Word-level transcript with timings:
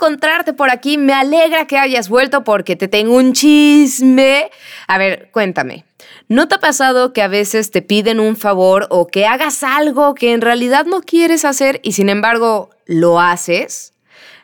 Encontrarte 0.00 0.54
por 0.54 0.70
aquí. 0.70 0.96
Me 0.96 1.12
alegra 1.12 1.66
que 1.66 1.76
hayas 1.76 2.08
vuelto 2.08 2.42
porque 2.42 2.74
te 2.74 2.88
tengo 2.88 3.16
un 3.16 3.34
chisme. 3.34 4.50
A 4.86 4.96
ver, 4.96 5.28
cuéntame. 5.30 5.84
¿No 6.28 6.48
te 6.48 6.54
ha 6.54 6.60
pasado 6.60 7.12
que 7.12 7.20
a 7.20 7.28
veces 7.28 7.70
te 7.70 7.82
piden 7.82 8.18
un 8.18 8.36
favor 8.36 8.86
o 8.90 9.08
que 9.08 9.26
hagas 9.26 9.62
algo 9.62 10.14
que 10.14 10.32
en 10.32 10.40
realidad 10.40 10.86
no 10.86 11.02
quieres 11.02 11.44
hacer 11.44 11.80
y 11.82 11.92
sin 11.92 12.08
embargo 12.08 12.70
lo 12.86 13.20
haces? 13.20 13.92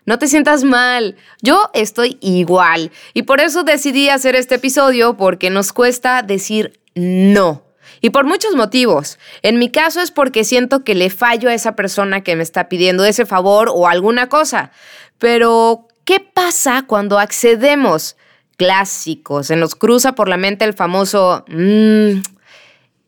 No 0.04 0.18
te 0.18 0.28
sientas 0.28 0.62
mal, 0.62 1.16
yo 1.42 1.70
estoy 1.74 2.18
igual 2.20 2.92
y 3.12 3.22
por 3.22 3.40
eso 3.40 3.64
decidí 3.64 4.08
hacer 4.08 4.36
este 4.36 4.56
episodio 4.56 5.16
porque 5.16 5.50
nos 5.50 5.72
cuesta 5.72 6.22
decir 6.22 6.78
no. 6.94 7.66
Y 8.00 8.10
por 8.10 8.24
muchos 8.24 8.54
motivos. 8.54 9.18
En 9.42 9.58
mi 9.58 9.70
caso 9.70 10.00
es 10.00 10.10
porque 10.10 10.44
siento 10.44 10.84
que 10.84 10.94
le 10.94 11.10
fallo 11.10 11.48
a 11.48 11.54
esa 11.54 11.74
persona 11.74 12.22
que 12.22 12.36
me 12.36 12.42
está 12.42 12.68
pidiendo 12.68 13.04
ese 13.04 13.26
favor 13.26 13.70
o 13.72 13.88
alguna 13.88 14.28
cosa. 14.28 14.70
Pero, 15.18 15.88
¿qué 16.04 16.20
pasa 16.20 16.84
cuando 16.86 17.18
accedemos? 17.18 18.16
Clásicos, 18.56 19.48
se 19.48 19.56
nos 19.56 19.74
cruza 19.74 20.14
por 20.14 20.28
la 20.28 20.36
mente 20.38 20.64
el 20.64 20.72
famoso, 20.72 21.44
mmm, 21.48 22.22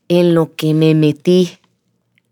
en 0.07 0.33
lo 0.35 0.55
que 0.55 0.73
me 0.73 0.93
metí. 0.93 1.57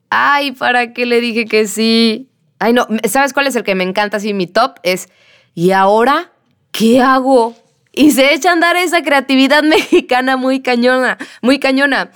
Ay, 0.09 0.51
¿para 0.51 0.93
qué 0.93 1.05
le 1.05 1.19
dije 1.19 1.45
que 1.45 1.67
sí? 1.67 2.29
Ay, 2.59 2.73
no, 2.73 2.87
¿sabes 3.09 3.33
cuál 3.33 3.47
es 3.47 3.55
el 3.55 3.63
que 3.63 3.75
me 3.75 3.83
encanta 3.83 4.17
así? 4.17 4.33
Mi 4.33 4.47
top 4.47 4.77
es, 4.83 5.09
¿y 5.53 5.71
ahora 5.71 6.31
qué 6.71 7.01
hago? 7.01 7.55
Y 7.97 8.11
se 8.11 8.33
echa 8.33 8.49
a 8.49 8.53
andar 8.53 8.77
esa 8.77 9.01
creatividad 9.01 9.63
mexicana 9.63 10.37
muy 10.37 10.61
cañona, 10.61 11.17
muy 11.41 11.59
cañona. 11.59 12.11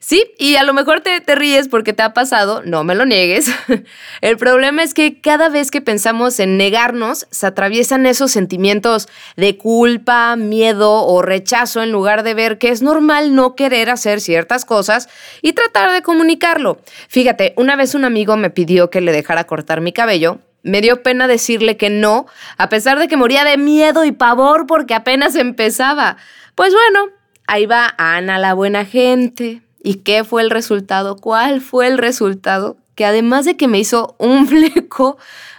Sí, 0.00 0.24
y 0.38 0.56
a 0.56 0.62
lo 0.62 0.72
mejor 0.72 1.00
te, 1.00 1.20
te, 1.20 1.34
ríes 1.34 1.68
porque 1.68 1.92
te 1.92 2.02
ha 2.02 2.14
pasado, 2.14 2.62
no 2.64 2.84
me 2.84 2.94
lo 2.94 3.04
niegues. 3.04 3.50
El 4.20 4.36
problema 4.36 4.82
es 4.82 4.94
que 4.94 5.20
cada 5.20 5.48
vez 5.48 5.70
que 5.70 5.80
pensamos 5.80 6.40
en 6.40 6.56
negarnos, 6.56 7.26
se 7.30 7.46
atraviesan 7.46 8.06
esos 8.06 8.32
sentimientos 8.32 9.08
de 9.36 9.56
culpa, 9.56 10.36
miedo 10.36 11.04
o 11.06 11.22
rechazo 11.22 11.82
en 11.82 11.92
lugar 11.92 12.22
de 12.22 12.34
ver 12.34 12.58
que 12.58 12.70
es 12.70 12.82
normal 12.82 13.34
no 13.34 13.54
querer 13.54 13.90
hacer 13.90 14.20
ciertas 14.20 14.64
cosas 14.64 15.08
y 15.42 15.52
tratar 15.52 15.92
de 15.92 16.02
comunicarlo. 16.02 16.80
Fíjate, 17.08 17.52
una 17.56 17.76
vez 17.76 17.94
un 17.94 18.04
amigo 18.04 18.36
me 18.36 18.50
pidió 18.50 18.90
que 18.90 19.00
le 19.00 19.12
dejara 19.12 19.44
cortar 19.44 19.80
mi 19.80 19.92
cabello 19.92 20.40
me 20.66 20.80
dio 20.80 21.02
pena 21.02 21.28
decirle 21.28 21.76
que 21.76 21.90
no, 21.90 22.26
a 22.58 22.68
pesar 22.68 22.98
de 22.98 23.06
que 23.06 23.16
moría 23.16 23.44
de 23.44 23.56
miedo 23.56 24.04
y 24.04 24.10
pavor 24.10 24.66
porque 24.66 24.94
apenas 24.94 25.36
empezaba. 25.36 26.16
Pues 26.56 26.74
bueno, 26.74 27.12
ahí 27.46 27.66
va 27.66 27.94
Ana 27.98 28.38
la 28.38 28.52
buena 28.52 28.84
gente. 28.84 29.62
¿Y 29.82 29.98
qué 29.98 30.24
fue 30.24 30.42
el 30.42 30.50
resultado? 30.50 31.16
¿Cuál 31.16 31.60
fue 31.60 31.86
el 31.86 31.98
resultado? 31.98 32.76
Que 32.96 33.04
además 33.04 33.44
de 33.44 33.56
que 33.56 33.68
me 33.68 33.78
hizo 33.78 34.16
un 34.18 34.46
fleco 34.48 35.18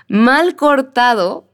mal 0.09 0.57
cortado, 0.57 1.47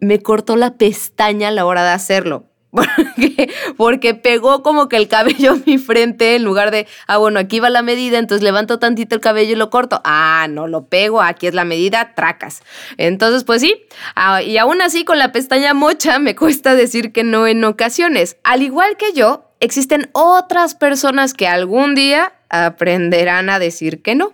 me 0.00 0.20
cortó 0.20 0.56
la 0.56 0.74
pestaña 0.74 1.48
a 1.48 1.52
la 1.52 1.64
hora 1.64 1.84
de 1.84 1.90
hacerlo. 1.90 2.44
Porque, 2.74 3.54
porque 3.76 4.14
pegó 4.14 4.62
como 4.62 4.88
que 4.88 4.96
el 4.96 5.06
cabello 5.06 5.52
a 5.52 5.56
mi 5.64 5.78
frente 5.78 6.34
en 6.34 6.42
lugar 6.42 6.72
de, 6.72 6.88
ah, 7.06 7.18
bueno, 7.18 7.38
aquí 7.38 7.60
va 7.60 7.70
la 7.70 7.82
medida, 7.82 8.18
entonces 8.18 8.42
levanto 8.42 8.80
tantito 8.80 9.14
el 9.14 9.20
cabello 9.20 9.52
y 9.52 9.56
lo 9.56 9.70
corto. 9.70 10.00
Ah, 10.04 10.46
no 10.50 10.66
lo 10.66 10.86
pego, 10.86 11.22
aquí 11.22 11.46
es 11.46 11.54
la 11.54 11.64
medida, 11.64 12.14
tracas. 12.14 12.62
Entonces, 12.96 13.44
pues 13.44 13.60
sí, 13.60 13.84
ah, 14.16 14.42
y 14.42 14.58
aún 14.58 14.82
así 14.82 15.04
con 15.04 15.18
la 15.18 15.30
pestaña 15.30 15.72
mocha 15.72 16.18
me 16.18 16.34
cuesta 16.34 16.74
decir 16.74 17.12
que 17.12 17.22
no 17.22 17.46
en 17.46 17.62
ocasiones. 17.64 18.38
Al 18.42 18.62
igual 18.62 18.96
que 18.96 19.12
yo, 19.12 19.50
existen 19.60 20.10
otras 20.12 20.74
personas 20.74 21.32
que 21.32 21.46
algún 21.46 21.94
día 21.94 22.32
aprenderán 22.48 23.50
a 23.50 23.58
decir 23.58 24.02
que 24.02 24.14
no. 24.14 24.32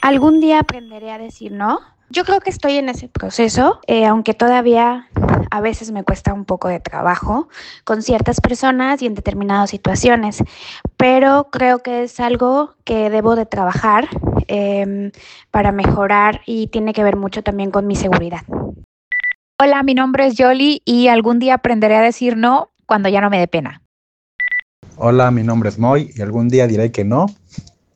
Algún 0.00 0.40
día 0.40 0.58
aprenderé 0.58 1.12
a 1.12 1.18
decir 1.18 1.52
no. 1.52 1.78
Yo 2.10 2.24
creo 2.24 2.40
que 2.40 2.50
estoy 2.50 2.76
en 2.76 2.88
ese 2.88 3.08
proceso, 3.08 3.80
eh, 3.86 4.04
aunque 4.04 4.34
todavía 4.34 5.08
a 5.50 5.60
veces 5.60 5.92
me 5.92 6.04
cuesta 6.04 6.32
un 6.32 6.44
poco 6.44 6.68
de 6.68 6.80
trabajo 6.80 7.48
con 7.84 8.02
ciertas 8.02 8.40
personas 8.40 9.02
y 9.02 9.06
en 9.06 9.14
determinadas 9.14 9.70
situaciones, 9.70 10.42
pero 10.96 11.48
creo 11.50 11.80
que 11.80 12.04
es 12.04 12.20
algo 12.20 12.74
que 12.84 13.10
debo 13.10 13.36
de 13.36 13.46
trabajar 13.46 14.08
eh, 14.48 15.12
para 15.50 15.72
mejorar 15.72 16.40
y 16.46 16.68
tiene 16.68 16.92
que 16.92 17.04
ver 17.04 17.16
mucho 17.16 17.42
también 17.42 17.70
con 17.70 17.86
mi 17.86 17.96
seguridad. 17.96 18.42
Hola, 19.58 19.82
mi 19.82 19.94
nombre 19.94 20.26
es 20.26 20.34
Yoli 20.34 20.82
y 20.84 21.08
algún 21.08 21.38
día 21.38 21.54
aprenderé 21.54 21.96
a 21.96 22.00
decir 22.02 22.36
no 22.36 22.70
cuando 22.86 23.08
ya 23.08 23.20
no 23.20 23.30
me 23.30 23.38
dé 23.38 23.46
pena. 23.48 23.82
Hola, 24.96 25.30
mi 25.30 25.42
nombre 25.42 25.68
es 25.68 25.78
Moy 25.78 26.12
y 26.14 26.22
algún 26.22 26.48
día 26.48 26.66
diré 26.66 26.92
que 26.92 27.04
no 27.04 27.26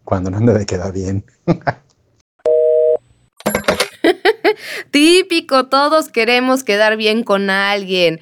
cuando 0.05 0.31
no 0.31 0.41
me 0.41 0.65
queda 0.65 0.91
bien. 0.91 1.25
Típico, 4.91 5.67
todos 5.67 6.09
queremos 6.09 6.65
quedar 6.65 6.97
bien 6.97 7.23
con 7.23 7.51
alguien, 7.51 8.21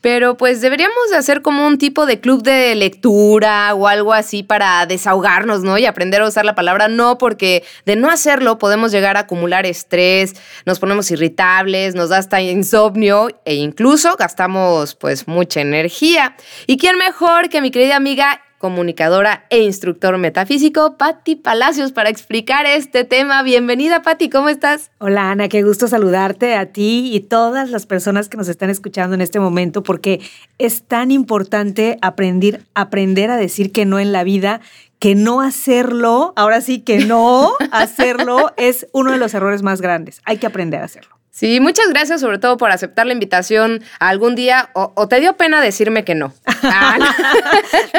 pero 0.00 0.36
pues 0.36 0.60
deberíamos 0.60 1.10
de 1.10 1.16
hacer 1.16 1.42
como 1.42 1.66
un 1.66 1.78
tipo 1.78 2.06
de 2.06 2.20
club 2.20 2.42
de 2.42 2.74
lectura 2.74 3.74
o 3.74 3.86
algo 3.86 4.12
así 4.12 4.42
para 4.42 4.86
desahogarnos, 4.86 5.62
¿no? 5.62 5.78
Y 5.78 5.86
aprender 5.86 6.22
a 6.22 6.28
usar 6.28 6.44
la 6.44 6.54
palabra 6.54 6.88
no, 6.88 7.18
porque 7.18 7.64
de 7.84 7.96
no 7.96 8.10
hacerlo 8.10 8.58
podemos 8.58 8.92
llegar 8.92 9.16
a 9.16 9.20
acumular 9.20 9.66
estrés, 9.66 10.34
nos 10.64 10.78
ponemos 10.78 11.10
irritables, 11.10 11.94
nos 11.94 12.10
da 12.10 12.18
hasta 12.18 12.40
insomnio 12.40 13.28
e 13.44 13.54
incluso 13.54 14.16
gastamos 14.16 14.94
pues 14.94 15.28
mucha 15.28 15.60
energía. 15.60 16.36
¿Y 16.66 16.78
quién 16.78 16.96
mejor 16.96 17.48
que 17.48 17.60
mi 17.60 17.70
querida 17.70 17.96
amiga 17.96 18.40
comunicadora 18.58 19.44
e 19.50 19.62
instructor 19.62 20.18
metafísico, 20.18 20.96
Patti 20.96 21.36
Palacios, 21.36 21.92
para 21.92 22.10
explicar 22.10 22.66
este 22.66 23.04
tema. 23.04 23.42
Bienvenida, 23.42 24.02
Patti, 24.02 24.28
¿cómo 24.28 24.48
estás? 24.48 24.90
Hola, 24.98 25.30
Ana, 25.30 25.48
qué 25.48 25.62
gusto 25.62 25.88
saludarte 25.88 26.54
a 26.54 26.66
ti 26.66 27.10
y 27.12 27.20
todas 27.20 27.70
las 27.70 27.86
personas 27.86 28.28
que 28.28 28.36
nos 28.36 28.48
están 28.48 28.70
escuchando 28.70 29.14
en 29.14 29.20
este 29.20 29.40
momento, 29.40 29.82
porque 29.82 30.20
es 30.58 30.82
tan 30.82 31.10
importante 31.10 31.98
aprender, 32.02 32.64
aprender 32.74 33.30
a 33.30 33.36
decir 33.36 33.72
que 33.72 33.84
no 33.84 33.98
en 33.98 34.12
la 34.12 34.24
vida 34.24 34.60
que 34.98 35.14
no 35.14 35.40
hacerlo, 35.40 36.32
ahora 36.36 36.60
sí 36.60 36.80
que 36.80 36.98
no 36.98 37.52
hacerlo 37.70 38.52
es 38.56 38.86
uno 38.92 39.12
de 39.12 39.18
los 39.18 39.34
errores 39.34 39.62
más 39.62 39.80
grandes. 39.80 40.20
Hay 40.24 40.38
que 40.38 40.46
aprender 40.46 40.80
a 40.80 40.84
hacerlo. 40.84 41.15
Sí, 41.36 41.60
muchas 41.60 41.90
gracias 41.90 42.22
sobre 42.22 42.38
todo 42.38 42.56
por 42.56 42.70
aceptar 42.70 43.04
la 43.04 43.12
invitación 43.12 43.84
algún 44.00 44.34
día 44.34 44.70
o, 44.72 45.06
te 45.06 45.20
dio 45.20 45.36
pena 45.36 45.60
decirme 45.60 46.02
que 46.02 46.14
no. 46.14 46.32
Ah, 46.62 46.96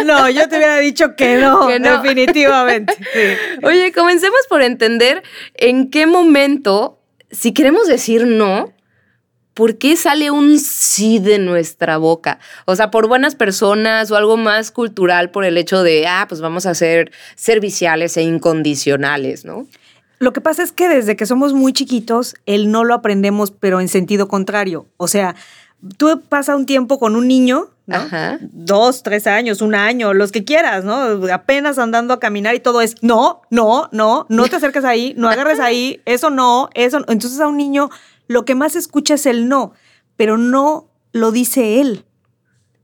no. 0.03 0.27
yo 0.31 0.49
te 0.49 0.57
hubiera 0.57 0.79
dicho 0.79 1.15
que 1.15 1.37
no, 1.37 1.67
definitivamente. 1.67 2.95
Oye, 3.63 3.91
comencemos 3.91 4.39
por 4.49 4.63
entender 4.63 5.21
en 5.53 5.91
qué 5.91 6.07
momento, 6.07 6.99
si 7.29 7.53
queremos 7.53 7.87
decir 7.87 8.25
no, 8.25 8.73
¿por 9.53 9.77
qué 9.77 9.97
sale 9.97 10.31
un 10.31 10.57
sí 10.57 11.19
de 11.19 11.37
nuestra 11.37 11.97
boca? 11.97 12.39
O 12.65 12.75
sea, 12.75 12.89
por 12.89 13.07
buenas 13.07 13.35
personas 13.35 14.09
o 14.09 14.15
algo 14.15 14.37
más 14.37 14.71
cultural 14.71 15.29
por 15.29 15.45
el 15.45 15.59
hecho 15.59 15.83
de, 15.83 16.07
ah, 16.07 16.25
pues 16.27 16.41
vamos 16.41 16.65
a 16.65 16.73
ser 16.73 17.11
serviciales 17.35 18.17
e 18.17 18.23
incondicionales, 18.23 19.45
¿no? 19.45 19.67
Lo 20.19 20.33
que 20.33 20.41
pasa 20.41 20.63
es 20.63 20.71
que 20.71 20.87
desde 20.87 21.15
que 21.15 21.25
somos 21.25 21.53
muy 21.53 21.73
chiquitos, 21.73 22.35
el 22.45 22.71
no 22.71 22.83
lo 22.83 22.93
aprendemos, 22.95 23.51
pero 23.51 23.79
en 23.79 23.87
sentido 23.87 24.27
contrario. 24.27 24.87
O 24.97 25.07
sea, 25.07 25.35
tú 25.97 26.21
pasas 26.27 26.55
un 26.55 26.65
tiempo 26.65 26.99
con 26.99 27.15
un 27.15 27.27
niño, 27.27 27.69
¿no? 27.85 27.99
Dos, 28.41 29.03
tres 29.03 29.27
años, 29.27 29.61
un 29.61 29.75
año, 29.75 30.13
los 30.13 30.31
que 30.31 30.43
quieras, 30.43 30.83
¿no? 30.83 31.31
Apenas 31.31 31.77
andando 31.77 32.13
a 32.13 32.19
caminar 32.19 32.55
y 32.55 32.59
todo 32.59 32.81
es 32.81 32.95
no, 33.01 33.41
no, 33.49 33.89
no, 33.91 34.25
no 34.29 34.47
te 34.47 34.55
acerques 34.57 34.83
ahí, 34.83 35.13
no 35.17 35.29
agarres 35.29 35.59
ahí, 35.59 36.01
eso 36.05 36.29
no, 36.29 36.69
eso 36.73 36.99
no. 36.99 37.05
Entonces 37.09 37.39
a 37.39 37.47
un 37.47 37.57
niño 37.57 37.89
lo 38.27 38.43
que 38.43 38.55
más 38.55 38.75
escucha 38.75 39.13
es 39.13 39.25
el 39.25 39.47
no, 39.47 39.73
pero 40.17 40.37
no 40.37 40.89
lo 41.13 41.31
dice 41.31 41.79
él. 41.79 42.03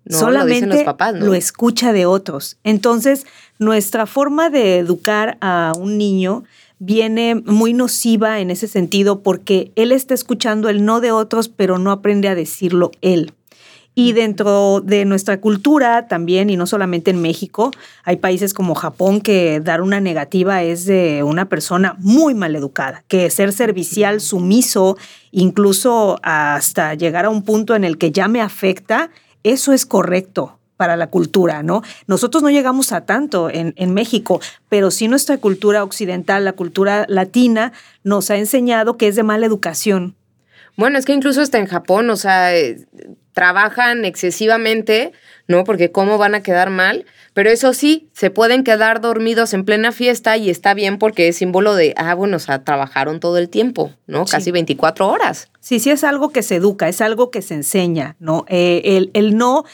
Solamente 0.07 0.68
lo, 0.68 0.75
los 0.75 0.83
papás, 0.83 1.13
¿no? 1.15 1.25
lo 1.25 1.33
escucha 1.33 1.94
de 1.94 2.06
otros. 2.06 2.57
Entonces, 2.63 3.25
nuestra 3.57 4.06
forma 4.06 4.50
de 4.50 4.77
educar 4.77 5.38
a 5.39 5.71
un 5.77 5.97
niño 5.97 6.44
viene 6.79 7.35
muy 7.35 7.73
nociva 7.73 8.39
en 8.39 8.51
ese 8.51 8.67
sentido 8.67 9.21
porque 9.21 9.71
él 9.75 9.91
está 9.91 10.13
escuchando 10.13 10.69
el 10.69 10.85
no 10.85 11.01
de 11.01 11.11
otros, 11.11 11.49
pero 11.49 11.79
no 11.79 11.91
aprende 11.91 12.27
a 12.27 12.35
decirlo 12.35 12.91
él. 13.01 13.33
Y 13.95 14.13
dentro 14.13 14.81
de 14.81 15.05
nuestra 15.05 15.39
cultura 15.39 16.07
también, 16.07 16.49
y 16.49 16.57
no 16.57 16.65
solamente 16.65 17.11
en 17.11 17.21
México, 17.21 17.69
hay 18.03 18.17
países 18.17 18.53
como 18.55 18.73
Japón 18.73 19.21
que 19.21 19.59
dar 19.59 19.81
una 19.81 19.99
negativa 19.99 20.63
es 20.63 20.85
de 20.85 21.21
una 21.21 21.47
persona 21.47 21.95
muy 21.99 22.33
mal 22.33 22.55
educada, 22.55 23.03
que 23.07 23.29
ser 23.29 23.53
servicial, 23.53 24.19
sumiso, 24.19 24.97
incluso 25.31 26.19
hasta 26.23 26.95
llegar 26.95 27.25
a 27.25 27.29
un 27.29 27.43
punto 27.43 27.75
en 27.75 27.83
el 27.83 27.99
que 27.99 28.11
ya 28.11 28.27
me 28.27 28.41
afecta, 28.41 29.11
eso 29.43 29.73
es 29.73 29.85
correcto 29.85 30.57
para 30.77 30.97
la 30.97 31.07
cultura, 31.07 31.63
¿no? 31.63 31.81
Nosotros 32.07 32.43
no 32.43 32.49
llegamos 32.49 32.91
a 32.91 33.05
tanto 33.05 33.49
en, 33.49 33.73
en, 33.77 33.93
México, 33.93 34.41
pero 34.69 34.91
sí 34.91 35.07
nuestra 35.07 35.37
cultura 35.37 35.83
occidental, 35.83 36.45
la 36.45 36.53
cultura 36.53 37.05
latina, 37.07 37.73
nos 38.03 38.29
ha 38.31 38.37
enseñado 38.37 38.97
que 38.97 39.07
es 39.07 39.15
de 39.15 39.23
mala 39.23 39.45
educación. 39.45 40.15
Bueno, 40.75 40.97
es 40.97 41.05
que 41.05 41.13
incluso 41.13 41.41
hasta 41.41 41.59
en 41.59 41.67
Japón, 41.67 42.09
o 42.09 42.15
sea, 42.15 42.55
eh, 42.55 42.85
trabajan 43.33 44.05
excesivamente, 44.05 45.11
¿no? 45.47 45.63
Porque 45.63 45.91
cómo 45.91 46.17
van 46.17 46.35
a 46.35 46.43
quedar 46.43 46.69
mal. 46.69 47.05
Pero 47.33 47.49
eso 47.49 47.73
sí, 47.73 48.09
se 48.13 48.29
pueden 48.29 48.63
quedar 48.63 49.01
dormidos 49.01 49.53
en 49.53 49.65
plena 49.65 49.91
fiesta 49.91 50.37
y 50.37 50.51
está 50.51 50.75
bien 50.75 50.99
porque 50.99 51.27
es 51.27 51.37
símbolo 51.37 51.73
de, 51.73 51.93
ah, 51.97 52.13
bueno, 52.13 52.37
o 52.37 52.39
sea, 52.39 52.63
trabajaron 52.63 53.19
todo 53.19 53.39
el 53.39 53.49
tiempo, 53.49 53.91
¿no? 54.05 54.25
Casi 54.25 54.51
24 54.51 55.07
horas. 55.07 55.49
Sí, 55.59 55.79
sí, 55.79 55.89
es 55.89 56.03
algo 56.03 56.29
que 56.29 56.43
se 56.43 56.57
educa, 56.57 56.87
es 56.87 57.01
algo 57.01 57.31
que 57.31 57.41
se 57.41 57.55
enseña, 57.55 58.15
¿no? 58.19 58.45
Eh, 58.49 58.81
el, 58.85 59.09
el, 59.13 59.35
no 59.35 59.65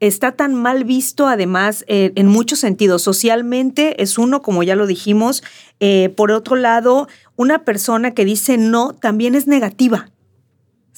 está 0.00 0.32
tan 0.32 0.54
mal 0.54 0.84
visto, 0.84 1.26
además, 1.26 1.84
eh, 1.88 2.12
en 2.14 2.26
muchos 2.26 2.60
sentidos. 2.60 3.02
Socialmente 3.02 4.02
es 4.02 4.18
uno, 4.18 4.42
como 4.42 4.62
ya 4.62 4.76
lo 4.76 4.86
dijimos. 4.86 5.42
Eh, 5.80 6.12
por 6.16 6.30
otro 6.30 6.56
lado, 6.56 7.08
una 7.36 7.64
persona 7.64 8.14
que 8.14 8.24
dice 8.24 8.56
no 8.58 8.92
también 8.94 9.34
es 9.34 9.46
negativa. 9.46 10.10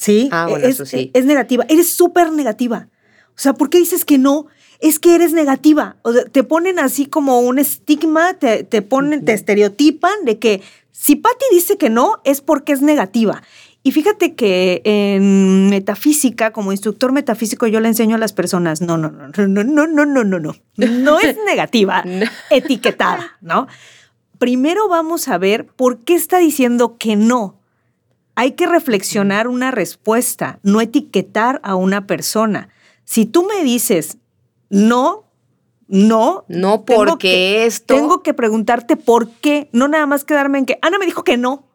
¿sí? 0.01 0.29
Ah, 0.33 0.47
bueno, 0.49 0.67
es, 0.67 0.77
eso 0.77 0.87
sí. 0.87 1.11
es 1.13 1.27
negativa, 1.27 1.67
eres 1.69 1.93
súper 1.93 2.33
negativa. 2.33 2.89
O 3.29 3.43
sea, 3.43 3.53
¿por 3.53 3.69
qué 3.69 3.79
dices 3.79 4.05
que 4.05 4.17
no? 4.17 4.47
Es 4.81 4.99
que 4.99 5.15
eres 5.15 5.33
negativa. 5.33 5.97
O 6.03 6.13
sea, 6.13 6.25
te 6.25 6.43
ponen 6.43 6.79
así 6.79 7.05
como 7.05 7.41
un 7.41 7.59
estigma, 7.59 8.35
te, 8.35 8.65
te 8.65 8.81
ponen, 8.81 9.25
te 9.27 9.35
estereotipan 9.35 10.25
de 10.25 10.39
que 10.39 10.63
si 10.91 11.17
Patty 11.17 11.45
dice 11.53 11.77
que 11.77 11.91
no, 11.91 12.21
es 12.25 12.41
porque 12.41 12.73
es 12.73 12.81
negativa. 12.81 13.43
Y 13.83 13.93
fíjate 13.93 14.35
que 14.35 14.83
en 14.85 15.71
metafísica, 15.71 16.53
como 16.53 16.71
instructor 16.73 17.13
metafísico, 17.13 17.67
yo 17.67 17.81
le 17.81 17.89
enseño 17.89 18.17
a 18.17 18.19
las 18.19 18.35
personas, 18.35 18.83
no, 18.83 18.99
no, 18.99 19.11
no, 19.11 19.29
no, 19.29 19.47
no, 19.49 19.65
no, 19.65 19.87
no, 19.87 20.05
no, 20.05 20.25
no, 20.25 20.39
no. 20.39 20.55
No 20.77 21.19
es 21.21 21.37
negativa, 21.47 22.05
etiquetada, 22.51 23.39
¿no? 23.41 23.67
Primero 24.39 24.89
vamos 24.89 25.29
a 25.29 25.39
ver 25.39 25.67
por 25.67 26.01
qué 26.05 26.15
está 26.15 26.39
diciendo 26.39 26.97
que 26.99 27.17
no. 27.17 27.59
Hay 28.35 28.53
que 28.53 28.67
reflexionar 28.67 29.49
una 29.49 29.71
respuesta, 29.71 30.59
no 30.63 30.81
etiquetar 30.81 31.61
a 31.63 31.75
una 31.75 32.07
persona. 32.07 32.69
Si 33.05 33.25
tú 33.27 33.45
me 33.47 33.65
dices 33.65 34.19
no, 34.69 35.25
no, 35.89 36.45
No 36.49 36.81
tengo 36.83 37.01
porque 37.05 37.19
que- 37.19 37.67
esto. 37.67 37.95
tengo 37.95 38.23
que 38.23 38.35
preguntarte 38.35 38.97
por 38.97 39.29
qué, 39.31 39.69
no 39.73 39.89
nada 39.89 40.07
más 40.07 40.25
quedarme 40.25 40.59
en 40.59 40.67
que 40.67 40.79
Ana 40.83 40.99
me 40.99 41.07
dijo 41.07 41.25
que 41.25 41.37
no. 41.37 41.67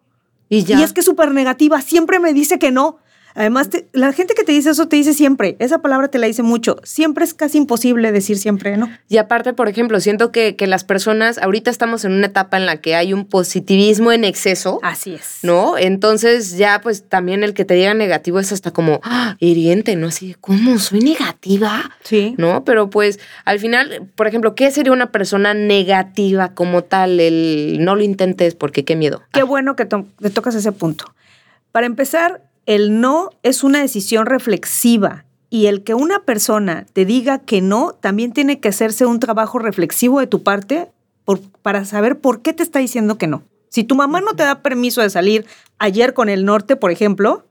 Y 0.50 0.64
ya. 0.64 0.80
Y 0.80 0.84
es 0.84 0.94
que 0.94 1.02
súper 1.02 1.32
negativa, 1.32 1.82
siempre 1.82 2.20
me 2.20 2.34
dice 2.34 2.60
que 2.60 2.72
no. 2.72 3.00
Además, 3.36 3.70
te- 3.70 3.88
la 3.92 4.14
gente 4.14 4.34
que 4.34 4.44
te 4.44 4.54
dice 4.54 4.70
eso 4.70 4.88
te 4.88 4.96
dice 4.96 5.14
siempre, 5.14 5.58
esa 5.60 5.80
palabra 5.80 6.08
te 6.08 6.18
la 6.20 6.28
dice 6.28 6.42
mucho. 6.42 6.78
Siempre 6.84 7.26
es 7.26 7.34
casi 7.34 7.58
imposible 7.58 8.12
decir 8.12 8.38
siempre 8.38 8.78
no. 8.78 8.90
Y 9.10 9.18
aparte, 9.18 9.54
por 9.54 9.68
ejemplo, 9.68 10.00
siento 10.00 10.32
que, 10.32 10.56
que 10.56 10.68
las 10.68 10.84
personas, 10.86 11.38
ahorita 11.38 11.70
estamos 11.70 12.06
en 12.06 12.14
una 12.14 12.28
etapa 12.28 12.56
en 12.58 12.66
la 12.66 12.78
que 12.82 12.96
hay 12.96 13.12
un 13.14 13.26
positivismo 13.26 14.12
en 14.14 14.24
exceso. 14.24 14.80
Así 14.84 15.14
es. 15.16 15.40
¿No? 15.44 15.78
Entonces 15.78 16.58
ya 16.58 16.80
pues 16.82 17.08
también 17.10 17.44
el 17.44 17.54
que 17.54 17.66
te 17.66 17.74
diga 17.74 17.94
negativo 17.94 18.40
es 18.40 18.52
hasta 18.52 18.72
como 18.72 19.02
¡ah! 19.04 19.36
hiriente, 19.40 19.96
¿no? 19.98 20.08
Así, 20.08 20.30
de, 20.30 20.36
¿cómo? 20.36 20.80
¿Soy 20.80 21.00
negativa? 21.02 21.92
Sí. 22.04 22.36
¿No? 22.38 22.64
Pero 22.64 22.90
pues 22.90 23.20
al 23.44 23.60
final, 23.60 24.10
por 24.16 24.28
ejemplo, 24.28 24.56
¿qué 24.56 24.72
sería 24.72 24.94
una 24.94 25.12
persona 25.12 25.54
negativa 25.54 26.54
como 26.54 26.84
tal? 26.84 27.20
El 27.20 27.78
no 27.82 27.96
lo 27.96 28.02
intentes 28.04 28.56
porque 28.56 28.86
qué 28.86 28.96
miedo. 28.96 29.22
Qué 29.34 29.44
bueno 29.44 29.76
que 29.76 29.86
to- 29.86 30.06
te 30.22 30.30
tocas 30.30 30.56
ese 30.56 30.72
punto. 30.72 31.14
Para 31.72 31.86
empezar, 31.86 32.42
el 32.66 33.00
no 33.02 33.30
es 33.44 33.64
una 33.64 33.80
decisión 33.82 34.26
reflexiva 34.26 35.26
y 35.50 35.68
el 35.68 35.84
que 35.84 35.94
una 35.94 36.20
persona 36.24 36.86
te 36.94 37.06
diga 37.06 37.40
que 37.40 37.62
no 37.62 37.94
también 37.94 38.34
tiene 38.34 38.60
que 38.60 38.70
hacerse 38.70 39.06
un 39.06 39.20
trabajo 39.20 39.60
reflexivo 39.60 40.20
de 40.20 40.28
tu 40.28 40.44
parte 40.44 40.92
por- 41.24 41.42
para 41.62 41.86
saber 41.86 42.20
por 42.20 42.42
qué 42.42 42.54
te 42.54 42.64
está 42.64 42.80
diciendo 42.80 43.18
que 43.18 43.28
no. 43.28 43.44
Si 43.70 43.84
tu 43.84 43.96
mamá 43.96 44.22
no 44.22 44.36
te 44.36 44.44
da 44.44 44.62
permiso 44.62 45.02
de 45.02 45.10
salir 45.10 45.46
ayer 45.80 46.14
con 46.14 46.30
el 46.30 46.46
norte, 46.46 46.76
por 46.76 46.92
ejemplo, 46.92 47.46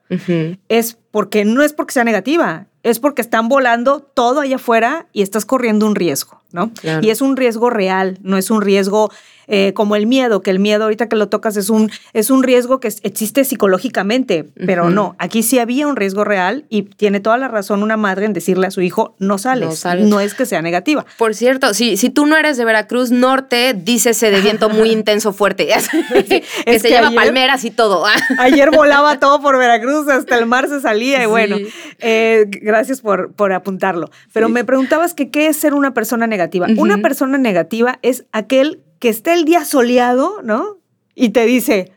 es 0.68 0.96
porque 1.10 1.44
no 1.44 1.62
es 1.62 1.72
porque 1.72 1.92
sea 1.92 2.04
negativa, 2.04 2.66
es 2.82 2.98
porque 2.98 3.20
están 3.22 3.48
volando 3.48 4.00
todo 4.00 4.40
allá 4.40 4.56
afuera 4.56 5.06
y 5.12 5.22
estás 5.22 5.44
corriendo 5.44 5.86
un 5.86 5.94
riesgo, 5.94 6.40
¿no? 6.54 6.72
Claro. 6.80 7.06
Y 7.06 7.10
es 7.10 7.20
un 7.20 7.36
riesgo 7.36 7.68
real, 7.68 8.18
no 8.22 8.38
es 8.38 8.50
un 8.50 8.62
riesgo 8.62 9.10
eh, 9.46 9.72
como 9.74 9.94
el 9.94 10.06
miedo, 10.06 10.40
que 10.40 10.50
el 10.50 10.58
miedo 10.58 10.84
ahorita 10.84 11.06
que 11.06 11.16
lo 11.16 11.28
tocas 11.28 11.58
es 11.58 11.68
un, 11.68 11.90
es 12.14 12.30
un 12.30 12.42
riesgo 12.42 12.80
que 12.80 12.88
existe 13.02 13.44
psicológicamente, 13.44 14.46
pero 14.64 14.88
no, 14.88 15.16
aquí 15.18 15.42
sí 15.42 15.58
había 15.58 15.86
un 15.86 15.96
riesgo 15.96 16.24
real 16.24 16.64
y 16.70 16.82
tiene 16.84 17.20
toda 17.20 17.36
la 17.36 17.48
razón 17.48 17.82
una 17.82 17.98
madre 17.98 18.24
en 18.24 18.32
decirle 18.32 18.66
a 18.68 18.70
su 18.70 18.80
hijo, 18.80 19.14
no 19.18 19.36
sales, 19.36 19.84
No 20.06 20.20
es 20.20 20.32
que 20.34 20.46
sea 20.46 20.62
negativa. 20.62 21.04
Por 21.18 21.34
cierto, 21.34 21.74
si, 21.74 21.98
si 21.98 22.08
tú 22.08 22.24
no 22.24 22.36
eres 22.38 22.56
de 22.56 22.64
Veracruz 22.64 23.10
Norte, 23.10 23.74
dícese 23.74 24.30
de 24.30 24.40
viento 24.40 24.70
muy 24.70 24.90
intenso 24.92 25.32
fuerte. 25.34 25.66
que 26.28 26.42
Es 26.64 26.80
se 26.82 26.88
que 26.88 26.94
lleva 26.94 27.08
ayer- 27.08 27.14
palmeras 27.16 27.64
y 27.66 27.70
todo. 27.70 28.04
Ayer 28.38 28.70
volaba 28.70 29.18
todo 29.18 29.42
por 29.42 29.58
Veracruz, 29.58 30.08
hasta 30.08 30.38
el 30.38 30.46
mar 30.46 30.68
se 30.68 30.80
salía 30.80 31.18
y 31.18 31.24
Sí. 31.24 31.26
bueno, 31.30 31.56
eh, 31.98 32.46
gracias 32.48 33.00
por, 33.00 33.32
por 33.32 33.52
apuntarlo. 33.52 34.10
Pero 34.32 34.48
me 34.48 34.64
preguntabas 34.64 35.12
que 35.14 35.30
qué 35.30 35.48
es 35.48 35.56
ser 35.56 35.74
una 35.74 35.92
persona 35.92 36.26
negativa. 36.26 36.43
Una 36.78 36.98
persona 36.98 37.38
negativa 37.38 37.98
es 38.02 38.24
aquel 38.32 38.82
que 38.98 39.08
está 39.08 39.34
el 39.34 39.44
día 39.44 39.64
soleado, 39.64 40.40
¿no? 40.42 40.78
Y 41.14 41.30
te 41.30 41.44
dice, 41.46 41.92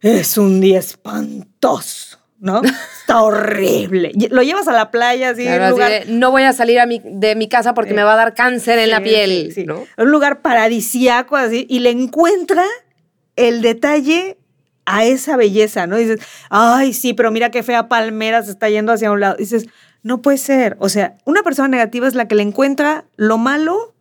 es 0.00 0.38
un 0.38 0.60
día 0.60 0.78
espantoso, 0.78 2.18
¿no? 2.40 2.62
Está 3.00 3.22
horrible. 3.22 4.12
Lo 4.30 4.42
llevas 4.42 4.68
a 4.68 4.72
la 4.72 4.90
playa, 4.90 5.30
así, 5.30 5.42
Claro, 5.44 5.70
lugar... 5.70 5.90
de, 6.06 6.12
no 6.12 6.30
voy 6.30 6.42
a 6.42 6.52
salir 6.52 6.78
a 6.80 6.86
mi- 6.86 7.00
de 7.04 7.34
mi 7.34 7.48
casa 7.48 7.74
porque 7.74 7.92
Eh, 7.92 7.94
me 7.94 8.02
va 8.02 8.14
a 8.14 8.16
dar 8.16 8.34
cáncer 8.34 8.78
en 8.78 8.90
la 8.90 9.02
piel. 9.02 9.46
sí, 9.48 9.62
sí. 9.62 9.64
¿no? 9.66 9.84
Un 9.96 10.10
lugar 10.10 10.40
paradisiaco 10.42 11.36
así, 11.36 11.66
y 11.68 11.80
le 11.80 11.90
encuentra 11.90 12.64
el 13.36 13.62
detalle 13.62 14.38
a 14.90 15.04
esa 15.04 15.36
belleza, 15.36 15.86
¿no? 15.86 15.96
dices, 15.98 16.18
ay, 16.48 16.94
sí, 16.94 17.12
pero 17.12 17.30
mira 17.30 17.50
qué 17.50 17.62
fea 17.62 17.88
palmera 17.88 18.42
se 18.42 18.50
está 18.50 18.70
yendo 18.70 18.90
hacia 18.92 19.10
un 19.12 19.20
lado. 19.20 19.36
dices, 19.36 19.66
no 20.02 20.22
puede 20.22 20.38
ser. 20.38 20.76
O 20.80 20.88
sea, 20.88 21.14
una 21.24 21.42
persona 21.42 21.68
negativa 21.68 22.06
es 22.08 22.14
la 22.14 22.28
que 22.28 22.34
le 22.34 22.42
encuentra 22.42 23.04
lo 23.16 23.38
malo, 23.38 23.94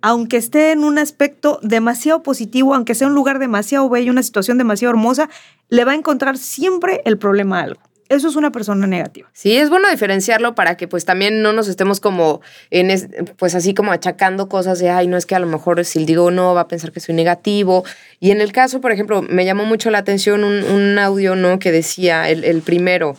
aunque 0.00 0.36
esté 0.36 0.70
en 0.72 0.84
un 0.84 0.98
aspecto 0.98 1.58
demasiado 1.62 2.22
positivo, 2.22 2.74
aunque 2.74 2.94
sea 2.94 3.08
un 3.08 3.14
lugar 3.14 3.38
demasiado 3.38 3.88
bello, 3.88 4.12
una 4.12 4.22
situación 4.22 4.56
demasiado 4.58 4.90
hermosa, 4.90 5.28
le 5.68 5.84
va 5.84 5.92
a 5.92 5.96
encontrar 5.96 6.38
siempre 6.38 7.02
el 7.04 7.18
problema 7.18 7.60
a 7.60 7.62
algo. 7.64 7.80
Eso 8.08 8.26
es 8.28 8.36
una 8.36 8.50
persona 8.50 8.86
negativa. 8.86 9.28
Sí, 9.34 9.54
es 9.56 9.68
bueno 9.68 9.90
diferenciarlo 9.90 10.54
para 10.54 10.78
que 10.78 10.88
pues 10.88 11.04
también 11.04 11.42
no 11.42 11.52
nos 11.52 11.68
estemos 11.68 12.00
como 12.00 12.40
en 12.70 12.90
es- 12.90 13.06
pues 13.36 13.54
así 13.54 13.74
como 13.74 13.92
achacando 13.92 14.48
cosas 14.48 14.78
de 14.78 14.88
ay, 14.88 15.08
no 15.08 15.18
es 15.18 15.26
que 15.26 15.34
a 15.34 15.38
lo 15.40 15.46
mejor 15.46 15.84
si 15.84 16.06
digo 16.06 16.30
no 16.30 16.54
va 16.54 16.62
a 16.62 16.68
pensar 16.68 16.90
que 16.90 17.00
soy 17.00 17.14
negativo. 17.14 17.84
Y 18.18 18.30
en 18.30 18.40
el 18.40 18.50
caso, 18.50 18.80
por 18.80 18.92
ejemplo, 18.92 19.20
me 19.20 19.44
llamó 19.44 19.66
mucho 19.66 19.90
la 19.90 19.98
atención 19.98 20.42
un, 20.42 20.62
un 20.64 20.98
audio, 20.98 21.36
¿no? 21.36 21.58
Que 21.58 21.70
decía 21.70 22.30
el, 22.30 22.44
el 22.44 22.62
primero 22.62 23.14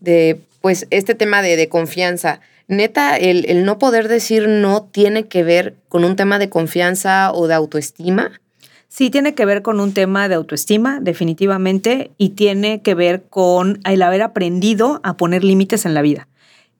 de 0.00 0.40
pues 0.64 0.86
este 0.88 1.14
tema 1.14 1.42
de, 1.42 1.58
de 1.58 1.68
confianza. 1.68 2.40
Neta, 2.68 3.18
el, 3.18 3.44
el 3.50 3.66
no 3.66 3.78
poder 3.78 4.08
decir 4.08 4.48
no 4.48 4.84
tiene 4.84 5.28
que 5.28 5.42
ver 5.42 5.76
con 5.90 6.06
un 6.06 6.16
tema 6.16 6.38
de 6.38 6.48
confianza 6.48 7.32
o 7.34 7.46
de 7.48 7.52
autoestima. 7.52 8.40
Sí, 8.88 9.10
tiene 9.10 9.34
que 9.34 9.44
ver 9.44 9.60
con 9.60 9.78
un 9.78 9.92
tema 9.92 10.26
de 10.26 10.36
autoestima, 10.36 11.00
definitivamente, 11.02 12.12
y 12.16 12.30
tiene 12.30 12.80
que 12.80 12.94
ver 12.94 13.24
con 13.24 13.78
el 13.84 14.00
haber 14.00 14.22
aprendido 14.22 15.02
a 15.04 15.18
poner 15.18 15.44
límites 15.44 15.84
en 15.84 15.92
la 15.92 16.00
vida. 16.00 16.28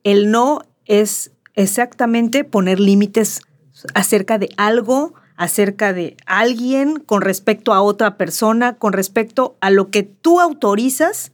El 0.03 0.31
no 0.31 0.63
es 0.87 1.33
exactamente 1.53 2.43
poner 2.43 2.81
límites 2.81 3.43
acerca 3.93 4.39
de 4.39 4.49
algo, 4.57 5.13
acerca 5.37 5.93
de 5.93 6.17
alguien, 6.25 7.01
con 7.01 7.21
respecto 7.21 7.75
a 7.75 7.83
otra 7.83 8.17
persona, 8.17 8.77
con 8.79 8.95
respecto 8.95 9.59
a 9.61 9.69
lo 9.69 9.91
que 9.91 10.05
tú 10.05 10.41
autorizas 10.41 11.33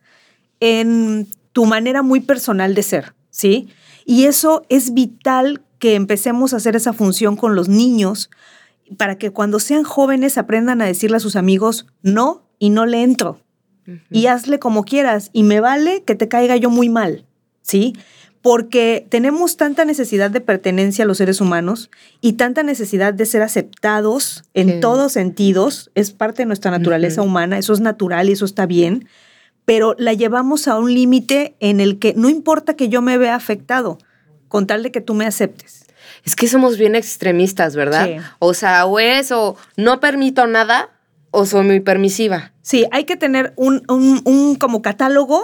en 0.59 1.29
tu 1.53 1.67
manera 1.67 2.03
muy 2.03 2.21
personal 2.21 2.75
de 2.75 2.83
ser, 2.83 3.15
¿sí? 3.31 3.69
Y 4.05 4.25
eso 4.25 4.65
es 4.69 4.95
vital 4.95 5.63
que 5.79 5.95
empecemos 5.95 6.53
a 6.53 6.59
hacer 6.59 6.77
esa 6.77 6.93
función 6.93 7.37
con 7.37 7.55
los 7.55 7.69
niños 7.69 8.31
para 8.97 9.17
que 9.19 9.31
cuando 9.31 9.59
sean 9.61 9.85
jóvenes 9.85 10.37
aprendan 10.39 10.83
a 10.83 10.87
decirle 10.87 11.17
a 11.17 11.21
sus 11.21 11.37
amigos 11.37 11.87
no 12.03 12.43
y 12.59 12.71
no 12.71 12.87
le 12.87 13.03
entro. 13.03 13.41
Y 14.11 14.27
hazle 14.27 14.61
como 14.61 14.85
quieras 14.85 15.31
y 15.33 15.43
me 15.43 15.59
vale 15.61 16.05
que 16.05 16.15
te 16.15 16.29
caiga 16.29 16.57
yo 16.57 16.71
muy 16.71 16.89
mal, 16.89 17.25
¿sí? 17.63 17.95
Porque 18.41 19.05
tenemos 19.09 19.57
tanta 19.57 19.85
necesidad 19.85 20.31
de 20.31 20.41
pertenencia 20.41 21.05
a 21.05 21.07
los 21.09 21.19
seres 21.19 21.41
humanos 21.41 21.91
y 22.21 22.35
tanta 22.35 22.63
necesidad 22.63 23.13
de 23.15 23.27
ser 23.27 23.43
aceptados 23.43 24.45
en 24.55 24.75
Sí. 24.75 24.81
todos 24.81 25.13
sentidos, 25.13 25.91
es 25.95 26.13
parte 26.13 26.43
de 26.43 26.47
nuestra 26.47 26.71
naturaleza 26.71 27.23
humana, 27.23 27.59
eso 27.59 27.73
es 27.73 27.81
natural 27.81 28.29
y 28.29 28.33
eso 28.33 28.45
está 28.45 28.65
bien, 28.67 29.09
pero 29.71 29.95
la 29.99 30.15
llevamos 30.15 30.67
a 30.67 30.81
un 30.81 30.93
límite 30.93 31.55
en 31.61 31.79
el 31.79 32.01
que 32.01 32.13
no 32.17 32.29
importa 32.29 32.75
que 32.75 32.89
yo 32.89 33.03
me 33.03 33.19
vea 33.19 33.37
afectado, 33.37 33.99
con 34.49 34.67
tal 34.67 34.83
de 34.83 34.91
que 34.91 35.01
tú 35.01 35.15
me 35.15 35.27
aceptes. 35.27 35.85
Es 36.25 36.35
que 36.35 36.49
somos 36.49 36.77
bien 36.77 36.97
extremistas, 36.97 37.77
¿verdad? 37.77 38.07
Sí. 38.07 38.17
O 38.41 38.53
sea, 38.53 38.85
o 38.87 38.99
eso, 38.99 39.57
no 39.77 40.01
permito 40.01 40.49
nada 40.49 40.91
o 41.31 41.47
soy 41.47 41.65
muy 41.65 41.79
permisiva. 41.79 42.53
Sí, 42.63 42.85
hay 42.91 43.05
que 43.05 43.17
tener 43.17 43.53
un, 43.55 43.85
un, 43.89 44.23
un 44.25 44.57
como 44.57 44.83
catálogo 44.83 45.41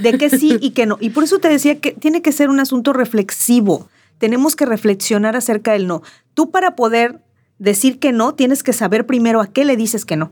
de 0.00 0.16
qué 0.16 0.30
sí 0.30 0.56
y 0.62 0.70
qué 0.70 0.86
no. 0.86 0.96
Y 0.98 1.10
por 1.10 1.24
eso 1.24 1.38
te 1.38 1.50
decía 1.50 1.78
que 1.78 1.92
tiene 1.92 2.22
que 2.22 2.32
ser 2.32 2.48
un 2.48 2.60
asunto 2.60 2.94
reflexivo. 2.94 3.90
Tenemos 4.16 4.56
que 4.56 4.64
reflexionar 4.64 5.36
acerca 5.36 5.72
del 5.72 5.86
no. 5.86 6.00
Tú 6.32 6.50
para 6.50 6.74
poder 6.74 7.20
decir 7.58 7.98
que 7.98 8.12
no, 8.12 8.34
tienes 8.34 8.62
que 8.62 8.72
saber 8.72 9.06
primero 9.06 9.40
a 9.40 9.52
qué 9.52 9.64
le 9.64 9.76
dices 9.76 10.04
que 10.04 10.16
no. 10.16 10.30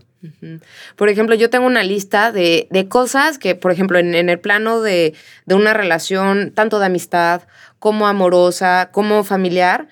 Por 0.96 1.08
ejemplo, 1.08 1.34
yo 1.34 1.50
tengo 1.50 1.66
una 1.66 1.84
lista 1.84 2.32
de, 2.32 2.66
de 2.70 2.88
cosas 2.88 3.38
que, 3.38 3.54
por 3.54 3.70
ejemplo, 3.70 3.98
en, 3.98 4.14
el 4.14 4.40
plano 4.40 4.80
de, 4.80 5.14
de, 5.44 5.54
una 5.54 5.72
relación, 5.72 6.52
tanto 6.52 6.78
de 6.78 6.86
amistad 6.86 7.42
como 7.78 8.06
amorosa, 8.06 8.90
como 8.92 9.22
familiar, 9.24 9.88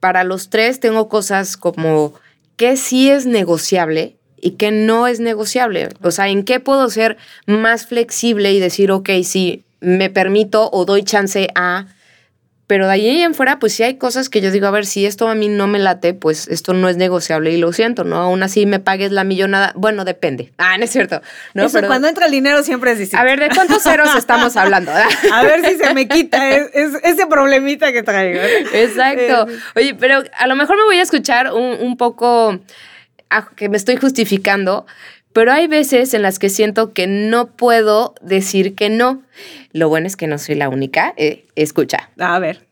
para 0.00 0.24
los 0.24 0.50
tres 0.50 0.80
tengo 0.80 1.08
cosas 1.08 1.56
como 1.56 2.14
que 2.56 2.76
sí 2.76 3.10
es 3.10 3.26
negociable 3.26 4.16
y 4.40 4.52
que 4.52 4.70
no 4.70 5.06
es 5.06 5.20
negociable. 5.20 5.88
O 6.02 6.10
sea, 6.10 6.28
en 6.28 6.44
qué 6.44 6.60
puedo 6.60 6.88
ser 6.90 7.16
más 7.46 7.86
flexible 7.86 8.52
y 8.52 8.60
decir, 8.60 8.90
ok, 8.90 9.10
sí, 9.22 9.64
me 9.80 10.10
permito 10.10 10.70
o 10.72 10.84
doy 10.84 11.02
chance 11.02 11.48
a 11.54 11.86
pero 12.66 12.86
de 12.86 12.94
ahí 12.94 13.22
en 13.22 13.34
fuera, 13.34 13.58
pues 13.58 13.74
sí 13.74 13.84
hay 13.84 13.96
cosas 13.96 14.28
que 14.28 14.40
yo 14.40 14.50
digo, 14.50 14.66
a 14.66 14.72
ver, 14.72 14.86
si 14.86 15.06
esto 15.06 15.28
a 15.28 15.34
mí 15.36 15.48
no 15.48 15.68
me 15.68 15.78
late, 15.78 16.14
pues 16.14 16.48
esto 16.48 16.72
no 16.72 16.88
es 16.88 16.96
negociable 16.96 17.52
y 17.52 17.58
lo 17.58 17.72
siento, 17.72 18.02
¿no? 18.02 18.16
Aún 18.16 18.42
así 18.42 18.66
me 18.66 18.80
pagues 18.80 19.12
la 19.12 19.22
millonada. 19.22 19.72
Bueno, 19.76 20.04
depende. 20.04 20.52
Ah, 20.58 20.76
no 20.76 20.84
es 20.84 20.90
cierto. 20.90 21.22
No, 21.54 21.66
Eso, 21.66 21.74
pero, 21.74 21.86
cuando 21.86 22.08
entra 22.08 22.26
el 22.26 22.32
dinero 22.32 22.64
siempre 22.64 22.90
es 22.90 22.98
distinto. 22.98 23.20
A 23.20 23.24
ver, 23.24 23.38
¿de 23.38 23.50
cuántos 23.50 23.82
ceros 23.84 24.14
estamos 24.16 24.56
hablando? 24.56 24.90
a 25.32 25.42
ver 25.42 25.64
si 25.64 25.76
se 25.76 25.94
me 25.94 26.08
quita 26.08 26.50
es, 26.50 26.70
es, 26.74 26.94
ese 27.04 27.26
problemita 27.28 27.92
que 27.92 28.02
traigo. 28.02 28.40
Exacto. 28.72 29.46
Oye, 29.76 29.94
pero 29.94 30.24
a 30.36 30.46
lo 30.48 30.56
mejor 30.56 30.76
me 30.76 30.84
voy 30.84 30.98
a 30.98 31.02
escuchar 31.02 31.52
un, 31.52 31.78
un 31.80 31.96
poco 31.96 32.58
que 33.56 33.68
me 33.68 33.76
estoy 33.76 33.96
justificando, 33.96 34.86
pero 35.36 35.52
hay 35.52 35.66
veces 35.66 36.14
en 36.14 36.22
las 36.22 36.38
que 36.38 36.48
siento 36.48 36.94
que 36.94 37.06
no 37.06 37.48
puedo 37.48 38.14
decir 38.22 38.74
que 38.74 38.88
no. 38.88 39.22
Lo 39.70 39.90
bueno 39.90 40.06
es 40.06 40.16
que 40.16 40.26
no 40.26 40.38
soy 40.38 40.54
la 40.54 40.70
única. 40.70 41.12
Eh, 41.18 41.46
escucha. 41.56 42.08
A 42.18 42.38
ver. 42.38 42.66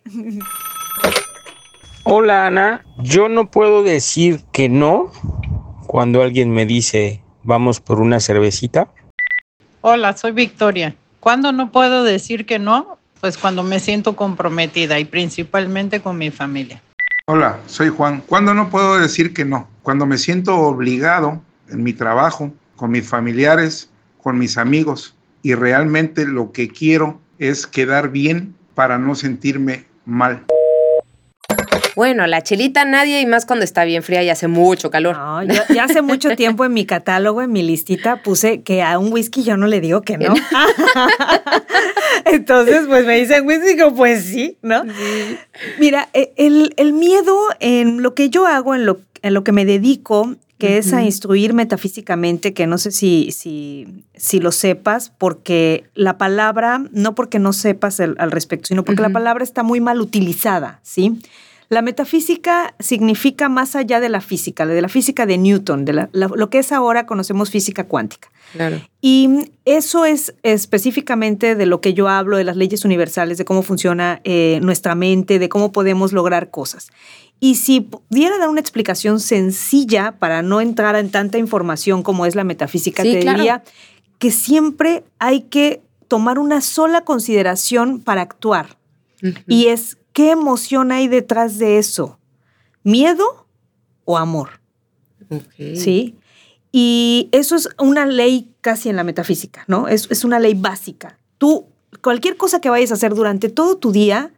Hola 2.04 2.46
Ana, 2.46 2.82
yo 3.02 3.28
no 3.28 3.50
puedo 3.50 3.82
decir 3.82 4.40
que 4.50 4.70
no 4.70 5.12
cuando 5.86 6.22
alguien 6.22 6.52
me 6.52 6.64
dice 6.64 7.22
vamos 7.42 7.80
por 7.80 8.00
una 8.00 8.18
cervecita. 8.18 8.88
Hola, 9.82 10.16
soy 10.16 10.32
Victoria. 10.32 10.94
¿Cuándo 11.20 11.52
no 11.52 11.70
puedo 11.70 12.02
decir 12.02 12.46
que 12.46 12.58
no? 12.58 12.96
Pues 13.20 13.36
cuando 13.36 13.62
me 13.62 13.78
siento 13.78 14.16
comprometida 14.16 14.98
y 14.98 15.04
principalmente 15.04 16.00
con 16.00 16.16
mi 16.16 16.30
familia. 16.30 16.80
Hola, 17.26 17.58
soy 17.66 17.90
Juan. 17.90 18.22
¿Cuándo 18.26 18.54
no 18.54 18.70
puedo 18.70 18.96
decir 18.96 19.34
que 19.34 19.44
no? 19.44 19.68
Cuando 19.82 20.06
me 20.06 20.16
siento 20.16 20.56
obligado 20.56 21.42
en 21.68 21.82
mi 21.82 21.92
trabajo, 21.92 22.52
con 22.76 22.90
mis 22.90 23.08
familiares, 23.08 23.90
con 24.22 24.38
mis 24.38 24.58
amigos 24.58 25.14
y 25.44 25.54
realmente 25.54 26.26
lo 26.26 26.52
que 26.52 26.68
quiero 26.68 27.20
es 27.38 27.66
quedar 27.66 28.10
bien 28.10 28.54
para 28.74 28.98
no 28.98 29.14
sentirme 29.14 29.84
mal. 30.06 30.44
Bueno, 31.94 32.26
la 32.26 32.42
chelita 32.42 32.84
nadie 32.84 33.20
y 33.20 33.26
más 33.26 33.46
cuando 33.46 33.64
está 33.64 33.84
bien 33.84 34.02
fría 34.02 34.22
y 34.22 34.30
hace 34.30 34.48
mucho 34.48 34.90
calor. 34.90 35.16
No, 35.16 35.44
yo, 35.44 35.62
ya 35.72 35.84
hace 35.84 36.02
mucho 36.02 36.30
tiempo 36.36 36.64
en 36.64 36.72
mi 36.72 36.86
catálogo, 36.86 37.42
en 37.42 37.52
mi 37.52 37.62
listita, 37.62 38.22
puse 38.22 38.62
que 38.62 38.82
a 38.82 38.98
un 38.98 39.12
whisky 39.12 39.44
yo 39.44 39.56
no 39.56 39.66
le 39.66 39.80
digo 39.80 40.00
que 40.00 40.16
no. 40.16 40.34
Entonces, 42.24 42.86
pues 42.88 43.04
me 43.06 43.20
dicen 43.20 43.46
whisky, 43.46 43.74
digo, 43.74 43.94
pues 43.94 44.24
sí, 44.24 44.56
¿no? 44.62 44.82
Sí. 44.82 45.38
Mira, 45.78 46.08
e, 46.14 46.32
el, 46.36 46.72
el, 46.78 46.94
miedo 46.94 47.36
en 47.60 48.02
lo 48.02 48.14
que 48.14 48.30
yo 48.30 48.46
hago, 48.46 48.74
en 48.74 48.86
lo, 48.86 49.00
en 49.22 49.34
lo 49.34 49.44
que 49.44 49.52
me 49.52 49.64
dedico, 49.64 50.34
que 50.64 50.72
uh 50.72 50.76
-huh. 50.76 50.78
es 50.78 50.92
a 50.92 51.02
instruir 51.02 51.52
metafísicamente, 51.52 52.54
que 52.54 52.66
no 52.66 52.78
sé 52.78 52.90
si, 52.90 53.30
si, 53.32 54.04
si 54.14 54.40
lo 54.40 54.52
sepas, 54.52 55.12
porque 55.18 55.84
la 55.94 56.16
palabra, 56.16 56.82
no 56.92 57.14
porque 57.14 57.38
no 57.38 57.52
sepas 57.52 58.00
el, 58.00 58.14
al 58.18 58.30
respecto, 58.30 58.68
sino 58.68 58.84
porque 58.84 59.02
uh 59.02 59.04
-huh. 59.04 59.08
la 59.08 59.12
palabra 59.12 59.44
está 59.44 59.62
muy 59.62 59.80
mal 59.80 60.00
utilizada, 60.00 60.80
¿sí? 60.82 61.18
La 61.70 61.82
metafísica 61.82 62.74
significa 62.78 63.48
más 63.48 63.74
allá 63.74 63.98
de 63.98 64.08
la 64.08 64.20
física, 64.20 64.66
de 64.66 64.82
la 64.82 64.88
física 64.88 65.26
de 65.26 65.38
Newton, 65.38 65.84
de 65.84 65.92
la, 65.94 66.08
la, 66.12 66.28
lo 66.28 66.50
que 66.50 66.58
es 66.58 66.72
ahora 66.72 67.06
conocemos 67.06 67.50
física 67.50 67.84
cuántica. 67.84 68.28
Claro. 68.52 68.80
Y 69.00 69.50
eso 69.64 70.04
es 70.04 70.34
específicamente 70.42 71.56
de 71.56 71.66
lo 71.66 71.80
que 71.80 71.94
yo 71.94 72.08
hablo, 72.08 72.36
de 72.36 72.44
las 72.44 72.56
leyes 72.56 72.84
universales, 72.84 73.38
de 73.38 73.44
cómo 73.44 73.62
funciona 73.62 74.20
eh, 74.24 74.60
nuestra 74.62 74.94
mente, 74.94 75.38
de 75.38 75.48
cómo 75.48 75.72
podemos 75.72 76.12
lograr 76.12 76.50
cosas. 76.50 76.90
Y 77.40 77.56
si 77.56 77.80
pudiera 77.80 78.38
dar 78.38 78.48
una 78.48 78.60
explicación 78.60 79.20
sencilla 79.20 80.16
para 80.18 80.42
no 80.42 80.60
entrar 80.60 80.96
en 80.96 81.10
tanta 81.10 81.38
información 81.38 82.02
como 82.02 82.26
es 82.26 82.34
la 82.34 82.44
metafísica, 82.44 83.02
sí, 83.02 83.12
te 83.12 83.20
claro. 83.20 83.38
diría 83.38 83.64
que 84.18 84.30
siempre 84.30 85.04
hay 85.18 85.42
que 85.42 85.82
tomar 86.08 86.38
una 86.38 86.60
sola 86.60 87.02
consideración 87.02 88.00
para 88.00 88.22
actuar. 88.22 88.78
Uh 89.22 89.26
-huh. 89.26 89.44
Y 89.46 89.66
es 89.66 89.98
qué 90.12 90.30
emoción 90.30 90.92
hay 90.92 91.08
detrás 91.08 91.58
de 91.58 91.78
eso. 91.78 92.18
¿Miedo 92.82 93.46
o 94.04 94.16
amor? 94.16 94.60
Okay. 95.28 95.76
¿Sí? 95.76 96.16
Y 96.76 97.28
eso 97.32 97.56
es 97.56 97.68
una 97.78 98.04
ley 98.04 98.50
casi 98.60 98.88
en 98.88 98.96
la 98.96 99.04
metafísica, 99.04 99.64
¿no? 99.68 99.88
Es, 99.88 100.10
es 100.10 100.24
una 100.24 100.40
ley 100.40 100.54
básica. 100.54 101.18
Tú, 101.38 101.66
cualquier 102.02 102.36
cosa 102.36 102.60
que 102.60 102.68
vayas 102.68 102.90
a 102.90 102.94
hacer 102.94 103.14
durante 103.14 103.48
todo 103.48 103.76
tu 103.76 103.92
día, 103.92 104.33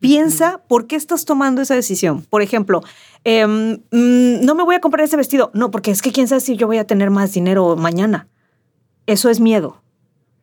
piensa 0.00 0.62
por 0.68 0.86
qué 0.86 0.96
estás 0.96 1.24
tomando 1.24 1.62
esa 1.62 1.74
decisión. 1.74 2.22
Por 2.22 2.42
ejemplo, 2.42 2.82
eh, 3.24 3.46
no 3.46 4.54
me 4.54 4.62
voy 4.62 4.74
a 4.74 4.80
comprar 4.80 5.04
ese 5.04 5.16
vestido. 5.16 5.50
No, 5.54 5.70
porque 5.70 5.90
es 5.90 6.02
que 6.02 6.12
quién 6.12 6.28
sabe 6.28 6.40
si 6.40 6.56
yo 6.56 6.66
voy 6.66 6.78
a 6.78 6.86
tener 6.86 7.10
más 7.10 7.32
dinero 7.32 7.76
mañana. 7.76 8.28
Eso 9.06 9.30
es 9.30 9.40
miedo. 9.40 9.82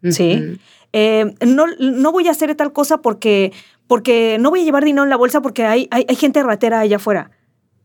Uh 0.01 0.07
-huh. 0.07 0.11
¿Sí? 0.11 0.59
Eh, 0.93 1.35
no, 1.45 1.65
no 1.79 2.11
voy 2.11 2.27
a 2.27 2.31
hacer 2.31 2.53
tal 2.55 2.71
cosa 2.71 3.01
porque, 3.01 3.51
porque 3.87 4.37
no 4.39 4.49
voy 4.49 4.61
a 4.61 4.63
llevar 4.63 4.85
dinero 4.85 5.03
en 5.03 5.09
la 5.09 5.17
bolsa 5.17 5.41
porque 5.41 5.65
hay, 5.65 5.87
hay, 5.91 6.05
hay 6.07 6.15
gente 6.15 6.43
ratera 6.43 6.79
allá 6.79 6.97
afuera. 6.97 7.31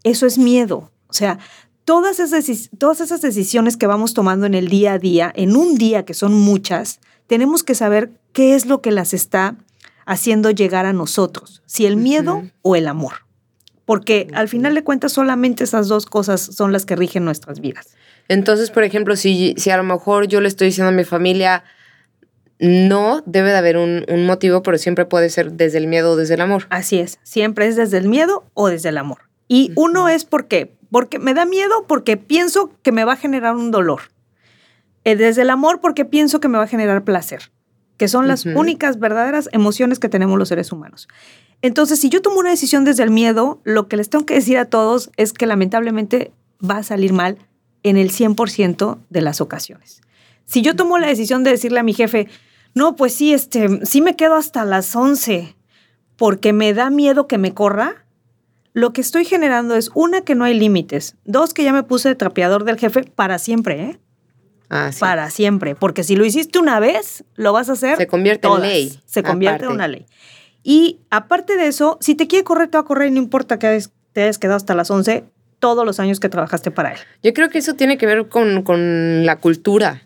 Eso 0.04 0.26
es 0.26 0.38
miedo. 0.38 0.90
O 1.08 1.12
sea, 1.12 1.38
todas 1.84 2.20
esas, 2.20 2.70
todas 2.76 3.00
esas 3.00 3.22
decisiones 3.22 3.78
que 3.78 3.87
vamos 3.87 4.12
tomando 4.12 4.44
en 4.44 4.54
el 4.54 4.68
día 4.68 4.92
a 4.92 4.98
día, 4.98 5.32
en 5.34 5.56
un 5.56 5.76
día 5.76 6.04
que 6.04 6.12
son 6.12 6.34
muchas, 6.34 7.00
tenemos 7.26 7.64
que 7.64 7.75
saber 7.75 8.10
qué 8.32 8.54
es 8.54 8.66
lo 8.66 8.82
que 8.82 8.90
las 8.90 9.14
está 9.14 9.56
haciendo 10.08 10.50
llegar 10.50 10.86
a 10.86 10.94
nosotros, 10.94 11.62
si 11.66 11.84
el 11.84 11.96
miedo 11.96 12.36
uh 12.36 12.42
-huh. 12.42 12.52
o 12.62 12.76
el 12.76 12.88
amor. 12.88 13.26
Porque 13.84 14.26
uh 14.26 14.32
-huh. 14.32 14.38
al 14.38 14.48
final 14.48 14.74
de 14.74 14.82
cuentas 14.82 15.12
solamente 15.12 15.64
esas 15.64 15.86
dos 15.86 16.06
cosas 16.06 16.40
son 16.40 16.72
las 16.72 16.86
que 16.86 16.96
rigen 16.96 17.26
nuestras 17.26 17.60
vidas. 17.60 17.88
Entonces, 18.26 18.70
por 18.70 18.84
ejemplo, 18.84 19.16
si, 19.16 19.54
si 19.58 19.70
a 19.70 19.76
lo 19.76 19.84
mejor 19.84 20.26
yo 20.26 20.40
le 20.40 20.48
estoy 20.48 20.68
diciendo 20.68 20.88
a 20.88 20.92
mi 20.92 21.04
familia, 21.04 21.62
no, 22.58 23.22
debe 23.26 23.50
de 23.50 23.58
haber 23.58 23.76
un, 23.76 24.06
un, 24.08 24.24
motivo, 24.24 24.62
pero 24.62 24.78
siempre 24.78 25.04
puede 25.04 25.28
ser 25.28 25.52
desde 25.52 25.76
el 25.76 25.86
miedo 25.86 26.12
o 26.12 26.16
desde 26.16 26.34
el 26.34 26.40
amor. 26.40 26.66
Así 26.70 26.98
es, 26.98 27.18
siempre 27.22 27.66
es 27.66 27.76
desde 27.76 27.98
el 27.98 28.08
miedo 28.08 28.44
o 28.54 28.68
desde 28.68 28.88
el 28.88 28.96
amor. 28.96 29.18
Y 29.46 29.70
uh 29.70 29.74
-huh. 29.74 29.84
uno 29.84 30.08
es 30.08 30.24
por 30.24 30.48
qué, 30.48 30.72
porque 30.90 31.18
me 31.18 31.34
da 31.34 31.44
miedo 31.44 31.84
porque 31.86 32.16
pienso 32.16 32.72
que 32.82 32.92
me 32.92 33.04
va 33.04 33.12
a 33.12 33.16
generar 33.16 33.54
un 33.56 33.70
dolor. 33.70 34.00
Eh, 35.04 35.16
desde 35.16 35.42
el 35.42 35.50
amor 35.50 35.80
porque 35.82 36.06
pienso 36.06 36.40
que 36.40 36.48
me 36.48 36.56
va 36.56 36.64
a 36.64 36.68
generar 36.68 37.04
placer 37.04 37.50
que 37.99 38.09
son 38.09 38.26
las 38.28 38.47
uh 38.47 38.50
-huh. 38.50 38.59
únicas 38.59 38.99
verdaderas 38.99 39.50
emociones 39.52 39.99
que 39.99 40.09
tenemos 40.09 40.38
los 40.38 40.49
seres 40.49 40.73
humanos. 40.73 41.09
Entonces, 41.61 42.00
si 42.00 42.09
yo 42.09 42.23
tomo 42.23 42.38
una 42.38 42.50
decisión 42.50 42.85
desde 42.85 43.02
el 43.02 43.11
miedo, 43.11 43.61
lo 43.64 43.88
que 43.88 43.97
les 43.97 44.09
tengo 44.09 44.25
que 44.25 44.35
decir 44.35 44.57
a 44.57 44.64
todos 44.64 45.11
es 45.17 45.33
que 45.33 45.47
lamentablemente 45.47 46.33
va 46.59 46.78
a 46.78 46.83
salir 46.83 47.12
mal 47.12 47.37
en 47.83 47.97
el 47.97 48.11
100% 48.11 48.99
de 49.11 49.21
las 49.21 49.40
ocasiones. 49.40 50.00
Si 50.47 50.62
yo 50.62 50.75
tomo 50.76 50.99
la 50.99 51.09
decisión 51.09 51.45
de 51.45 51.50
decirle 51.50 51.81
a 51.81 51.83
mi 51.83 51.93
jefe, 51.93 52.28
no, 52.75 52.97
pues 52.97 53.12
sí, 53.12 53.35
este, 53.35 53.85
sí 53.85 54.00
me 54.00 54.17
quedo 54.17 54.37
hasta 54.37 54.64
las 54.64 54.95
11 54.95 55.55
porque 56.17 56.52
me 56.52 56.73
da 56.75 56.90
miedo 56.90 57.26
que 57.26 57.38
me 57.38 57.55
corra, 57.55 58.05
lo 58.73 58.93
que 58.93 59.00
estoy 59.00 59.25
generando 59.25 59.75
es, 59.75 59.90
una, 59.95 60.21
que 60.21 60.35
no 60.35 60.45
hay 60.45 60.55
límites, 60.55 61.17
dos, 61.25 61.55
que 61.55 61.64
ya 61.64 61.73
me 61.73 61.83
puse 61.83 62.09
de 62.09 62.14
trapeador 62.14 62.64
del 62.64 62.78
jefe 62.78 63.02
para 63.02 63.38
siempre, 63.38 63.83
¿eh? 63.83 63.99
Ah, 64.70 64.90
sí. 64.92 65.00
Para 65.00 65.30
siempre. 65.30 65.75
Porque 65.75 66.04
si 66.04 66.16
lo 66.16 66.25
hiciste 66.25 66.58
una 66.58 66.80
vez, 66.80 67.25
lo 67.37 67.52
vas 67.52 67.68
a 67.70 67.72
hacer. 67.72 67.96
Se 67.96 68.06
convierte 68.06 68.42
todas. 68.42 68.62
en 68.64 68.68
ley. 68.68 69.00
Se 69.06 69.22
convierte 69.22 69.64
aparte. 69.64 69.66
en 69.66 69.72
una 69.72 69.88
ley. 69.88 70.06
Y 70.62 71.00
aparte 71.10 71.56
de 71.56 71.66
eso, 71.66 71.98
si 72.00 72.14
te 72.14 72.26
quiere 72.26 72.44
correr, 72.44 72.68
te 72.68 72.76
va 72.76 72.82
a 72.82 72.87
correr, 72.87 73.10
no 73.12 73.18
importa 73.18 73.58
que 73.58 73.82
te 74.12 74.22
hayas 74.22 74.38
quedado 74.38 74.56
hasta 74.56 74.75
las 74.75 74.90
11, 74.90 75.25
todos 75.58 75.84
los 75.84 76.00
años 76.00 76.20
que 76.20 76.28
trabajaste 76.28 76.70
para 76.70 76.92
él. 76.92 76.98
Yo 77.22 77.32
creo 77.32 77.48
que 77.48 77.58
eso 77.58 77.75
tiene 77.75 77.98
que 77.98 78.06
ver 78.06 78.28
con, 78.28 78.62
con 78.62 79.25
la 79.25 79.37
cultura, 79.37 80.02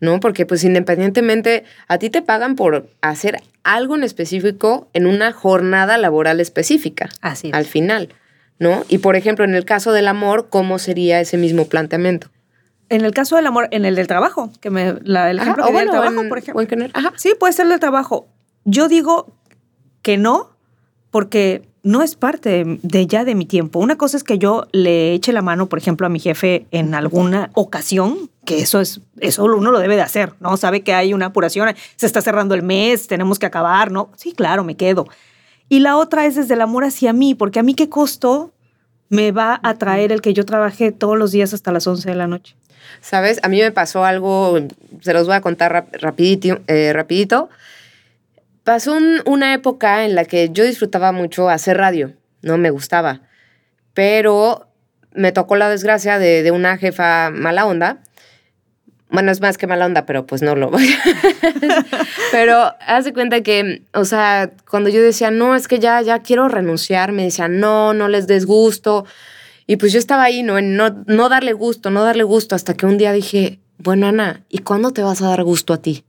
¿no? 0.00 0.20
Porque 0.20 0.46
pues 0.46 0.64
independientemente, 0.64 1.64
a 1.88 1.98
ti 1.98 2.10
te 2.10 2.22
pagan 2.22 2.56
por 2.56 2.88
hacer 3.00 3.42
algo 3.62 3.96
en 3.96 4.04
específico 4.04 4.88
en 4.92 5.06
una 5.06 5.32
jornada 5.32 5.98
laboral 5.98 6.40
específica. 6.40 7.08
Así 7.20 7.48
es. 7.48 7.54
Al 7.54 7.64
final, 7.64 8.10
¿no? 8.58 8.84
Y 8.88 8.98
por 8.98 9.16
ejemplo, 9.16 9.44
en 9.44 9.54
el 9.54 9.64
caso 9.64 9.92
del 9.92 10.08
amor, 10.08 10.48
¿cómo 10.50 10.78
sería 10.78 11.20
ese 11.20 11.36
mismo 11.36 11.66
planteamiento? 11.66 12.28
En 12.88 13.04
el 13.04 13.12
caso 13.12 13.36
del 13.36 13.46
amor, 13.46 13.68
en 13.70 13.84
el 13.84 13.96
del 13.96 14.06
trabajo, 14.06 14.50
que 14.60 14.70
me, 14.70 14.94
la, 15.02 15.30
el 15.30 15.38
ejemplo 15.38 15.64
Ajá, 15.64 15.70
que 15.70 15.72
bueno, 15.72 15.92
del 15.92 16.00
trabajo, 16.00 16.22
en, 16.22 16.28
por 16.28 16.38
ejemplo. 16.38 16.62
En, 16.62 16.90
ajá. 16.94 17.12
Sí, 17.16 17.34
puede 17.38 17.52
ser 17.52 17.66
del 17.68 17.80
trabajo. 17.80 18.28
Yo 18.64 18.88
digo 18.88 19.34
que 20.02 20.18
no 20.18 20.56
porque 21.10 21.62
no 21.82 22.02
es 22.02 22.16
parte 22.16 22.78
de, 22.82 23.06
ya 23.06 23.24
de 23.24 23.34
mi 23.34 23.46
tiempo. 23.46 23.78
Una 23.78 23.96
cosa 23.96 24.16
es 24.16 24.24
que 24.24 24.38
yo 24.38 24.66
le 24.72 25.14
eche 25.14 25.32
la 25.32 25.40
mano, 25.40 25.68
por 25.68 25.78
ejemplo, 25.78 26.06
a 26.06 26.10
mi 26.10 26.18
jefe 26.18 26.66
en 26.72 26.94
alguna 26.94 27.50
ocasión, 27.54 28.28
que 28.44 28.58
eso 28.58 28.80
es, 28.80 29.00
eso 29.20 29.44
uno 29.44 29.70
lo 29.70 29.78
debe 29.78 29.94
de 29.94 30.02
hacer, 30.02 30.34
¿no? 30.40 30.56
Sabe 30.56 30.82
que 30.82 30.94
hay 30.94 31.14
una 31.14 31.26
apuración, 31.26 31.74
se 31.94 32.06
está 32.06 32.20
cerrando 32.20 32.56
el 32.56 32.62
mes, 32.62 33.06
tenemos 33.06 33.38
que 33.38 33.46
acabar, 33.46 33.92
¿no? 33.92 34.10
Sí, 34.16 34.32
claro, 34.32 34.64
me 34.64 34.76
quedo. 34.76 35.06
Y 35.68 35.78
la 35.78 35.96
otra 35.96 36.26
es 36.26 36.34
desde 36.34 36.54
el 36.54 36.60
amor 36.60 36.84
hacia 36.84 37.12
mí, 37.12 37.34
porque 37.36 37.60
a 37.60 37.62
mí 37.62 37.74
qué 37.74 37.88
costo 37.88 38.52
me 39.08 39.30
va 39.30 39.60
a 39.62 39.74
traer 39.74 40.10
el 40.10 40.20
que 40.20 40.34
yo 40.34 40.44
trabajé 40.44 40.90
todos 40.90 41.16
los 41.16 41.30
días 41.30 41.54
hasta 41.54 41.70
las 41.70 41.86
11 41.86 42.10
de 42.10 42.16
la 42.16 42.26
noche. 42.26 42.56
¿Sabes? 43.00 43.40
A 43.42 43.48
mí 43.48 43.60
me 43.60 43.72
pasó 43.72 44.04
algo, 44.04 44.58
se 45.00 45.12
los 45.12 45.26
voy 45.26 45.36
a 45.36 45.40
contar 45.40 45.86
rapidito. 45.92 46.60
Eh, 46.66 46.92
rapidito. 46.92 47.48
Pasó 48.64 48.98
una 49.26 49.54
época 49.54 50.04
en 50.04 50.16
la 50.16 50.24
que 50.24 50.50
yo 50.50 50.64
disfrutaba 50.64 51.12
mucho 51.12 51.48
hacer 51.48 51.76
radio, 51.76 52.14
no 52.42 52.58
me 52.58 52.70
gustaba, 52.70 53.20
pero 53.94 54.66
me 55.12 55.30
tocó 55.30 55.54
la 55.54 55.68
desgracia 55.68 56.18
de, 56.18 56.50
una 56.50 56.76
jefa 56.76 57.30
mala 57.30 57.64
onda 57.64 57.98
bueno, 59.08 59.30
es 59.30 59.40
más 59.40 59.56
que 59.56 59.68
mala 59.68 59.86
onda, 59.86 60.04
pero 60.04 60.26
pues 60.26 60.42
no 60.42 60.56
lo 60.56 60.68
voy. 60.68 60.92
pero 62.32 62.74
haz 62.80 63.04
de 63.04 63.12
cuenta 63.12 63.40
que, 63.42 63.82
o 63.94 64.04
sea, 64.04 64.50
cuando 64.68 64.90
yo 64.90 65.00
decía, 65.00 65.30
no, 65.30 65.54
es 65.54 65.68
que 65.68 65.78
ya, 65.78 66.02
ya 66.02 66.22
quiero 66.22 66.48
renunciar, 66.48 67.12
me 67.12 67.22
decía, 67.22 67.46
no, 67.46 67.94
no 67.94 68.08
les 68.08 68.26
des 68.26 68.46
gusto. 68.46 69.06
Y 69.66 69.76
pues 69.76 69.92
yo 69.92 69.98
estaba 69.98 70.24
ahí, 70.24 70.42
¿no? 70.42 70.58
En 70.58 70.76
no, 70.76 71.04
no 71.06 71.28
darle 71.28 71.52
gusto, 71.52 71.90
no 71.90 72.04
darle 72.04 72.22
gusto, 72.22 72.54
hasta 72.54 72.74
que 72.74 72.86
un 72.86 72.98
día 72.98 73.12
dije, 73.12 73.58
bueno, 73.78 74.06
Ana, 74.06 74.44
¿y 74.48 74.58
cuándo 74.58 74.92
te 74.92 75.02
vas 75.02 75.22
a 75.22 75.28
dar 75.28 75.42
gusto 75.42 75.72
a 75.72 75.82
ti? 75.82 76.04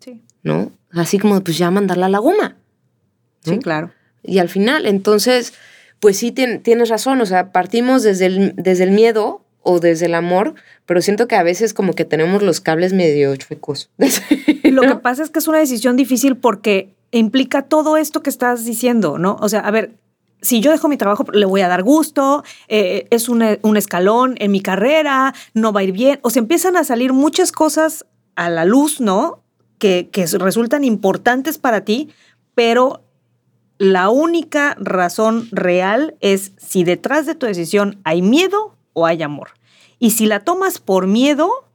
Sí. 0.00 0.22
¿No? 0.42 0.72
Así 0.90 1.18
como, 1.18 1.42
pues 1.42 1.58
ya 1.58 1.70
mandarla 1.70 2.06
a 2.06 2.10
la 2.10 2.18
goma. 2.18 2.56
Sí, 3.44 3.58
claro. 3.58 3.92
Y 4.22 4.38
al 4.38 4.48
final, 4.48 4.86
entonces, 4.86 5.52
pues 6.00 6.16
sí, 6.18 6.32
tienes 6.32 6.88
razón, 6.88 7.20
o 7.20 7.26
sea, 7.26 7.52
partimos 7.52 8.02
desde 8.02 8.26
el, 8.26 8.54
desde 8.56 8.84
el 8.84 8.90
miedo 8.90 9.44
o 9.62 9.80
desde 9.80 10.06
el 10.06 10.14
amor, 10.14 10.54
pero 10.86 11.02
siento 11.02 11.28
que 11.28 11.36
a 11.36 11.42
veces 11.42 11.74
como 11.74 11.92
que 11.92 12.04
tenemos 12.04 12.42
los 12.42 12.60
cables 12.60 12.92
medio 12.94 13.34
chuecos. 13.36 13.90
Lo 14.64 14.82
que 14.82 14.94
pasa 15.02 15.22
es 15.22 15.30
que 15.30 15.40
es 15.40 15.48
una 15.48 15.58
decisión 15.58 15.96
difícil 15.96 16.36
porque 16.36 16.94
implica 17.10 17.62
todo 17.62 17.96
esto 17.96 18.22
que 18.22 18.30
estás 18.30 18.64
diciendo, 18.64 19.18
¿no? 19.18 19.36
O 19.40 19.48
sea, 19.48 19.60
a 19.60 19.70
ver, 19.70 19.92
si 20.40 20.60
yo 20.60 20.70
dejo 20.70 20.88
mi 20.88 20.96
trabajo, 20.96 21.24
le 21.32 21.46
voy 21.46 21.60
a 21.60 21.68
dar 21.68 21.82
gusto, 21.82 22.44
eh, 22.68 23.06
es 23.10 23.28
un, 23.28 23.44
un, 23.62 23.76
escalón 23.76 24.34
en 24.38 24.50
mi 24.50 24.60
carrera, 24.60 25.34
no 25.54 25.72
va 25.72 25.80
a 25.80 25.84
ir 25.84 25.92
bien. 25.92 26.20
O 26.22 26.30
sea, 26.30 26.40
empiezan 26.40 26.76
a 26.76 26.84
salir 26.84 27.12
muchas 27.12 27.52
cosas 27.52 28.06
a 28.36 28.50
la 28.50 28.64
luz, 28.64 29.00
¿no? 29.00 29.42
Que, 29.78 30.08
que 30.10 30.26
resultan 30.26 30.84
importantes 30.84 31.58
para 31.58 31.84
ti, 31.84 32.10
pero 32.54 33.02
la 33.78 34.10
única 34.10 34.76
razón 34.80 35.48
real 35.52 36.16
es 36.20 36.52
si 36.56 36.82
detrás 36.82 37.26
de 37.26 37.34
tu 37.34 37.46
decisión 37.46 38.00
hay 38.04 38.22
miedo 38.22 38.76
o 38.92 39.06
hay 39.06 39.22
amor. 39.22 39.50
Y 40.00 40.10
si 40.10 40.26
la 40.26 40.40
tomas 40.40 40.78
por 40.78 41.06
miedo, 41.06 41.67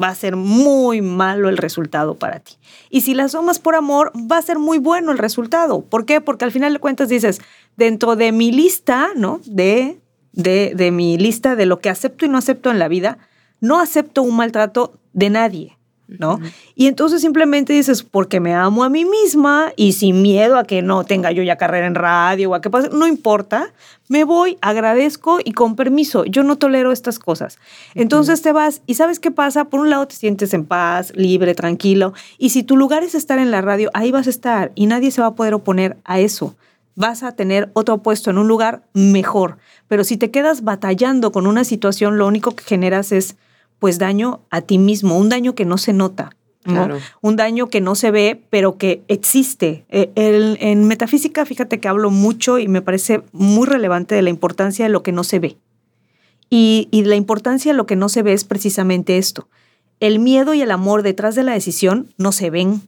va 0.00 0.08
a 0.08 0.14
ser 0.14 0.36
muy 0.36 1.02
malo 1.02 1.48
el 1.48 1.56
resultado 1.56 2.14
para 2.14 2.40
ti. 2.40 2.54
Y 2.90 3.02
si 3.02 3.14
la 3.14 3.28
tomas 3.28 3.58
por 3.58 3.74
amor, 3.74 4.12
va 4.16 4.38
a 4.38 4.42
ser 4.42 4.58
muy 4.58 4.78
bueno 4.78 5.12
el 5.12 5.18
resultado. 5.18 5.82
¿Por 5.82 6.06
qué? 6.06 6.20
Porque 6.20 6.44
al 6.44 6.52
final 6.52 6.72
de 6.72 6.78
cuentas 6.78 7.08
dices, 7.08 7.40
dentro 7.76 8.16
de 8.16 8.32
mi 8.32 8.52
lista, 8.52 9.08
¿no? 9.16 9.40
De, 9.44 10.00
de, 10.32 10.72
de 10.74 10.90
mi 10.90 11.18
lista 11.18 11.56
de 11.56 11.66
lo 11.66 11.80
que 11.80 11.90
acepto 11.90 12.24
y 12.24 12.28
no 12.28 12.38
acepto 12.38 12.70
en 12.70 12.78
la 12.78 12.88
vida, 12.88 13.18
no 13.60 13.78
acepto 13.78 14.22
un 14.22 14.36
maltrato 14.36 14.98
de 15.12 15.30
nadie. 15.30 15.78
¿No? 16.18 16.40
Y 16.74 16.86
entonces 16.86 17.20
simplemente 17.20 17.72
dices, 17.72 18.02
porque 18.02 18.40
me 18.40 18.54
amo 18.54 18.84
a 18.84 18.88
mí 18.88 19.04
misma 19.04 19.72
y 19.76 19.92
sin 19.92 20.22
miedo 20.22 20.56
a 20.56 20.64
que 20.64 20.82
no 20.82 21.04
tenga 21.04 21.32
yo 21.32 21.42
ya 21.42 21.56
carrera 21.56 21.86
en 21.86 21.94
radio 21.94 22.50
o 22.50 22.54
a 22.54 22.60
que 22.60 22.70
pase, 22.70 22.90
no 22.92 23.06
importa, 23.06 23.72
me 24.08 24.24
voy, 24.24 24.58
agradezco 24.60 25.38
y 25.44 25.52
con 25.52 25.76
permiso, 25.76 26.24
yo 26.24 26.42
no 26.42 26.56
tolero 26.56 26.92
estas 26.92 27.18
cosas. 27.18 27.58
Entonces 27.94 28.42
te 28.42 28.52
vas 28.52 28.82
y 28.86 28.94
¿sabes 28.94 29.20
qué 29.20 29.30
pasa? 29.30 29.66
Por 29.66 29.80
un 29.80 29.90
lado 29.90 30.06
te 30.06 30.16
sientes 30.16 30.54
en 30.54 30.64
paz, 30.64 31.12
libre, 31.14 31.54
tranquilo, 31.54 32.12
y 32.38 32.50
si 32.50 32.62
tu 32.62 32.76
lugar 32.76 33.02
es 33.02 33.14
estar 33.14 33.38
en 33.38 33.50
la 33.50 33.60
radio, 33.60 33.90
ahí 33.94 34.10
vas 34.10 34.26
a 34.26 34.30
estar 34.30 34.72
y 34.74 34.86
nadie 34.86 35.10
se 35.10 35.20
va 35.20 35.28
a 35.28 35.34
poder 35.34 35.54
oponer 35.54 35.96
a 36.04 36.20
eso 36.20 36.54
vas 36.94 37.22
a 37.22 37.32
tener 37.32 37.70
otro 37.72 37.98
puesto 38.02 38.30
en 38.30 38.38
un 38.38 38.48
lugar 38.48 38.82
mejor. 38.92 39.58
Pero 39.88 40.04
si 40.04 40.16
te 40.16 40.30
quedas 40.30 40.62
batallando 40.62 41.32
con 41.32 41.46
una 41.46 41.64
situación, 41.64 42.18
lo 42.18 42.26
único 42.26 42.54
que 42.54 42.64
generas 42.64 43.12
es 43.12 43.36
pues 43.82 43.98
daño 43.98 44.42
a 44.48 44.60
ti 44.60 44.78
mismo, 44.78 45.18
un 45.18 45.28
daño 45.28 45.56
que 45.56 45.64
no 45.64 45.76
se 45.76 45.92
nota. 45.92 46.36
Un 47.20 47.34
daño 47.34 47.66
que 47.66 47.80
no 47.80 47.96
se 47.96 48.12
ve, 48.12 48.40
pero 48.48 48.78
que 48.78 49.02
existe. 49.08 49.84
E, 49.88 50.12
en 50.14 50.84
metafísica, 50.84 51.44
fíjate 51.44 51.80
que 51.80 51.88
hablo 51.88 52.12
mucho 52.12 52.60
y 52.60 52.68
me 52.68 52.80
parece 52.80 53.24
muy 53.32 53.66
relevante 53.66 54.14
de 54.14 54.22
la 54.22 54.30
importancia 54.30 54.84
de 54.84 54.92
lo 54.92 55.02
que 55.02 55.10
no 55.10 55.24
se 55.24 55.40
ve. 55.40 55.56
Y, 56.48 56.86
la 56.92 57.16
importancia 57.16 57.72
de 57.72 57.76
lo 57.76 57.86
que 57.86 57.96
no 57.96 58.08
se 58.08 58.22
ve 58.22 58.34
es 58.34 58.44
precisamente 58.44 59.18
esto. 59.18 59.48
El 59.98 60.20
miedo 60.20 60.54
y 60.54 60.62
el 60.62 60.70
amor 60.70 61.02
detrás 61.02 61.34
de 61.34 61.42
la 61.42 61.54
decisión 61.54 62.14
no 62.18 62.30
se 62.30 62.50
ven, 62.50 62.82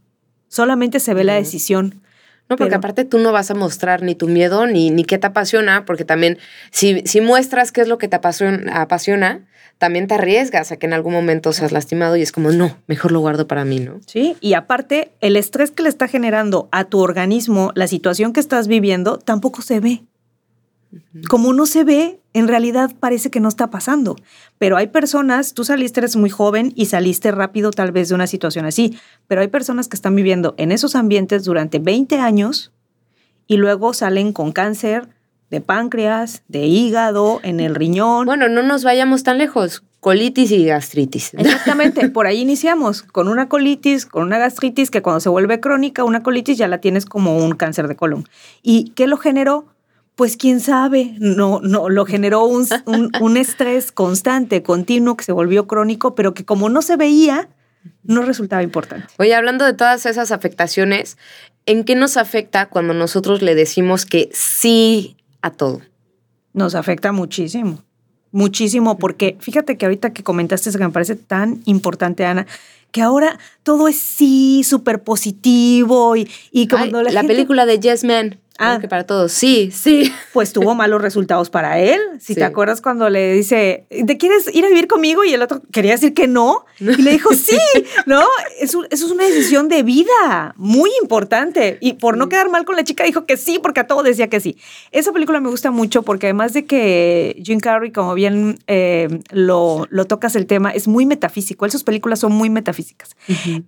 solamente 0.46 1.00
se 1.00 1.12
ve 1.12 1.24
la 1.24 1.34
decisión. 1.34 2.03
No, 2.48 2.56
porque 2.56 2.74
aparte 2.74 3.04
tú 3.04 3.18
no 3.18 3.32
vas 3.32 3.50
a 3.50 3.54
mostrar 3.54 4.02
ni 4.02 4.14
tu 4.14 4.28
miedo 4.28 4.66
ni, 4.66 4.90
ni 4.90 5.04
qué 5.04 5.18
te 5.18 5.26
apasiona, 5.26 5.84
porque 5.86 6.04
también 6.04 6.38
si, 6.70 7.02
si 7.06 7.20
muestras 7.20 7.72
qué 7.72 7.80
es 7.80 7.88
lo 7.88 7.98
que 7.98 8.08
te 8.08 8.16
apasiona, 8.16 8.80
apasiona 8.80 9.46
también 9.78 10.06
te 10.06 10.14
arriesgas 10.14 10.72
a 10.72 10.76
que 10.76 10.86
en 10.86 10.92
algún 10.92 11.12
momento 11.12 11.52
seas 11.52 11.72
lastimado 11.72 12.16
y 12.16 12.22
es 12.22 12.32
como, 12.32 12.50
no, 12.50 12.76
mejor 12.86 13.12
lo 13.12 13.20
guardo 13.20 13.46
para 13.46 13.64
mí, 13.64 13.80
¿no? 13.80 14.00
Sí, 14.06 14.36
y 14.40 14.54
aparte, 14.54 15.10
el 15.20 15.36
estrés 15.36 15.70
que 15.70 15.82
le 15.82 15.88
está 15.88 16.08
generando 16.08 16.68
a 16.72 16.84
tu 16.84 17.00
organismo, 17.00 17.72
la 17.74 17.86
situación 17.86 18.32
que 18.32 18.40
estás 18.40 18.68
viviendo, 18.68 19.18
tampoco 19.18 19.62
se 19.62 19.80
ve. 19.80 20.04
Como 21.28 21.52
no 21.52 21.66
se 21.66 21.84
ve, 21.84 22.20
en 22.32 22.48
realidad 22.48 22.92
parece 22.98 23.30
que 23.30 23.40
no 23.40 23.48
está 23.48 23.70
pasando. 23.70 24.16
Pero 24.58 24.76
hay 24.76 24.88
personas, 24.88 25.54
tú 25.54 25.64
saliste, 25.64 26.00
eres 26.00 26.16
muy 26.16 26.30
joven 26.30 26.72
y 26.74 26.86
saliste 26.86 27.30
rápido 27.30 27.70
tal 27.70 27.92
vez 27.92 28.08
de 28.08 28.14
una 28.14 28.26
situación 28.26 28.66
así, 28.66 28.98
pero 29.28 29.40
hay 29.40 29.48
personas 29.48 29.88
que 29.88 29.96
están 29.96 30.14
viviendo 30.14 30.54
en 30.58 30.72
esos 30.72 30.94
ambientes 30.94 31.44
durante 31.44 31.78
20 31.78 32.18
años 32.18 32.72
y 33.46 33.56
luego 33.56 33.92
salen 33.92 34.32
con 34.32 34.52
cáncer, 34.52 35.08
de 35.50 35.60
páncreas, 35.60 36.42
de 36.48 36.66
hígado, 36.66 37.40
en 37.42 37.60
el 37.60 37.74
riñón. 37.74 38.26
Bueno, 38.26 38.48
no 38.48 38.62
nos 38.62 38.82
vayamos 38.82 39.22
tan 39.22 39.38
lejos. 39.38 39.84
Colitis 40.00 40.50
y 40.50 40.66
gastritis. 40.66 41.32
Exactamente, 41.34 42.08
por 42.10 42.26
ahí 42.26 42.40
iniciamos 42.40 43.02
con 43.02 43.28
una 43.28 43.48
colitis, 43.48 44.04
con 44.04 44.24
una 44.24 44.38
gastritis 44.38 44.90
que 44.90 45.00
cuando 45.00 45.20
se 45.20 45.28
vuelve 45.28 45.60
crónica, 45.60 46.04
una 46.04 46.22
colitis 46.22 46.58
ya 46.58 46.68
la 46.68 46.78
tienes 46.78 47.06
como 47.06 47.38
un 47.38 47.52
cáncer 47.52 47.88
de 47.88 47.96
colon. 47.96 48.28
¿Y 48.62 48.90
qué 48.90 49.06
lo 49.06 49.16
generó? 49.16 49.73
Pues 50.14 50.36
quién 50.36 50.60
sabe, 50.60 51.16
no, 51.18 51.60
no, 51.60 51.88
lo 51.88 52.06
generó 52.06 52.44
un, 52.44 52.66
un 53.20 53.36
estrés 53.36 53.92
constante, 53.92 54.62
continuo, 54.62 55.16
que 55.16 55.24
se 55.24 55.32
volvió 55.32 55.66
crónico, 55.66 56.14
pero 56.14 56.34
que 56.34 56.44
como 56.44 56.68
no 56.68 56.82
se 56.82 56.96
veía, 56.96 57.48
no 58.02 58.22
resultaba 58.22 58.62
importante. 58.62 59.06
Oye, 59.18 59.34
hablando 59.34 59.64
de 59.64 59.72
todas 59.72 60.06
esas 60.06 60.30
afectaciones, 60.30 61.18
¿en 61.66 61.84
qué 61.84 61.94
nos 61.96 62.16
afecta 62.16 62.66
cuando 62.66 62.94
nosotros 62.94 63.42
le 63.42 63.54
decimos 63.54 64.06
que 64.06 64.30
sí 64.32 65.16
a 65.44 65.50
todo. 65.50 65.82
Nos 66.54 66.74
afecta 66.74 67.12
muchísimo, 67.12 67.84
muchísimo, 68.32 68.98
porque 68.98 69.36
fíjate 69.40 69.76
que 69.76 69.84
ahorita 69.84 70.14
que 70.14 70.22
comentaste 70.22 70.70
eso 70.70 70.78
que 70.78 70.84
me 70.86 70.90
parece 70.90 71.16
tan 71.16 71.60
importante, 71.66 72.24
Ana, 72.24 72.46
que 72.90 73.02
ahora 73.02 73.38
todo 73.62 73.86
es 73.86 73.96
sí, 73.96 74.62
súper 74.64 75.02
positivo 75.02 76.16
y, 76.16 76.30
y 76.50 76.68
como 76.68 76.86
la, 77.02 77.22
película 77.24 77.66
de 77.66 77.78
Yes 77.78 78.04
Man. 78.04 78.38
Ah, 78.58 78.78
que 78.80 78.86
para 78.86 79.04
todos, 79.04 79.32
sí, 79.32 79.70
sí. 79.72 80.12
Pues 80.32 80.52
tuvo 80.52 80.74
malos 80.74 81.00
resultados 81.00 81.48
para 81.48 81.78
él. 81.78 82.00
Si 82.18 82.34
te 82.34 82.42
acuerdas 82.42 82.80
cuando 82.80 83.08
le 83.08 83.34
dice, 83.34 83.86
¿te 83.88 84.18
quieres 84.18 84.52
ir 84.52 84.64
a 84.64 84.68
vivir 84.68 84.88
conmigo? 84.88 85.22
Y 85.24 85.32
el 85.32 85.42
otro 85.42 85.62
quería 85.72 85.92
decir 85.92 86.12
que 86.12 86.26
no. 86.26 86.64
Y 86.80 87.02
le 87.02 87.12
dijo, 87.12 87.32
sí, 87.34 87.58
¿no? 88.06 88.22
Eso, 88.60 88.84
eso 88.90 89.06
es 89.06 89.12
una 89.12 89.24
decisión 89.24 89.68
de 89.68 89.84
vida 89.84 90.54
muy 90.56 90.90
importante. 91.00 91.78
Y 91.80 91.94
por 91.94 92.16
no 92.16 92.28
quedar 92.28 92.50
mal 92.50 92.64
con 92.64 92.74
la 92.74 92.82
chica, 92.82 93.04
dijo 93.04 93.26
que 93.26 93.36
sí, 93.36 93.60
porque 93.62 93.80
a 93.80 93.86
todo 93.86 94.02
decía 94.02 94.28
que 94.28 94.40
sí. 94.40 94.56
Esa 94.90 95.12
película 95.12 95.40
me 95.40 95.50
gusta 95.50 95.70
mucho 95.70 96.02
porque 96.02 96.26
además 96.26 96.52
de 96.52 96.64
que 96.64 97.40
Jim 97.44 97.60
Carrey, 97.60 97.92
como 97.92 98.14
bien 98.14 98.58
eh, 98.66 99.20
lo, 99.30 99.86
lo, 99.90 100.06
tocas 100.06 100.34
el 100.34 100.46
tema, 100.46 100.70
es 100.70 100.88
muy 100.88 101.06
metafísico. 101.06 101.64
Él, 101.64 101.70
sus 101.70 101.84
películas 101.84 102.18
son 102.18 102.32
muy 102.32 102.50
metafísicas. 102.50 103.16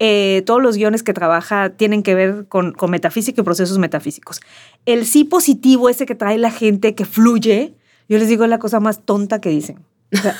Eh, 0.00 0.42
todos 0.46 0.60
los 0.60 0.76
guiones 0.76 1.04
que 1.04 1.12
trabaja 1.12 1.70
tienen 1.70 2.02
que 2.02 2.16
ver 2.16 2.46
con, 2.48 2.72
con 2.72 2.90
metafísica 2.90 3.40
y 3.40 3.44
procesos 3.44 3.78
metafísicos 3.78 4.40
el 4.86 5.04
sí 5.04 5.24
positivo 5.24 5.88
ese 5.88 6.06
que 6.06 6.14
trae 6.14 6.38
la 6.38 6.50
gente, 6.50 6.94
que 6.94 7.04
fluye, 7.04 7.74
yo 8.08 8.18
les 8.18 8.28
digo 8.28 8.44
es 8.44 8.50
la 8.50 8.58
cosa 8.58 8.80
más 8.80 9.04
tonta 9.04 9.40
que 9.40 9.50
dicen. 9.50 9.84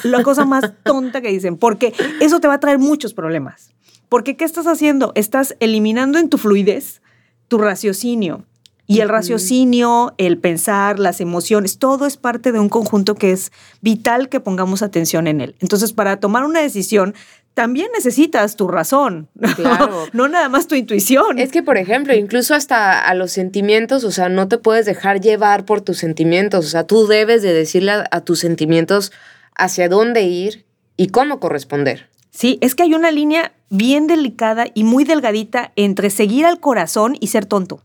la 0.05 0.23
cosa 0.23 0.45
más 0.45 0.73
tonta 0.85 1.21
que 1.21 1.29
dicen, 1.29 1.57
porque 1.57 1.93
eso 2.21 2.41
te 2.41 2.49
va 2.49 2.55
a 2.55 2.61
traer 2.61 2.79
muchos 2.79 3.13
problemas. 3.13 3.71
Porque 4.09 4.37
¿qué 4.37 4.45
estás 4.45 4.67
haciendo? 4.67 5.13
Estás 5.17 5.57
eliminando 5.61 6.19
en 6.19 6.29
tu 6.29 6.39
fluidez 6.39 7.03
tu 7.49 7.59
raciocinio. 7.59 8.45
Y 8.89 9.01
el 9.01 9.09
raciocinio, 9.09 10.15
el 10.17 10.39
pensar, 10.39 11.01
las 11.01 11.21
emociones, 11.21 11.79
todo 11.79 12.07
es 12.07 12.17
parte 12.17 12.53
de 12.53 12.61
un 12.61 12.69
conjunto 12.69 13.17
que 13.17 13.33
es 13.33 13.51
vital 13.81 14.29
que 14.29 14.39
pongamos 14.39 14.83
atención 14.83 15.27
en 15.27 15.41
él. 15.41 15.57
Entonces, 15.59 15.93
para 15.93 16.21
tomar 16.21 16.45
una 16.45 16.61
decisión 16.61 17.13
también 17.57 17.89
necesitas 17.95 18.55
tu 18.55 18.69
razón, 18.69 19.31
claro. 19.55 20.05
no 20.13 20.29
nada 20.29 20.51
más 20.51 20.69
tu 20.69 20.75
intuición. 20.75 21.39
Es 21.39 21.51
que, 21.51 21.63
por 21.63 21.79
ejemplo, 21.79 22.15
incluso 22.15 22.55
hasta 22.55 23.01
a 23.01 23.15
los 23.15 23.33
sentimientos, 23.33 24.05
o 24.05 24.11
sea, 24.11 24.29
no 24.29 24.47
te 24.47 24.59
puedes 24.59 24.85
dejar 24.85 25.23
llevar 25.23 25.65
por 25.65 25.81
tus 25.81 25.97
sentimientos, 25.97 26.67
o 26.67 26.69
sea, 26.69 26.87
tú 26.87 27.07
debes 27.07 27.41
de 27.41 27.55
decirle 27.55 27.93
a, 28.11 28.21
tus 28.21 28.41
sentimientos 28.41 29.11
hacia 29.55 29.89
dónde 29.89 30.25
ir 30.25 30.67
y 30.99 31.09
cómo 31.09 31.41
corresponder. 31.41 32.11
Sí, 32.31 32.59
es 32.61 32.75
que 32.75 32.83
hay 32.83 32.93
una 32.93 33.11
línea 33.11 33.53
bien 33.71 34.07
delicada 34.07 34.67
y 34.75 34.85
muy 34.85 35.05
delgadita 35.05 35.73
entre 35.77 36.11
seguir 36.11 36.45
al 36.45 36.61
corazón 36.61 37.17
y 37.21 37.29
ser 37.29 37.47
tonto. 37.47 37.81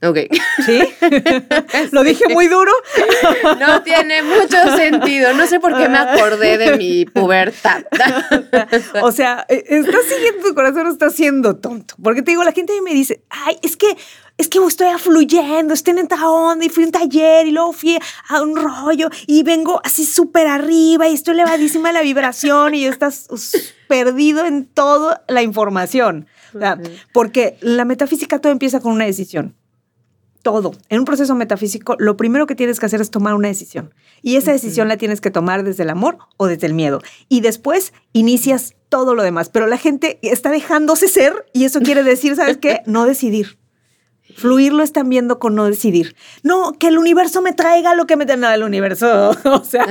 Ok. 0.00 0.18
¿Sí? 0.64 0.80
¿Lo 1.90 2.04
dije 2.04 2.28
muy 2.32 2.46
duro? 2.46 2.70
No 3.58 3.82
tiene 3.82 4.22
mucho 4.22 4.76
sentido. 4.76 5.34
No 5.34 5.46
sé 5.46 5.58
por 5.58 5.76
qué 5.76 5.88
me 5.88 5.98
acordé 5.98 6.56
de 6.56 6.76
mi 6.76 7.04
pubertad. 7.04 7.84
O 9.02 9.12
sea, 9.12 9.44
e, 9.48 9.64
¿estás 9.68 10.04
siguiendo 10.04 10.48
tu 10.48 10.54
corazón 10.54 10.86
o 10.86 10.90
estás 10.90 11.14
siendo 11.14 11.56
tonto? 11.56 11.94
Porque 12.02 12.22
te 12.22 12.30
digo, 12.30 12.44
la 12.44 12.52
gente 12.52 12.72
me 12.82 12.92
dice, 12.92 13.22
ay, 13.30 13.58
es 13.62 13.76
que 13.76 13.86
es 14.36 14.48
que 14.48 14.58
estoy 14.64 14.88
afluyendo, 14.88 15.74
estoy 15.74 15.92
en 15.92 15.98
esta 15.98 16.28
onda 16.28 16.64
y 16.64 16.68
fui 16.68 16.84
a 16.84 16.86
un 16.86 16.92
taller 16.92 17.46
y 17.46 17.50
luego 17.50 17.72
fui 17.72 17.98
a 18.28 18.40
un 18.40 18.56
rollo 18.56 19.10
y 19.26 19.42
vengo 19.42 19.80
así 19.84 20.04
súper 20.04 20.46
arriba 20.46 21.08
y 21.08 21.14
estoy 21.14 21.34
elevadísima 21.34 21.92
la 21.92 22.02
vibración 22.02 22.74
y 22.74 22.86
estás 22.86 23.28
perdido 23.88 24.44
en 24.44 24.66
toda 24.66 25.24
la 25.28 25.42
información. 25.42 26.28
porque 27.12 27.56
la 27.60 27.84
metafísica 27.84 28.38
todo 28.38 28.52
empieza 28.52 28.80
con 28.80 28.92
una 28.92 29.06
decisión 29.06 29.57
todo. 30.42 30.72
En 30.88 31.00
un 31.00 31.04
proceso 31.04 31.34
metafísico, 31.34 31.96
lo 31.98 32.16
primero 32.16 32.46
que 32.46 32.54
tienes 32.54 32.80
que 32.80 32.86
hacer 32.86 33.00
es 33.00 33.10
tomar 33.10 33.34
una 33.34 33.48
decisión. 33.48 33.94
Y 34.22 34.36
esa 34.36 34.52
decisión 34.52 34.88
la 34.88 34.96
tienes 34.96 35.20
que 35.20 35.30
tomar 35.30 35.64
desde 35.64 35.82
el 35.82 35.90
amor 35.90 36.18
o 36.36 36.46
desde 36.46 36.66
el 36.66 36.74
miedo. 36.74 37.00
Y 37.28 37.40
después 37.40 37.92
inicias 38.12 38.74
todo 38.88 39.14
lo 39.14 39.22
demás. 39.22 39.48
Pero 39.48 39.66
la 39.66 39.78
gente 39.78 40.18
está 40.22 40.50
dejándose 40.50 41.08
ser 41.08 41.46
y 41.52 41.64
eso 41.64 41.80
quiere 41.80 42.02
decir, 42.02 42.36
¿sabes 42.36 42.56
qué? 42.56 42.80
No 42.86 43.06
decidir. 43.06 43.58
Fluir 44.38 44.72
lo 44.72 44.84
están 44.84 45.08
viendo 45.08 45.40
con 45.40 45.56
no 45.56 45.64
decidir. 45.64 46.14
No, 46.44 46.72
que 46.78 46.86
el 46.86 46.98
universo 46.98 47.42
me 47.42 47.52
traiga 47.52 47.94
lo 47.94 48.06
que 48.06 48.16
me 48.16 48.24
nada 48.24 48.54
el 48.54 48.62
universo. 48.62 49.36
O 49.48 49.64
sea, 49.64 49.86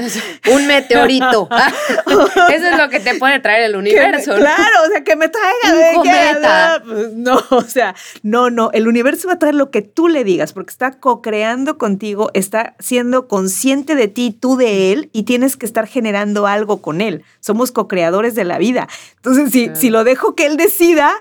un 0.53 0.67
meteorito. 0.67 1.49
Eso 2.49 2.67
es 2.67 2.77
lo 2.77 2.89
que 2.89 2.99
te 2.99 3.15
puede 3.15 3.39
traer 3.39 3.63
el 3.63 3.75
universo. 3.75 4.35
claro, 4.35 4.75
o 4.87 4.91
sea, 4.91 5.03
que 5.03 5.15
me 5.15 5.27
traiga. 5.27 5.89
Un 5.89 5.95
cometa. 5.95 6.83
Pues, 6.85 7.13
no, 7.13 7.41
o 7.49 7.61
sea, 7.61 7.95
no, 8.23 8.49
no. 8.49 8.69
El 8.71 8.87
universo 8.87 9.27
va 9.27 9.33
a 9.33 9.39
traer 9.39 9.55
lo 9.55 9.71
que 9.71 9.81
tú 9.81 10.07
le 10.07 10.23
digas 10.23 10.53
porque 10.53 10.71
está 10.71 10.91
co-creando 10.91 11.77
contigo, 11.77 12.29
está 12.33 12.75
siendo 12.79 13.27
consciente 13.27 13.95
de 13.95 14.07
ti, 14.07 14.35
tú 14.39 14.55
de 14.55 14.93
él 14.93 15.09
y 15.11 15.23
tienes 15.23 15.57
que 15.57 15.65
estar 15.65 15.87
generando 15.87 16.47
algo 16.47 16.81
con 16.81 17.01
él. 17.01 17.23
Somos 17.39 17.71
co-creadores 17.71 18.35
de 18.35 18.45
la 18.45 18.57
vida. 18.57 18.87
Entonces, 19.17 19.51
si, 19.51 19.71
si 19.75 19.89
lo 19.89 20.03
dejo 20.03 20.35
que 20.35 20.45
él 20.45 20.55
decida, 20.55 21.11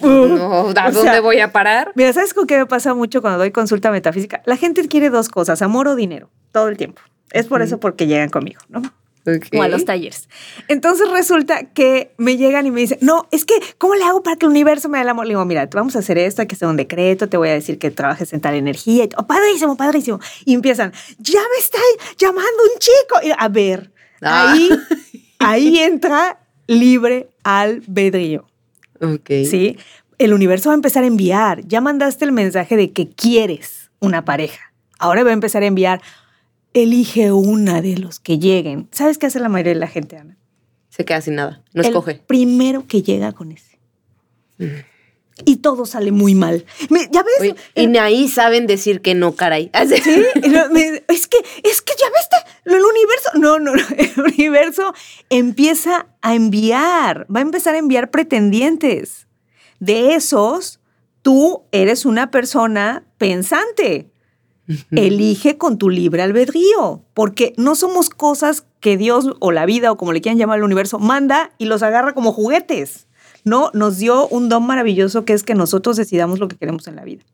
no, 0.00 0.68
¿a 0.76 0.90
dónde 0.90 1.20
voy 1.20 1.40
a 1.40 1.52
parar? 1.52 1.92
Mira, 1.94 2.12
¿sabes 2.12 2.34
con 2.34 2.46
qué 2.46 2.58
me 2.58 2.66
pasa 2.66 2.94
mucho 2.94 3.20
cuando 3.20 3.38
doy 3.38 3.50
consulta 3.50 3.90
metafísica? 3.90 4.42
La 4.46 4.56
gente 4.56 4.86
quiere 4.88 5.10
dos 5.10 5.28
cosas, 5.28 5.62
amor 5.62 5.88
o 5.88 5.96
dinero, 5.96 6.30
todo 6.52 6.68
el 6.68 6.76
tiempo. 6.76 7.02
Es 7.32 7.46
por 7.46 7.62
eso 7.62 7.78
porque 7.78 8.06
llegan 8.06 8.30
conmigo, 8.30 8.60
¿no? 8.68 8.82
O 9.52 9.62
a 9.62 9.68
los 9.68 9.84
talleres. 9.84 10.28
Entonces 10.68 11.10
resulta 11.10 11.64
que 11.64 12.14
me 12.16 12.36
llegan 12.36 12.66
y 12.66 12.70
me 12.70 12.80
dicen, 12.80 12.98
no, 13.02 13.28
es 13.30 13.44
que, 13.44 13.54
¿cómo 13.76 13.94
le 13.94 14.04
hago 14.04 14.22
para 14.22 14.36
que 14.36 14.46
el 14.46 14.50
universo 14.50 14.88
me 14.88 14.98
dé 14.98 15.02
el 15.02 15.08
amor? 15.08 15.26
Le 15.26 15.32
digo, 15.32 15.44
mira, 15.44 15.68
vamos 15.72 15.96
a 15.96 15.98
hacer 15.98 16.16
esto, 16.16 16.42
hay 16.42 16.48
que 16.48 16.54
hacer 16.54 16.68
un 16.68 16.76
decreto, 16.76 17.28
te 17.28 17.36
voy 17.36 17.48
a 17.48 17.52
decir 17.52 17.78
que 17.78 17.90
trabajes 17.90 18.32
en 18.32 18.40
tal 18.40 18.54
energía. 18.54 19.04
Y, 19.04 19.10
oh, 19.16 19.26
padrísimo, 19.26 19.76
padrísimo. 19.76 20.18
Y 20.44 20.54
empiezan, 20.54 20.92
ya 21.18 21.40
me 21.40 21.58
está 21.58 21.78
llamando 22.16 22.62
un 22.72 22.78
chico. 22.78 23.20
Y, 23.22 23.32
a 23.36 23.48
ver, 23.48 23.92
ah. 24.22 24.52
ahí, 24.52 24.70
ahí 25.38 25.78
entra 25.78 26.40
libre 26.66 27.28
albedrío. 27.42 28.46
Ok. 29.00 29.28
Sí. 29.48 29.76
El 30.18 30.32
universo 30.32 30.70
va 30.70 30.74
a 30.74 30.76
empezar 30.76 31.04
a 31.04 31.06
enviar. 31.06 31.66
Ya 31.66 31.80
mandaste 31.80 32.24
el 32.24 32.32
mensaje 32.32 32.76
de 32.76 32.92
que 32.92 33.08
quieres 33.08 33.90
una 34.00 34.24
pareja. 34.24 34.72
Ahora 34.98 35.22
va 35.22 35.30
a 35.30 35.34
empezar 35.34 35.62
a 35.62 35.66
enviar. 35.66 36.02
Elige 36.74 37.32
una 37.32 37.80
de 37.80 37.96
los 37.96 38.20
que 38.20 38.38
lleguen. 38.38 38.88
¿Sabes 38.92 39.18
qué 39.18 39.26
hace 39.26 39.40
la 39.40 39.48
mayoría 39.48 39.74
de 39.74 39.80
la 39.80 39.86
gente, 39.88 40.16
Ana? 40.16 40.36
Se 40.90 41.04
queda 41.04 41.20
sin 41.20 41.36
nada. 41.36 41.62
No 41.72 41.82
escoge. 41.82 42.16
Primero 42.26 42.86
que 42.86 43.02
llega 43.02 43.32
con 43.32 43.52
ese. 43.52 43.78
Mm. 44.58 44.82
Y 45.44 45.56
todo 45.56 45.86
sale 45.86 46.10
muy 46.10 46.34
mal. 46.34 46.64
¿Ya 47.12 47.22
ves? 47.22 47.54
y 47.74 47.86
ni 47.86 47.98
ahí 47.98 48.28
saben 48.28 48.66
decir 48.66 49.00
que 49.00 49.14
no, 49.14 49.34
caray. 49.34 49.70
Sí, 49.88 50.24
es 51.08 51.28
que, 51.28 51.38
es 51.62 51.82
que 51.82 51.92
ya 51.98 52.06
ves, 52.10 52.28
el 52.76 52.84
universo, 52.84 53.30
no, 53.34 53.58
no, 53.58 53.74
no, 53.74 53.82
el 53.96 54.34
universo 54.34 54.92
empieza 55.30 56.06
a 56.22 56.34
enviar, 56.34 57.26
va 57.34 57.40
a 57.40 57.42
empezar 57.42 57.74
a 57.74 57.78
enviar 57.78 58.10
pretendientes. 58.10 59.26
De 59.80 60.14
esos, 60.14 60.80
tú 61.22 61.62
eres 61.72 62.04
una 62.04 62.30
persona 62.30 63.04
pensante. 63.16 64.10
Elige 64.90 65.56
con 65.56 65.78
tu 65.78 65.88
libre 65.88 66.20
albedrío, 66.20 67.02
porque 67.14 67.54
no 67.56 67.74
somos 67.74 68.10
cosas 68.10 68.66
que 68.80 68.98
Dios 68.98 69.34
o 69.40 69.50
la 69.50 69.64
vida 69.64 69.90
o 69.90 69.96
como 69.96 70.12
le 70.12 70.20
quieran 70.20 70.38
llamar 70.38 70.58
al 70.58 70.64
universo 70.64 70.98
manda 70.98 71.52
y 71.56 71.64
los 71.64 71.82
agarra 71.82 72.12
como 72.12 72.32
juguetes. 72.32 73.06
No, 73.44 73.70
nos 73.72 73.96
dio 73.96 74.28
un 74.28 74.50
don 74.50 74.66
maravilloso 74.66 75.24
que 75.24 75.32
es 75.32 75.42
que 75.42 75.54
nosotros 75.54 75.96
decidamos 75.96 76.38
lo 76.38 76.48
que 76.48 76.56
queremos 76.56 76.86
en 76.86 76.96
la 76.96 77.04
vida. 77.04 77.24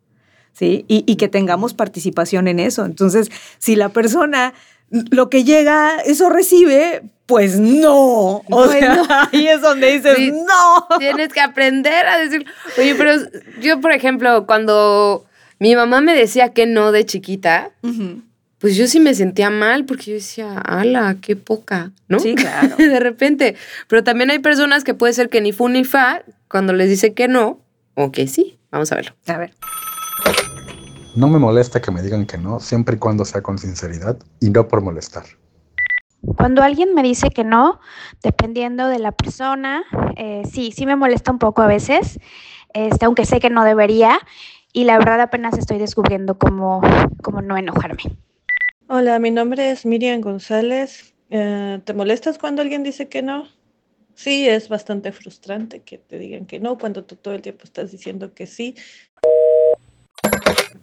¿Sí? 0.53 0.85
Y, 0.87 1.03
y 1.11 1.17
que 1.17 1.27
tengamos 1.27 1.75
participación 1.75 2.47
en 2.47 2.61
eso. 2.61 2.85
Entonces, 2.85 3.33
si 3.59 3.75
la 3.75 3.89
persona 3.89 4.55
lo 5.11 5.29
que 5.29 5.45
llega, 5.45 5.99
eso 6.05 6.29
recibe, 6.29 7.03
pues 7.27 7.59
no. 7.59 8.43
O 8.51 8.69
sea, 8.69 9.29
ahí 9.33 9.49
es 9.49 9.61
donde 9.61 9.93
dices, 9.93 10.33
no. 10.33 10.99
Tienes 10.99 11.33
que 11.33 11.41
aprender 11.41 12.07
a 12.07 12.19
decir, 12.19 12.47
oye, 12.79 12.95
pero 12.95 13.13
yo, 13.61 13.81
por 13.81 13.93
ejemplo, 13.93 14.47
cuando 14.47 15.25
mi 15.59 15.75
mamá 15.75 16.01
me 16.01 16.15
decía 16.15 16.53
que 16.53 16.67
no 16.67 16.93
de 16.93 17.07
chiquita, 17.07 17.71
pues 18.59 18.77
yo 18.77 18.87
sí 18.87 19.01
me 19.01 19.15
sentía 19.15 19.51
mal 19.51 19.85
porque 19.85 20.07
yo 20.07 20.15
decía, 20.15 20.59
ala, 20.59 21.17
qué 21.21 21.37
poca, 21.37 21.93
¿no? 22.09 22.21
Sí, 22.21 22.35
claro. 22.35 22.77
de 22.79 23.01
repente. 23.01 23.57
Pero 23.89 24.05
también 24.05 24.31
hay 24.31 24.39
personas 24.39 24.85
que 24.85 24.95
puede 24.95 25.13
ser 25.13 25.29
que 25.29 25.41
ni 25.41 25.53
fu 25.53 25.69
ni 25.69 25.85
fa 25.85 26.23
cuando 26.49 26.73
les 26.73 26.89
dice 26.89 27.15
que 27.15 27.29
no 27.29 27.61
o 27.95 28.13
que 28.13 28.27
sí. 28.27 28.59
Vamos 28.71 28.91
a 28.91 28.97
verlo. 28.97 29.15
A 29.27 29.39
ver. 29.39 29.53
No 31.17 31.29
me 31.29 31.39
molesta 31.39 31.81
que 31.81 31.93
me 31.93 32.03
digan 32.03 32.27
que 32.27 32.39
no, 32.39 32.59
siempre 32.59 32.97
y 32.97 32.99
cuando 32.99 33.25
sea 33.25 33.41
con 33.41 33.57
sinceridad 33.57 34.19
y 34.41 34.51
no 34.51 34.67
por 34.67 34.83
molestar. 34.83 35.25
Cuando 36.37 36.61
alguien 36.63 36.93
me 36.93 37.05
dice 37.05 37.29
que 37.31 37.45
no, 37.45 37.79
dependiendo 38.21 38.89
de 38.89 38.99
la 38.99 39.13
persona, 39.13 39.85
eh, 40.17 40.43
sí, 40.51 40.73
sí 40.73 40.87
me 40.87 40.97
molesta 40.97 41.31
un 41.31 41.39
poco 41.39 41.63
a 41.63 41.69
veces, 41.69 42.19
este, 42.73 43.05
aunque 43.05 43.27
sé 43.27 43.39
que 43.39 43.49
no 43.49 43.63
debería, 43.65 44.19
y 44.73 44.85
la 44.85 44.99
verdad 44.99 45.21
apenas 45.21 45.57
estoy 45.57 45.79
descubriendo 45.79 46.37
cómo, 46.37 46.81
cómo 47.23 47.43
no 47.43 47.57
enojarme. 47.57 48.03
Hola, 48.89 49.21
mi 49.21 49.31
nombre 49.31 49.71
es 49.71 49.87
Miriam 49.87 50.21
González. 50.21 51.15
Eh, 51.31 51.81
¿Te 51.85 51.95
molestas 51.95 52.39
cuando 52.39 52.61
alguien 52.61 52.83
dice 52.83 53.09
que 53.09 53.23
no? 53.23 53.47
Sí, 54.15 54.49
es 54.49 54.69
bastante 54.69 55.13
frustrante 55.13 55.83
que 55.83 55.99
te 55.99 56.19
digan 56.19 56.47
que 56.47 56.61
no 56.61 56.79
cuando 56.79 57.05
tú 57.05 57.17
todo 57.17 57.35
el 57.35 57.43
tiempo 57.43 57.65
estás 57.65 57.91
diciendo 57.91 58.33
que 58.33 58.47
sí. 58.47 58.75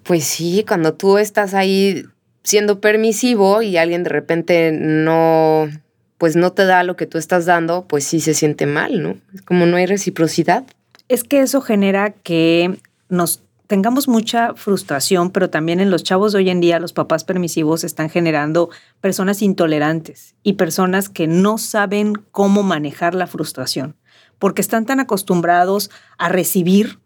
Pues 0.04 0.24
sí, 0.24 0.66
cuando 0.68 0.94
tú 0.94 1.18
estás 1.18 1.54
ahí 1.54 2.06
siendo 2.44 2.82
permisivo 2.82 3.62
y 3.62 3.78
alguien 3.78 4.04
de 4.04 4.10
repente 4.10 4.72
no, 4.72 5.70
pues 6.18 6.36
no 6.36 6.52
te 6.54 6.66
da 6.66 6.84
lo 6.84 6.96
que 6.96 7.06
tú 7.06 7.18
estás 7.18 7.46
dando, 7.46 7.86
pues 7.88 8.04
sí 8.06 8.20
se 8.20 8.34
siente 8.34 8.66
mal, 8.66 9.02
¿no? 9.02 9.18
Es 9.34 9.42
como 9.42 9.66
no 9.66 9.78
hay 9.78 9.86
reciprocidad. 9.86 10.64
Es 11.08 11.24
que 11.24 11.42
eso 11.42 11.62
genera 11.62 12.12
que 12.12 12.80
nos 13.10 13.44
tengamos 13.72 14.10
mucha 14.10 14.54
frustración, 14.56 15.30
pero 15.32 15.50
también 15.50 15.80
en 15.80 15.92
los 15.92 16.04
chavos 16.04 16.34
de 16.34 16.40
hoy 16.40 16.50
en 16.50 16.60
día 16.60 16.80
los 16.80 16.92
papás 16.92 17.24
permisivos 17.24 17.86
están 17.86 18.10
generando 18.10 18.70
personas 19.00 19.42
intolerantes 19.42 20.36
y 20.44 20.54
personas 20.54 21.08
que 21.08 21.26
no 21.28 21.58
saben 21.58 22.16
cómo 22.32 22.64
manejar 22.64 23.16
la 23.16 23.28
frustración, 23.28 23.96
porque 24.40 24.62
están 24.62 24.86
tan 24.86 25.00
acostumbrados 25.00 25.90
a 26.18 26.28
recibir 26.28 27.00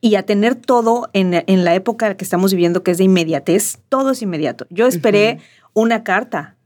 y 0.00 0.14
a 0.14 0.24
tener 0.24 0.54
todo 0.54 1.08
en, 1.12 1.44
en, 1.46 1.64
la 1.64 1.74
época 1.74 2.16
que 2.16 2.24
estamos 2.24 2.52
viviendo, 2.52 2.82
que 2.82 2.90
es 2.90 2.98
de 2.98 3.04
inmediatez, 3.04 3.78
todo 3.88 4.10
es 4.12 4.22
inmediato. 4.22 4.66
Yo 4.70 4.86
esperé 4.86 5.38
una 5.74 6.04
carta, 6.04 6.56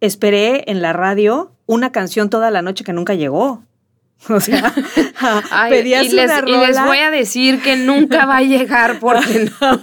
esperé 0.00 0.64
en 0.70 0.82
la 0.82 0.92
radio 0.92 1.52
una 1.66 1.92
canción 1.92 2.30
toda 2.30 2.50
la 2.50 2.62
noche 2.62 2.84
que 2.84 2.92
nunca 2.92 3.14
llegó. 3.14 3.62
O 4.30 4.40
sea, 4.40 4.72
pedías 5.68 6.06
y 6.06 6.12
les, 6.12 6.24
una 6.24 6.40
rola. 6.40 6.64
Y 6.64 6.66
les 6.66 6.84
voy 6.84 6.98
a 6.98 7.10
decir 7.10 7.62
que 7.62 7.76
nunca 7.76 8.24
va 8.24 8.38
a 8.38 8.42
llegar 8.42 8.98
porque 8.98 9.50
no. 9.60 9.80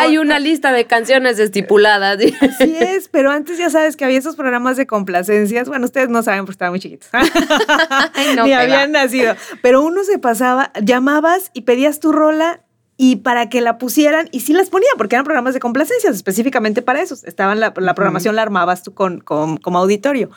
Hay 0.00 0.18
una 0.18 0.38
lista 0.38 0.72
de 0.72 0.86
canciones 0.86 1.38
estipuladas. 1.38 2.18
Así 2.40 2.76
es, 2.78 3.08
pero 3.08 3.30
antes 3.30 3.58
ya 3.58 3.70
sabes 3.70 3.96
que 3.96 4.04
había 4.04 4.18
esos 4.18 4.36
programas 4.36 4.76
de 4.76 4.86
complacencias. 4.86 5.68
Bueno, 5.68 5.84
ustedes 5.84 6.08
no 6.08 6.22
saben 6.22 6.40
porque 6.40 6.52
estaban 6.52 6.72
muy 6.72 6.80
chiquitos. 6.80 7.08
Ni 8.44 8.52
habían 8.52 8.92
nacido. 8.92 9.34
Pero 9.62 9.82
uno 9.82 10.04
se 10.04 10.18
pasaba, 10.18 10.72
llamabas 10.82 11.50
y 11.54 11.62
pedías 11.62 12.00
tu 12.00 12.12
rola 12.12 12.62
y 12.96 13.16
para 13.16 13.48
que 13.48 13.62
la 13.62 13.78
pusieran, 13.78 14.28
y 14.30 14.40
sí 14.40 14.52
las 14.52 14.68
ponían, 14.68 14.92
porque 14.98 15.16
eran 15.16 15.24
programas 15.24 15.54
de 15.54 15.60
complacencias 15.60 16.14
específicamente 16.14 16.82
para 16.82 17.00
eso. 17.00 17.16
Estaban 17.24 17.58
la, 17.58 17.72
programación, 17.72 18.36
la 18.36 18.42
armabas 18.42 18.82
tú 18.82 18.92
con, 18.92 19.20
con, 19.20 19.56
como 19.56 19.78
auditorio 19.78 20.30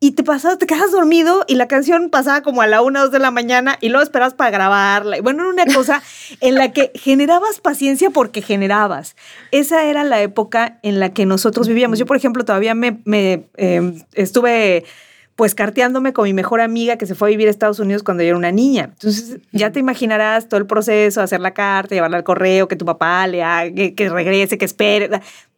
y 0.00 0.12
te 0.12 0.22
pasabas, 0.22 0.58
te 0.58 0.66
quedas 0.66 0.92
dormido 0.92 1.44
y 1.48 1.56
la 1.56 1.66
canción 1.66 2.08
pasaba 2.08 2.42
como 2.42 2.62
a 2.62 2.68
la 2.68 2.82
una 2.82 3.00
o 3.00 3.02
dos 3.04 3.12
de 3.12 3.18
la 3.18 3.32
mañana 3.32 3.78
y 3.80 3.88
luego 3.88 4.04
esperabas 4.04 4.34
para 4.34 4.50
grabarla. 4.50 5.20
Bueno, 5.22 5.42
era 5.42 5.50
una 5.50 5.74
cosa 5.74 6.02
en 6.40 6.54
la 6.54 6.72
que 6.72 6.92
generabas 6.94 7.60
paciencia 7.60 8.10
porque 8.10 8.40
generabas. 8.40 9.16
Esa 9.50 9.84
era 9.84 10.04
la 10.04 10.22
época 10.22 10.78
en 10.82 11.00
la 11.00 11.12
que 11.12 11.26
nosotros 11.26 11.66
vivíamos. 11.66 11.98
Yo, 11.98 12.06
por 12.06 12.16
ejemplo, 12.16 12.44
todavía 12.44 12.74
me, 12.74 13.00
em, 13.56 14.02
estuve 14.14 14.84
pues 15.34 15.54
carteándome 15.54 16.12
con 16.12 16.24
mi 16.24 16.32
mejor 16.32 16.60
amiga 16.60 16.96
que 16.96 17.06
se 17.06 17.14
fue 17.14 17.28
a 17.28 17.30
vivir 17.30 17.46
a 17.46 17.50
Estados 17.50 17.78
Unidos 17.78 18.02
cuando 18.02 18.22
yo 18.22 18.30
era 18.30 18.36
una 18.36 18.50
niña. 18.50 18.90
Entonces, 18.92 19.38
ya 19.52 19.70
te 19.70 19.78
imaginarás 19.78 20.48
todo 20.48 20.58
el 20.58 20.66
proceso, 20.66 21.22
hacer 21.22 21.40
la 21.40 21.54
carta, 21.54 21.94
llevarla 21.94 22.16
al 22.16 22.24
correo, 22.24 22.66
que 22.66 22.74
tu 22.74 22.84
papá 22.84 23.26
le 23.26 23.42
haga, 23.42 23.70
que 23.72 24.08
regrese, 24.08 24.58
que 24.58 24.64
espere. 24.64 25.08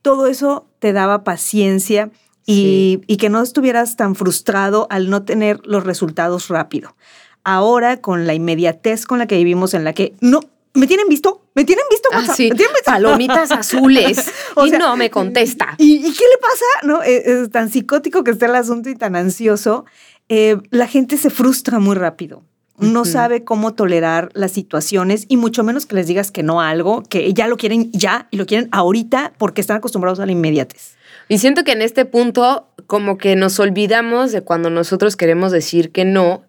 Todo 0.03 0.27
eso 0.27 0.67
te 0.81 0.93
daba 0.93 1.25
paciencia 1.25 2.11
y, 2.47 3.17
que 3.19 3.29
no 3.29 3.43
estuvieras 3.43 3.97
tan 3.97 4.15
frustrado 4.15 4.87
al 4.91 5.11
no 5.11 5.23
tener 5.23 5.61
los 5.65 5.85
resultados 5.85 6.49
rápido. 6.49 6.97
Ahora, 7.45 8.01
con 8.01 8.27
la 8.27 8.35
inmediatez 8.35 9.07
con 9.07 9.19
la 9.19 9.27
que 9.27 9.37
vivimos, 9.37 9.75
en 9.75 9.85
la 9.85 9.93
que 9.93 10.15
no, 10.21 10.41
¿Me 10.73 10.87
tienen 10.87 11.09
visto? 11.09 11.43
¿Me 11.57 11.65
tienen 11.65 11.85
visto? 11.91 12.09
Ah, 12.13 12.33
sí. 12.33 12.49
Palomitas 12.85 13.51
azules. 13.51 14.31
y 14.65 14.71
no 14.71 14.97
me 14.97 15.11
contesta. 15.11 15.75
¿Y, 15.79 16.01
qué 16.01 16.09
le 16.09 16.39
pasa? 16.41 16.65
No, 16.85 17.03
es, 17.03 17.27
es, 17.27 17.51
tan 17.51 17.71
psicótico 17.71 18.23
que 18.23 18.31
está 18.31 18.47
el 18.47 18.55
asunto 18.55 18.89
y 18.89 18.95
tan 18.95 19.17
ansioso. 19.17 19.85
Eh, 20.29 20.59
la 20.71 20.87
gente 20.87 21.17
se 21.17 21.29
frustra 21.29 21.81
muy 21.81 21.97
rápido. 21.97 22.45
No 22.79 23.05
sabe 23.05 23.45
cómo 23.45 23.75
tolerar 23.75 24.31
las 24.33 24.53
situaciones 24.53 25.27
y 25.29 25.37
mucho 25.37 25.63
menos 25.63 25.85
que 25.85 25.97
les 25.97 26.07
digas 26.07 26.31
que 26.31 26.43
no 26.43 26.63
a 26.63 26.71
algo, 26.71 27.03
que 27.03 27.35
ya 27.35 27.47
lo 27.47 27.59
quieren 27.59 27.93
ya 27.93 28.27
y 28.31 28.39
lo 28.39 28.47
quieren 28.47 28.71
ahorita 28.73 29.35
porque 29.37 29.61
están 29.61 29.77
acostumbrados 29.77 30.19
a 30.19 30.25
la 30.25 30.33
inmediatez. 30.33 30.97
Y 31.31 31.39
siento 31.39 31.63
que 31.63 31.71
en 31.71 31.81
este 31.81 32.05
punto 32.07 32.67
como 32.89 33.17
que 33.17 33.37
nos 33.37 33.61
olvidamos 33.61 34.33
de 34.33 34.43
cuando 34.43 34.69
nosotros 34.69 35.17
queremos 35.17 35.53
decir 35.53 35.93
que 35.93 36.05
no 36.05 36.43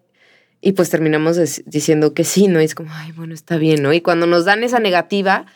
y 0.60 0.72
pues 0.72 0.90
terminamos 0.90 1.36
diciendo 1.66 2.14
que 2.14 2.24
sí, 2.24 2.48
¿no? 2.48 2.60
Y 2.60 2.64
es 2.64 2.74
como, 2.74 2.90
ay, 2.92 3.12
bueno, 3.12 3.32
está 3.32 3.58
bien, 3.58 3.80
¿no? 3.80 3.92
Y 3.92 4.00
cuando 4.00 4.26
nos 4.26 4.44
dan 4.44 4.64
esa 4.64 4.80
negativa, 4.80 5.46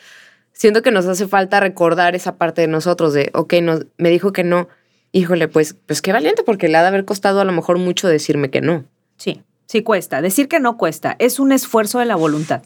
siento 0.53 0.81
que 0.81 0.93
nos 0.93 1.07
hace 1.07 1.27
falta 1.27 1.59
recordar 1.59 2.15
esa 2.15 2.37
parte 2.37 2.61
de 2.61 2.69
nosotros 2.69 3.15
de, 3.15 3.33
ok, 3.35 3.55
me 3.97 4.11
dijo 4.11 4.33
que 4.33 4.45
no, 4.45 4.69
híjole, 5.11 5.49
pues, 5.49 5.75
pues 5.75 6.03
qué 6.03 6.13
valiente, 6.13 6.45
porque 6.45 6.69
le 6.69 6.77
ha 6.77 6.83
de 6.83 6.89
haber 6.89 7.05
costado 7.05 7.41
a 7.41 7.45
lo 7.45 7.51
mejor 7.51 7.79
mucho 7.79 8.07
decirme 8.07 8.51
que 8.51 8.61
no. 8.61 8.85
Sí, 9.17 9.43
sí 9.67 9.83
cuesta. 9.83 10.23
Decir 10.23 10.47
que 10.47 10.61
no 10.61 10.77
cuesta. 10.77 11.17
Es 11.19 11.41
un 11.41 11.51
esfuerzo 11.51 11.99
de 11.99 12.05
la 12.05 12.15
voluntad, 12.15 12.63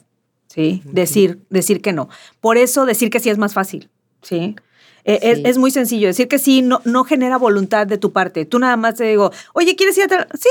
¿sí? 0.46 0.82
Decir, 0.84 1.38
decir 1.48 1.80
que 1.80 1.94
no. 1.94 2.10
Por 2.42 2.58
eso 2.58 2.84
decir 2.84 3.08
que 3.08 3.18
sí 3.18 3.30
es 3.30 3.38
más 3.38 3.54
fácil, 3.54 3.88
¿sí? 4.20 4.56
Eh, 5.14 5.42
es, 5.44 5.58
muy 5.58 5.70
sencillo. 5.70 6.06
Decir 6.06 6.28
que 6.28 6.38
sí 6.38 6.62
no, 6.62 6.80
no 6.84 7.04
genera 7.04 7.36
voluntad 7.36 7.86
de 7.86 7.98
tu 7.98 8.12
parte. 8.12 8.44
Tú 8.44 8.58
nada 8.58 8.76
más 8.76 8.94
te 8.94 9.04
digo, 9.04 9.32
oye, 9.54 9.74
¿quieres 9.74 9.98
ir 9.98 10.12
a 10.12 10.28
Sí. 10.34 10.50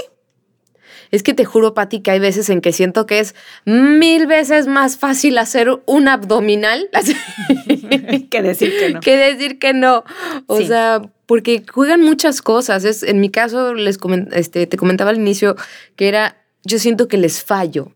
Es 1.12 1.24
que 1.24 1.34
te 1.34 1.44
juro, 1.44 1.74
Pati, 1.74 2.02
que 2.02 2.12
hay 2.12 2.20
veces 2.20 2.50
en 2.50 2.62
que 2.62 2.72
siento 2.72 3.08
que 3.08 3.20
es 3.20 3.34
mil 3.66 4.28
veces 4.28 4.68
más 4.68 4.98
fácil 4.98 5.40
hacer 5.40 5.70
un 5.86 6.08
abdominal 6.08 6.88
que 8.30 8.42
decir 8.44 8.78
que 8.78 8.90
no. 8.94 9.00
Que 9.00 9.18
decir 9.18 9.60
que 9.60 9.74
no. 9.74 10.04
O 10.46 10.62
sea, 10.62 11.02
porque 11.26 11.64
juegan 11.72 12.02
muchas 12.02 12.42
cosas. 12.42 12.84
Es, 12.84 13.02
en 13.02 13.22
mi 13.22 13.30
caso, 13.30 13.74
les 13.74 13.98
este, 14.34 14.68
te 14.68 14.78
comentaba 14.78 15.10
al 15.10 15.18
inicio 15.18 15.56
que 15.96 16.10
era, 16.10 16.38
yo 16.64 16.78
siento 16.78 17.08
que 17.08 17.18
les 17.18 17.44
fallo, 17.44 17.94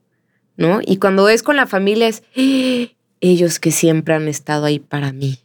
¿no? 0.56 0.80
Y 0.84 0.98
cuando 0.98 1.30
es 1.30 1.44
con 1.44 1.56
la 1.56 1.68
familia 1.68 2.08
es 2.08 2.24
¡Ah! 2.36 2.92
ellos 3.20 3.60
que 3.60 3.72
siempre 3.72 4.16
han 4.16 4.28
estado 4.28 4.66
ahí 4.66 4.80
para 4.80 5.12
mí. 5.12 5.43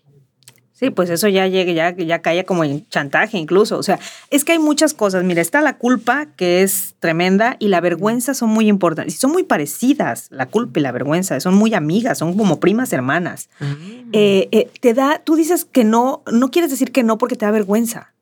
Sí, 0.78 0.90
pues 0.90 1.10
eso 1.10 1.26
ya 1.26 1.48
llega, 1.48 1.72
ya, 1.72 1.96
ya 1.96 2.20
cae 2.20 2.44
como 2.44 2.62
en 2.62 2.88
chantaje 2.88 3.36
incluso. 3.36 3.78
O 3.78 3.82
sea, 3.82 3.98
es 4.30 4.44
que 4.44 4.52
hay 4.52 4.60
muchas 4.60 4.94
cosas. 4.94 5.24
Mira, 5.24 5.40
está 5.42 5.60
la 5.60 5.76
culpa, 5.76 6.26
que 6.36 6.62
es 6.62 6.94
tremenda, 7.00 7.56
y 7.58 7.66
la 7.66 7.80
vergüenza 7.80 8.32
son 8.32 8.50
muy 8.50 8.68
importantes. 8.68 9.16
Y 9.16 9.18
son 9.18 9.32
muy 9.32 9.42
parecidas, 9.42 10.28
la 10.30 10.46
culpa 10.46 10.78
y 10.78 10.84
la 10.84 10.92
vergüenza. 10.92 11.40
Son 11.40 11.54
muy 11.56 11.74
amigas, 11.74 12.18
son 12.18 12.36
como 12.36 12.60
primas 12.60 12.92
hermanas. 12.92 13.48
Ah. 13.58 13.74
Eh, 14.12 14.48
eh, 14.52 14.70
te 14.80 14.94
da, 14.94 15.20
tú 15.24 15.34
dices 15.34 15.64
que 15.64 15.82
no, 15.82 16.22
no 16.30 16.52
quieres 16.52 16.70
decir 16.70 16.92
que 16.92 17.02
no 17.02 17.18
porque 17.18 17.34
te 17.34 17.44
da 17.44 17.50
vergüenza 17.50 18.12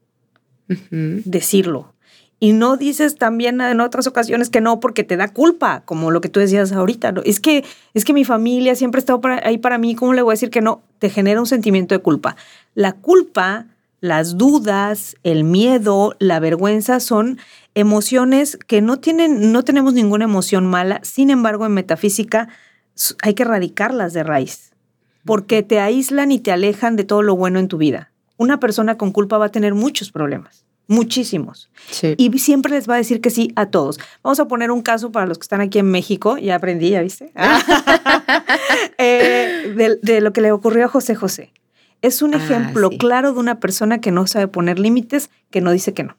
decirlo. 0.69 1.95
Y 2.39 2.53
no 2.53 2.77
dices 2.77 3.17
también 3.17 3.61
en 3.63 3.81
otras 3.81 4.07
ocasiones 4.07 4.51
que 4.51 4.61
no 4.61 4.79
porque 4.79 5.05
te 5.05 5.17
da 5.17 5.29
culpa, 5.29 5.83
como 5.87 6.11
lo 6.11 6.21
que 6.21 6.29
tú 6.29 6.39
decías 6.39 6.71
ahorita. 6.71 7.15
Es, 7.25 7.41
que, 7.41 7.65
es 7.95 8.05
que 8.05 8.13
mi 8.13 8.25
familia 8.25 8.75
siempre 8.75 8.99
ha 8.99 9.01
estado 9.01 9.21
ahí 9.43 9.57
para 9.57 9.79
mí, 9.79 9.95
¿cómo 9.95 10.13
le 10.13 10.21
voy 10.21 10.33
a 10.33 10.35
decir 10.35 10.51
que 10.51 10.61
no? 10.61 10.83
Te 10.99 11.09
genera 11.09 11.41
un 11.41 11.47
sentimiento 11.47 11.95
de 11.95 12.01
culpa. 12.01 12.37
La 12.75 12.93
culpa, 12.93 13.67
las 14.01 14.37
dudas, 14.37 15.17
el 15.23 15.45
miedo, 15.45 16.15
la 16.19 16.39
vergüenza 16.39 17.01
son 17.01 17.39
emociones 17.75 18.59
que 18.67 18.83
no 18.83 18.99
tienen, 18.99 19.51
no 19.51 19.65
tenemos 19.65 19.95
ninguna 19.95 20.25
emoción 20.25 20.67
mala. 20.67 21.01
Sin 21.03 21.31
embargo, 21.31 21.65
en 21.65 21.73
metafísica 21.73 22.49
hay 23.23 23.33
que 23.33 23.45
erradicarlas 23.45 24.13
de 24.13 24.25
raíz, 24.25 24.73
porque 25.25 25.63
te 25.63 25.81
aíslan 25.81 26.33
y 26.33 26.39
te 26.39 26.53
alejan 26.53 26.97
de 26.97 27.05
todo 27.05 27.23
lo 27.23 27.35
bueno 27.35 27.59
en 27.59 27.69
tu 27.69 27.79
vida. 27.79 28.11
Una 28.37 28.61
persona 28.61 28.99
con 28.99 29.13
culpa 29.13 29.39
va 29.39 29.47
a 29.47 29.53
tener 29.53 29.75
muchos 29.75 30.13
problemas 30.13 30.66
muchísimos. 30.89 31.69
Y 32.17 32.39
siempre 32.39 32.73
les 32.73 32.89
va 32.89 32.95
a 32.95 32.99
decir 32.99 33.21
que 33.21 33.31
sí 33.31 33.53
a 33.57 33.67
todos. 33.67 33.99
Vamos 34.23 34.41
a 34.41 34.49
poner 34.49 34.71
un 34.71 34.83
caso 34.83 35.13
para 35.13 35.27
los 35.27 35.39
que 35.39 35.43
están 35.43 35.61
aquí 35.61 35.79
en 35.79 35.91
México, 35.91 36.39
ya 36.39 36.57
aprendí, 36.57 36.91
ya 36.91 37.03
viste, 37.03 37.33
eh, 38.99 39.99
de, 40.03 40.21
lo 40.21 40.33
que 40.33 40.41
le 40.41 40.53
ocurrió 40.53 40.87
a 40.87 40.89
José 40.89 41.15
José. 41.15 41.53
Es 42.03 42.23
un 42.23 42.35
ah, 42.35 42.39
ejemplo 42.39 42.91
claro 42.91 43.33
de 43.33 43.41
una 43.41 43.59
persona 43.59 44.01
que 44.01 44.13
no 44.13 44.27
sabe 44.27 44.49
poner 44.49 44.79
límites, 44.79 45.31
que 45.51 45.61
no 45.61 45.71
dice 45.73 45.95
que 45.95 46.05
no. 46.05 46.17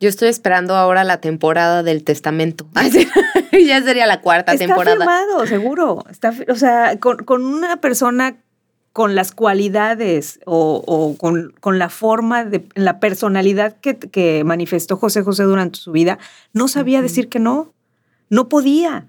Yo 0.00 0.08
estoy 0.08 0.28
esperando 0.28 0.76
ahora 0.76 1.02
la 1.02 1.20
temporada 1.20 1.82
del 1.82 2.04
testamento. 2.04 2.68
ya 3.66 3.82
sería 3.82 4.06
la 4.06 4.20
cuarta 4.20 4.56
temporada. 4.56 4.92
Está 4.92 5.04
firmado, 5.04 5.46
seguro. 5.46 6.04
Está, 6.08 6.32
o 6.48 6.54
sea, 6.54 6.98
con, 7.00 7.16
con 7.18 7.44
una 7.44 7.80
persona 7.80 8.36
con 8.98 9.14
las 9.14 9.30
cualidades 9.30 10.40
o, 10.44 11.14
con, 11.20 11.78
la 11.78 11.88
forma, 11.88 12.44
de, 12.44 12.64
la 12.74 12.98
personalidad 12.98 13.76
que, 13.76 14.42
manifestó 14.44 14.96
José 14.96 15.22
José 15.22 15.44
durante 15.44 15.78
su 15.78 15.92
vida, 15.92 16.18
no 16.52 16.66
sabía 16.66 17.00
decir 17.00 17.28
que 17.28 17.38
no, 17.38 17.72
no 18.28 18.48
podía. 18.48 19.06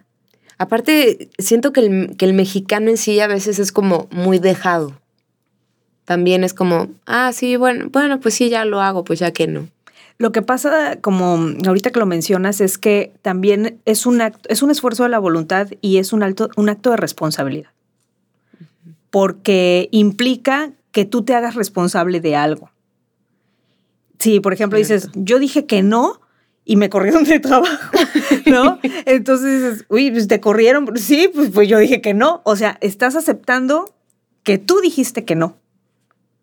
Aparte, 0.59 1.31
siento 1.39 1.73
que 1.73 1.79
el, 1.79 2.17
que 2.17 2.25
el 2.25 2.35
mexicano 2.35 2.91
en 2.91 2.97
sí 2.97 3.19
a 3.19 3.25
veces 3.25 3.57
es 3.57 3.71
como 3.71 4.07
muy 4.11 4.37
dejado. 4.37 4.93
También 6.05 6.43
es 6.43 6.53
como, 6.53 6.89
ah, 7.07 7.31
sí, 7.33 7.55
bueno, 7.55 7.89
bueno, 7.91 8.19
pues 8.19 8.35
sí, 8.35 8.47
ya 8.47 8.65
lo 8.65 8.81
hago, 8.81 9.03
pues 9.03 9.17
ya 9.17 9.31
que 9.31 9.47
no. 9.47 9.69
Lo 10.19 10.31
que 10.31 10.43
pasa, 10.43 10.99
como 11.01 11.39
ahorita 11.65 11.89
que 11.89 11.99
lo 11.99 12.05
mencionas, 12.05 12.61
es 12.61 12.77
que 12.77 13.11
también 13.23 13.79
es 13.85 14.05
un, 14.05 14.21
es 14.49 14.61
un 14.61 14.69
esfuerzo 14.69 15.01
de 15.01 15.09
la 15.09 15.17
voluntad 15.17 15.67
y 15.81 15.97
es 15.97 16.13
un, 16.13 16.21
alto, 16.21 16.51
un 16.57 16.69
acto 16.69 16.91
de 16.91 16.97
responsabilidad 16.97 17.71
porque 19.09 19.89
implica 19.91 20.71
que 20.91 21.05
tú 21.05 21.23
te 21.23 21.35
hagas 21.35 21.55
responsable 21.55 22.19
de 22.19 22.35
algo. 22.35 22.71
Si, 24.19 24.39
por 24.39 24.53
ejemplo, 24.53 24.77
dices, 24.77 25.09
yo 25.13 25.39
dije 25.39 25.65
que 25.65 25.81
no 25.81 26.21
y 26.65 26.75
me 26.75 26.89
corrieron 26.89 27.23
de 27.23 27.39
trabajo, 27.39 27.97
¿no? 28.45 28.79
Entonces 29.05 29.61
dices, 29.61 29.85
uy, 29.89 30.11
pues 30.11 30.27
te 30.27 30.39
corrieron. 30.39 30.87
Sí, 30.97 31.29
pues, 31.33 31.51
pues 31.51 31.67
yo 31.67 31.79
dije 31.79 32.01
que 32.01 32.13
no. 32.13 32.41
O 32.43 32.55
sea, 32.55 32.77
estás 32.81 33.15
aceptando 33.15 33.95
que 34.43 34.57
tú 34.57 34.79
dijiste 34.81 35.25
que 35.25 35.35
no 35.35 35.57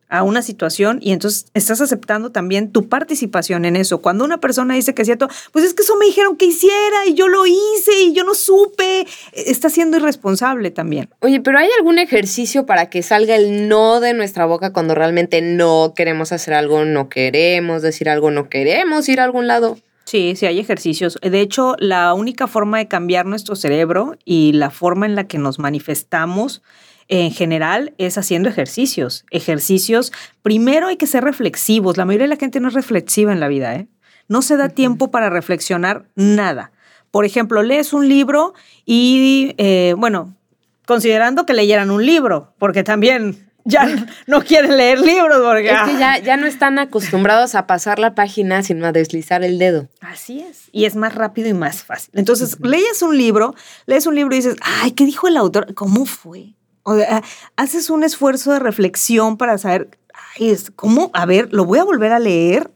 a 0.08 0.22
una 0.22 0.42
situación 0.42 0.98
y 1.02 1.12
entonces 1.12 1.46
estás 1.54 1.80
aceptando 1.80 2.30
también 2.30 2.70
tu 2.70 2.88
participación 2.88 3.64
en 3.64 3.76
eso. 3.76 3.98
Cuando 4.02 4.24
una 4.24 4.38
persona 4.38 4.74
dice 4.74 4.94
que 4.94 5.02
es 5.02 5.06
cierto, 5.06 5.28
pues 5.52 5.64
es 5.64 5.74
que 5.74 5.82
eso 5.82 5.96
me 5.96 6.06
dijeron 6.06 6.36
que 6.36 6.46
hiciera 6.46 7.06
y 7.06 7.14
yo 7.14 7.28
lo 7.28 7.46
hice 7.46 8.02
y 8.04 8.12
yo 8.12 8.24
no 8.24 8.34
supe, 8.34 9.06
está 9.32 9.68
siendo 9.70 9.96
irresponsable 9.96 10.70
también. 10.70 11.08
Oye, 11.20 11.40
pero 11.40 11.58
¿hay 11.58 11.68
algún 11.78 11.98
ejercicio 11.98 12.66
para 12.66 12.88
que 12.90 13.02
salga 13.02 13.36
el 13.36 13.68
no 13.68 14.00
de 14.00 14.14
nuestra 14.14 14.46
boca 14.46 14.72
cuando 14.72 14.94
realmente 14.94 15.42
no 15.42 15.92
queremos 15.96 16.32
hacer 16.32 16.54
algo, 16.54 16.84
no 16.84 17.08
queremos 17.08 17.82
decir 17.82 18.08
algo, 18.08 18.30
no 18.30 18.48
queremos 18.48 19.08
ir 19.08 19.20
a 19.20 19.24
algún 19.24 19.46
lado? 19.46 19.76
Sí, 20.06 20.34
sí 20.36 20.46
hay 20.46 20.60
ejercicios. 20.60 21.18
De 21.20 21.40
hecho, 21.40 21.74
la 21.80 22.14
única 22.14 22.46
forma 22.46 22.78
de 22.78 22.86
cambiar 22.86 23.26
nuestro 23.26 23.56
cerebro 23.56 24.16
y 24.24 24.52
la 24.52 24.70
forma 24.70 25.04
en 25.04 25.16
la 25.16 25.26
que 25.26 25.38
nos 25.38 25.58
manifestamos 25.58 26.62
en 27.08 27.30
general 27.30 27.94
es 27.98 28.18
haciendo 28.18 28.48
ejercicios. 28.48 29.24
Ejercicios, 29.30 30.12
primero 30.42 30.88
hay 30.88 30.96
que 30.96 31.06
ser 31.06 31.24
reflexivos. 31.24 31.96
La 31.96 32.04
mayoría 32.04 32.24
de 32.24 32.34
la 32.34 32.40
gente 32.40 32.60
no 32.60 32.68
es 32.68 32.74
reflexiva 32.74 33.32
en 33.32 33.40
la 33.40 33.48
vida, 33.48 33.74
¿eh? 33.74 33.88
No 34.28 34.42
se 34.42 34.56
da 34.56 34.68
tiempo 34.68 35.10
para 35.10 35.30
reflexionar 35.30 36.06
nada. 36.16 36.72
Por 37.12 37.24
ejemplo, 37.24 37.62
lees 37.62 37.92
un 37.92 38.08
libro 38.08 38.54
y, 38.84 39.54
eh, 39.56 39.94
bueno, 39.96 40.34
considerando 40.84 41.46
que 41.46 41.54
leyeran 41.54 41.90
un 41.90 42.04
libro, 42.04 42.52
porque 42.58 42.82
también 42.82 43.46
ya 43.64 43.86
no 44.26 44.42
quieren 44.42 44.76
leer 44.76 44.98
libros. 45.00 45.38
Porque, 45.44 45.70
es 45.70 45.80
que 45.82 45.98
ya, 45.98 46.18
ya 46.18 46.36
no 46.36 46.46
están 46.46 46.78
acostumbrados 46.80 47.54
a 47.54 47.68
pasar 47.68 48.00
la 48.00 48.16
página, 48.16 48.64
sino 48.64 48.86
a 48.86 48.92
deslizar 48.92 49.44
el 49.44 49.58
dedo. 49.58 49.88
Así 50.00 50.40
es. 50.40 50.68
Y 50.72 50.86
es 50.86 50.96
más 50.96 51.14
rápido 51.14 51.48
y 51.48 51.54
más 51.54 51.84
fácil. 51.84 52.10
Entonces, 52.14 52.58
lees 52.60 53.02
un 53.02 53.16
libro, 53.16 53.54
lees 53.86 54.06
un 54.06 54.16
libro 54.16 54.34
y 54.34 54.38
dices, 54.38 54.56
ay, 54.60 54.90
¿qué 54.90 55.04
dijo 55.04 55.28
el 55.28 55.36
autor? 55.36 55.72
¿Cómo 55.74 56.04
fue? 56.04 56.55
O 56.88 56.96
haces 57.56 57.90
un 57.90 58.04
esfuerzo 58.04 58.52
de 58.52 58.60
reflexión 58.60 59.36
para 59.36 59.58
saber, 59.58 59.98
¿cómo? 60.76 61.10
A 61.14 61.26
ver, 61.26 61.48
lo 61.52 61.64
voy 61.64 61.80
a 61.80 61.84
volver 61.84 62.12
a 62.12 62.20
leer. 62.20 62.70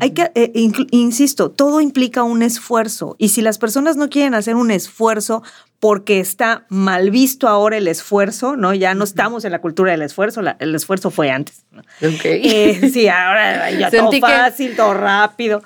Hay 0.00 0.10
que, 0.10 0.32
eh, 0.34 0.50
insisto, 0.90 1.52
todo 1.52 1.80
implica 1.80 2.24
un 2.24 2.42
esfuerzo. 2.42 3.14
Y 3.18 3.28
si 3.28 3.42
las 3.42 3.58
personas 3.58 3.96
no 3.96 4.10
quieren 4.10 4.34
hacer 4.34 4.56
un 4.56 4.72
esfuerzo 4.72 5.44
porque 5.78 6.18
está 6.18 6.66
mal 6.70 7.12
visto 7.12 7.46
ahora 7.46 7.76
el 7.76 7.86
esfuerzo, 7.86 8.56
¿no? 8.56 8.74
Ya 8.74 8.94
no 8.94 9.04
estamos 9.04 9.44
en 9.44 9.52
la 9.52 9.60
cultura 9.60 9.92
del 9.92 10.02
esfuerzo, 10.02 10.40
el 10.58 10.74
esfuerzo 10.74 11.12
fue 11.12 11.30
antes. 11.30 11.64
Eh, 12.00 12.90
sí, 12.92 13.06
ahora 13.08 13.70
ya 13.78 13.92
todo 13.92 14.10
fácil, 14.18 14.74
todo 14.74 14.94
rápido. 14.94 15.62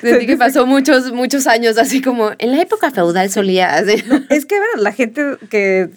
Sentí 0.00 0.26
que 0.26 0.38
pasó 0.38 0.66
muchos, 0.66 1.12
muchos 1.12 1.46
años 1.46 1.76
así 1.76 2.00
como 2.00 2.30
en 2.38 2.52
la 2.52 2.62
época 2.62 2.90
feudal 2.92 3.28
solía. 3.28 3.78
es 3.80 4.46
que, 4.46 4.56
bueno, 4.56 4.82
la 4.82 4.92
gente 4.92 5.36
que 5.50 5.90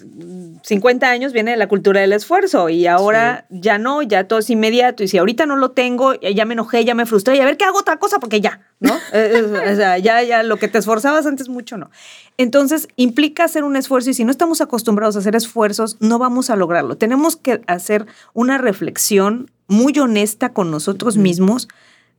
50 0.67 1.09
años 1.09 1.31
viene 1.31 1.51
de 1.51 1.57
la 1.57 1.69
cultura 1.69 2.01
del 2.01 2.11
esfuerzo 2.11 2.67
y 2.67 2.87
ahora 2.87 3.45
ya 3.49 3.77
no, 3.77 4.01
ya 4.01 4.27
todo 4.27 4.39
es 4.39 4.49
inmediato. 4.49 5.01
Y 5.01 5.07
si 5.07 5.17
ahorita 5.17 5.45
no 5.45 5.55
lo 5.55 5.71
tengo, 5.71 6.13
ya 6.15 6.43
me 6.43 6.55
enojé, 6.55 6.83
ya 6.83 6.93
me 6.93 7.05
frustré, 7.05 7.37
y 7.37 7.39
a 7.39 7.45
ver 7.45 7.55
qué 7.55 7.63
hago 7.63 7.79
otra 7.79 7.99
cosa 7.99 8.19
porque 8.19 8.41
ya, 8.41 8.59
¿no? 8.81 8.93
Eh, 9.13 9.31
eh, 9.35 9.71
o 9.71 9.75
sea, 9.77 9.97
ya, 9.97 10.21
ya 10.23 10.43
lo 10.43 10.57
que 10.57 10.67
te 10.67 10.79
esforzabas 10.79 11.25
antes 11.25 11.47
mucho, 11.47 11.77
no. 11.77 11.89
Entonces, 12.37 12.89
implica 12.97 13.45
hacer 13.45 13.63
un 13.63 13.77
esfuerzo 13.77 14.09
y 14.09 14.13
si 14.13 14.25
no 14.25 14.31
estamos 14.31 14.59
acostumbrados 14.59 15.15
a 15.15 15.19
hacer 15.19 15.37
esfuerzos, 15.37 15.95
no 16.01 16.19
vamos 16.19 16.49
a 16.49 16.57
lograrlo. 16.57 16.97
Tenemos 16.97 17.37
que 17.37 17.61
hacer 17.67 18.05
una 18.33 18.57
reflexión 18.57 19.49
muy 19.67 19.97
honesta 19.97 20.51
con 20.51 20.69
nosotros 20.69 21.15
mismos 21.15 21.69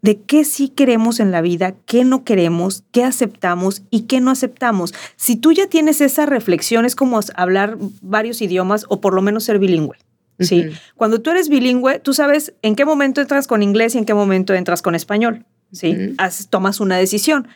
de 0.03 0.21
qué 0.21 0.45
sí 0.45 0.69
queremos 0.69 1.21
en 1.21 1.31
la 1.31 1.41
vida, 1.41 1.75
qué 1.87 2.05
no 2.05 2.25
queremos, 2.25 2.85
qué 2.93 3.05
aceptamos 3.05 3.83
y 3.91 4.03
qué 4.03 4.21
no 4.21 4.31
aceptamos. 4.31 4.95
Si 5.17 5.37
tú 5.37 5.53
ya 5.53 5.67
tienes 5.67 6.01
esa 6.01 6.27
reflexión, 6.27 6.85
es 6.85 6.95
como 6.95 7.19
hablar 7.35 7.77
varios 8.01 8.41
idiomas 8.41 8.87
o 8.89 9.01
por 9.01 9.15
lo 9.15 9.23
menos 9.23 9.45
ser 9.45 9.59
bilingüe. 9.59 9.99
¿sí? 10.39 10.67
Cuando 10.95 11.21
tú 11.21 11.31
eres 11.31 11.49
bilingüe, 11.49 11.99
tú 11.99 12.15
sabes 12.15 12.55
en 12.63 12.77
qué 12.77 12.85
momento 12.85 13.21
entras 13.21 13.47
con 13.47 13.63
inglés 13.63 13.95
y 13.95 13.99
en 13.99 14.05
qué 14.05 14.15
momento 14.15 14.55
entras 14.55 14.83
con 14.83 14.95
español. 14.95 15.45
¿sí? 15.73 16.15
tomas 16.49 16.81
una 16.81 16.97
decisión. 16.97 17.49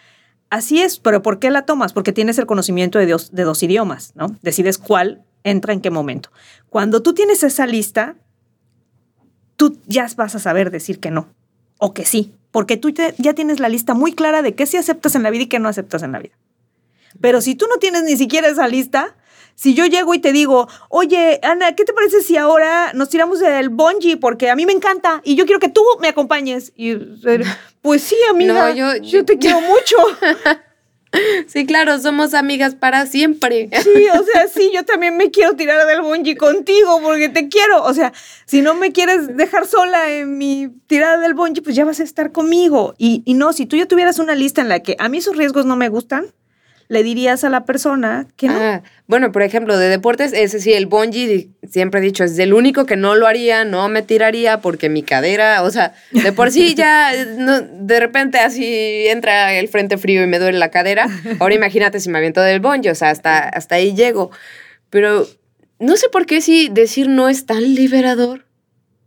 Así 0.50 0.82
es, 0.82 0.98
pero 0.98 1.22
¿por 1.22 1.38
qué 1.38 1.50
la 1.50 1.64
tomas? 1.64 1.92
Porque 1.92 2.12
tienes 2.12 2.38
el 2.38 2.46
conocimiento 2.46 2.98
de 2.98 3.06
dos, 3.06 3.32
de 3.32 3.44
dos 3.44 3.62
idiomas, 3.62 4.12
¿no? 4.16 4.36
Decides 4.42 4.76
cuál 4.76 5.22
entra 5.44 5.72
en 5.72 5.80
qué 5.80 5.90
momento. 5.90 6.30
Cuando 6.68 7.02
tú 7.02 7.14
tienes 7.14 7.42
esa 7.42 7.66
lista, 7.66 8.16
tú 9.56 9.78
ya 9.86 10.06
vas 10.14 10.34
a 10.34 10.38
saber 10.38 10.70
decir 10.70 11.00
que 11.00 11.10
no 11.10 11.28
o 11.84 11.92
que 11.92 12.04
sí, 12.04 12.32
porque 12.52 12.76
tú 12.76 12.90
ya 13.18 13.34
tienes 13.34 13.58
la 13.58 13.68
lista 13.68 13.92
muy 13.92 14.12
clara 14.12 14.40
de 14.40 14.54
qué 14.54 14.66
sí 14.66 14.76
aceptas 14.76 15.16
en 15.16 15.24
la 15.24 15.30
vida 15.30 15.42
y 15.42 15.46
qué 15.48 15.58
no 15.58 15.68
aceptas 15.68 16.04
en 16.04 16.12
la 16.12 16.20
vida. 16.20 16.34
Pero 17.20 17.40
si 17.40 17.56
tú 17.56 17.66
no 17.68 17.78
tienes 17.78 18.04
ni 18.04 18.16
siquiera 18.16 18.46
esa 18.46 18.68
lista, 18.68 19.16
si 19.56 19.74
yo 19.74 19.84
llego 19.86 20.14
y 20.14 20.20
te 20.20 20.30
digo, 20.30 20.68
oye, 20.90 21.40
Ana, 21.42 21.74
¿qué 21.74 21.84
te 21.84 21.92
parece 21.92 22.22
si 22.22 22.36
ahora 22.36 22.92
nos 22.92 23.08
tiramos 23.08 23.40
del 23.40 23.68
bungee? 23.68 24.16
Porque 24.16 24.48
a 24.48 24.54
mí 24.54 24.64
me 24.64 24.72
encanta 24.72 25.22
y 25.24 25.34
yo 25.34 25.44
quiero 25.44 25.58
que 25.58 25.70
tú 25.70 25.82
me 26.00 26.06
acompañes. 26.06 26.72
Y, 26.76 26.94
pues 27.80 28.02
sí, 28.02 28.16
amiga, 28.30 28.72
yo, 28.72 28.94
yo 28.98 29.24
te 29.24 29.36
quiero 29.38 29.60
mucho. 29.60 29.96
Sí, 31.46 31.66
claro, 31.66 31.98
somos 31.98 32.34
amigas 32.34 32.74
para 32.74 33.06
siempre. 33.06 33.68
Sí, 33.82 34.06
o 34.18 34.24
sea, 34.24 34.48
sí, 34.48 34.70
yo 34.74 34.84
también 34.84 35.16
me 35.16 35.30
quiero 35.30 35.54
tirar 35.54 35.86
del 35.86 36.00
bungee 36.02 36.36
contigo 36.36 37.00
porque 37.02 37.28
te 37.28 37.48
quiero. 37.48 37.84
O 37.84 37.92
sea, 37.92 38.12
si 38.46 38.62
no 38.62 38.74
me 38.74 38.92
quieres 38.92 39.36
dejar 39.36 39.66
sola 39.66 40.10
en 40.10 40.38
mi 40.38 40.68
tirada 40.86 41.18
del 41.18 41.34
bungee, 41.34 41.62
pues 41.62 41.76
ya 41.76 41.84
vas 41.84 42.00
a 42.00 42.04
estar 42.04 42.32
conmigo. 42.32 42.94
Y, 42.96 43.22
y 43.26 43.34
no, 43.34 43.52
si 43.52 43.66
tú 43.66 43.76
ya 43.76 43.86
tuvieras 43.86 44.18
una 44.18 44.34
lista 44.34 44.60
en 44.62 44.68
la 44.68 44.80
que 44.80 44.96
a 44.98 45.08
mí 45.08 45.18
esos 45.18 45.36
riesgos 45.36 45.66
no 45.66 45.76
me 45.76 45.88
gustan, 45.88 46.26
le 46.88 47.02
dirías 47.02 47.44
a 47.44 47.48
la 47.48 47.64
persona 47.64 48.26
que. 48.36 48.48
Ah, 48.48 48.82
bueno, 49.06 49.32
por 49.32 49.42
ejemplo, 49.42 49.76
de 49.76 49.88
deportes, 49.88 50.32
ese 50.32 50.60
sí, 50.60 50.72
el 50.72 50.86
bungee, 50.86 51.50
siempre 51.68 52.00
he 52.00 52.02
dicho, 52.02 52.24
es 52.24 52.38
el 52.38 52.54
único 52.54 52.86
que 52.86 52.96
no 52.96 53.14
lo 53.14 53.26
haría, 53.26 53.64
no 53.64 53.88
me 53.88 54.02
tiraría 54.02 54.60
porque 54.60 54.88
mi 54.88 55.02
cadera, 55.02 55.62
o 55.62 55.70
sea, 55.70 55.94
de 56.10 56.32
por 56.32 56.50
sí 56.50 56.74
ya, 56.74 57.12
de 57.70 58.00
repente 58.00 58.38
así 58.38 59.06
entra 59.08 59.54
el 59.54 59.68
frente 59.68 59.98
frío 59.98 60.22
y 60.22 60.26
me 60.26 60.38
duele 60.38 60.58
la 60.58 60.70
cadera. 60.70 61.08
Ahora 61.40 61.54
imagínate 61.54 62.00
si 62.00 62.08
me 62.10 62.18
aviento 62.18 62.40
del 62.40 62.60
bungee, 62.60 62.90
o 62.90 62.94
sea, 62.94 63.10
hasta, 63.10 63.40
hasta 63.48 63.76
ahí 63.76 63.94
llego. 63.94 64.30
Pero 64.90 65.26
no 65.78 65.96
sé 65.96 66.08
por 66.08 66.26
qué 66.26 66.40
si 66.40 66.68
decir 66.68 67.08
no 67.08 67.28
es 67.28 67.46
tan 67.46 67.74
liberador. 67.74 68.44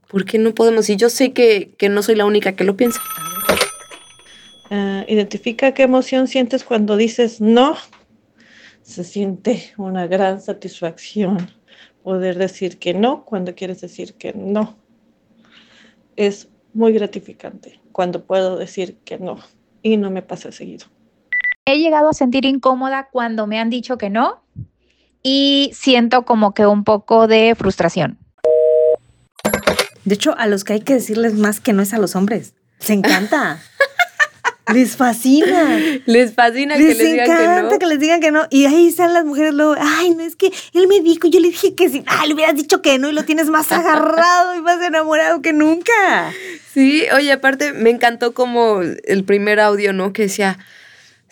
¿Por 0.07 0.25
qué 0.25 0.38
no 0.38 0.53
podemos? 0.53 0.89
Y 0.89 0.95
yo 0.95 1.09
sé 1.09 1.33
que, 1.33 1.71
que 1.77 1.89
no 1.89 2.03
soy 2.03 2.15
la 2.15 2.25
única 2.25 2.53
que 2.53 2.63
lo 2.63 2.75
piensa. 2.77 3.01
Ah, 4.69 5.06
identifica 5.08 5.73
qué 5.73 5.84
emoción 5.84 6.28
sientes 6.28 6.63
cuando 6.63 6.97
dices 6.97 7.41
no. 7.41 7.75
Se 8.82 9.04
siente 9.04 9.73
una 9.78 10.08
gran 10.08 10.41
satisfacción 10.41 11.49
poder 12.04 12.38
decir 12.38 12.78
que 12.78 12.93
no 12.93 13.25
cuando 13.25 13.56
quieres 13.56 13.82
decir 13.82 14.13
que 14.13 14.34
no. 14.34 14.75
Es 16.15 16.49
muy 16.73 16.93
gratificante 16.93 17.80
cuando 17.91 18.25
puedo 18.25 18.58
decir 18.58 18.97
que 19.06 19.17
no 19.17 19.39
y 19.82 19.97
no 19.97 20.12
me 20.12 20.21
pasa 20.21 20.51
seguido. 20.51 20.88
He 21.65 21.80
llegado 21.80 22.10
a 22.10 22.13
sentir 22.13 22.45
incómoda 22.45 23.10
cuando 23.12 23.47
me 23.47 23.60
han 23.60 23.69
dicho 23.69 23.97
que 23.97 24.10
no 24.10 24.43
y 25.23 25.71
siento 25.73 26.25
como 26.25 26.54
que 26.54 26.67
un 26.67 26.84
poco 26.84 27.28
de 27.28 27.56
frustración. 27.56 28.19
De 30.04 30.13
hecho, 30.13 30.38
a 30.38 30.45
los 30.45 30.63
que 30.63 30.73
hay 30.73 30.82
que 30.82 30.93
decirles 30.93 31.34
más 31.34 31.60
que 31.60 31.73
no 31.73 31.82
es 31.82 31.93
a 31.93 31.97
los 31.97 32.15
hombres. 32.15 32.54
Se 32.80 32.93
encanta. 32.93 33.60
Les 34.73 34.95
fascina. 34.95 35.80
Les 36.06 36.34
fascina 36.34 36.75
que 36.75 36.84
les 36.84 36.97
digan 36.97 37.25
que 37.28 37.62
no. 37.62 37.80
que 37.80 37.86
les 37.86 37.99
digan 37.99 38.19
que 38.19 38.32
no. 38.32 38.47
Y 38.49 38.65
ahí 38.65 38.88
están 38.88 39.13
las 39.13 39.25
mujeres 39.25 39.54
luego, 39.54 39.75
ay, 39.80 40.12
no 40.12 40.23
es 40.23 40.36
que 40.36 40.51
él 40.73 40.88
me 40.88 41.01
dijo, 41.01 41.28
yo 41.28 41.39
le 41.39 41.49
dije 41.49 41.75
que 41.75 41.89
sí. 41.89 42.04
Ay, 42.08 42.30
le 42.30 42.34
hubieras 42.34 42.56
dicho 42.56 42.82
que 42.82 42.97
no 42.97 43.10
y 43.10 43.13
lo 43.13 43.25
tienes 43.25 43.49
más 43.49 43.71
agarrado 43.71 44.56
y 44.56 44.62
más 44.62 44.82
enamorado 44.82 45.41
que 45.41 45.54
nunca. 45.54 45.93
Sí, 46.73 47.04
oye, 47.15 47.32
aparte 47.32 47.73
me 47.73 47.91
encantó 47.91 48.34
como 48.34 48.82
el 48.82 49.23
primer 49.23 49.60
audio, 49.60 49.93
¿no? 49.93 50.13
Que 50.13 50.23
decía, 50.23 50.58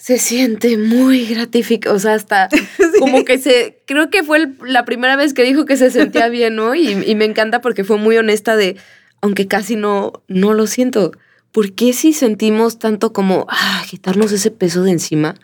se 0.04 0.20
siente 0.20 0.78
muy 0.78 1.26
gratificante, 1.26 1.96
o 1.96 1.98
sea, 1.98 2.14
hasta 2.14 2.50
como 3.00 3.26
que 3.26 3.38
se, 3.38 3.82
creo 3.86 4.10
que 4.10 4.24
fue 4.24 4.48
la 4.66 4.86
primera 4.86 5.16
vez 5.16 5.34
que 5.34 5.44
dijo 5.44 5.66
que 5.66 5.78
se 5.78 5.92
sentía 5.92 6.28
bien, 6.30 6.56
¿no? 6.56 6.76
Y, 6.76 6.90
y, 7.06 7.16
me 7.16 7.26
encanta 7.26 7.62
porque 7.62 7.84
fue 7.84 7.98
muy 7.98 8.18
honesta 8.18 8.56
de, 8.56 8.76
aunque 9.22 9.48
casi 9.48 9.76
no, 9.76 10.22
no 10.28 10.54
lo 10.54 10.68
siento, 10.68 11.14
¿por 11.54 11.72
qué 11.72 11.94
si 11.94 12.12
sentimos 12.12 12.80
tanto 12.80 13.14
como, 13.14 13.46
ah, 13.48 13.84
quitarnos 13.90 14.34
ese 14.34 14.52
peso 14.52 14.84
de 14.84 14.92
encima? 14.92 15.36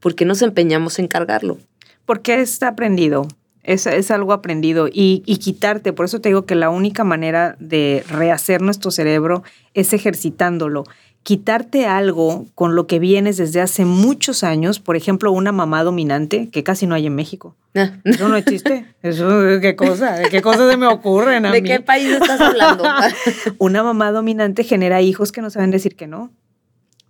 ¿Por 0.00 0.14
qué 0.14 0.26
nos 0.26 0.42
empeñamos 0.42 0.98
en 0.98 1.08
cargarlo? 1.08 1.56
Porque 2.04 2.40
está 2.40 2.68
aprendido. 2.68 3.28
Es, 3.62 3.86
es 3.86 4.10
algo 4.10 4.32
aprendido 4.32 4.88
y, 4.88 5.22
y, 5.24 5.36
quitarte. 5.38 5.92
Por 5.92 6.04
eso 6.04 6.20
te 6.20 6.30
digo 6.30 6.46
que 6.46 6.56
la 6.56 6.68
única 6.68 7.04
manera 7.04 7.54
de 7.60 8.04
rehacer 8.08 8.60
nuestro 8.60 8.90
cerebro 8.90 9.44
es 9.72 9.92
ejercitándolo 9.92 10.82
quitarte 11.22 11.86
algo 11.86 12.46
con 12.54 12.74
lo 12.74 12.86
que 12.86 12.98
vienes 12.98 13.36
desde 13.36 13.60
hace 13.60 13.84
muchos 13.84 14.44
años, 14.44 14.80
por 14.80 14.96
ejemplo, 14.96 15.32
una 15.32 15.52
mamá 15.52 15.84
dominante, 15.84 16.48
que 16.50 16.62
casi 16.62 16.86
no 16.86 16.94
hay 16.94 17.06
en 17.06 17.14
México. 17.14 17.56
Ah. 17.74 17.92
Eso 18.04 18.28
no 18.28 18.36
existe. 18.36 18.86
Eso, 19.02 19.28
¿qué 19.60 19.76
cosa? 19.76 20.14
¿De 20.16 20.28
qué 20.28 20.42
cosas 20.42 20.70
se 20.70 20.76
me 20.76 20.86
ocurren 20.86 21.46
a 21.46 21.52
¿De 21.52 21.62
qué 21.62 21.80
país 21.80 22.08
estás 22.08 22.40
hablando? 22.40 22.84
una 23.58 23.82
mamá 23.82 24.12
dominante 24.12 24.64
genera 24.64 25.00
hijos 25.00 25.32
que 25.32 25.42
no 25.42 25.50
saben 25.50 25.70
decir 25.70 25.96
que 25.96 26.06
no 26.06 26.30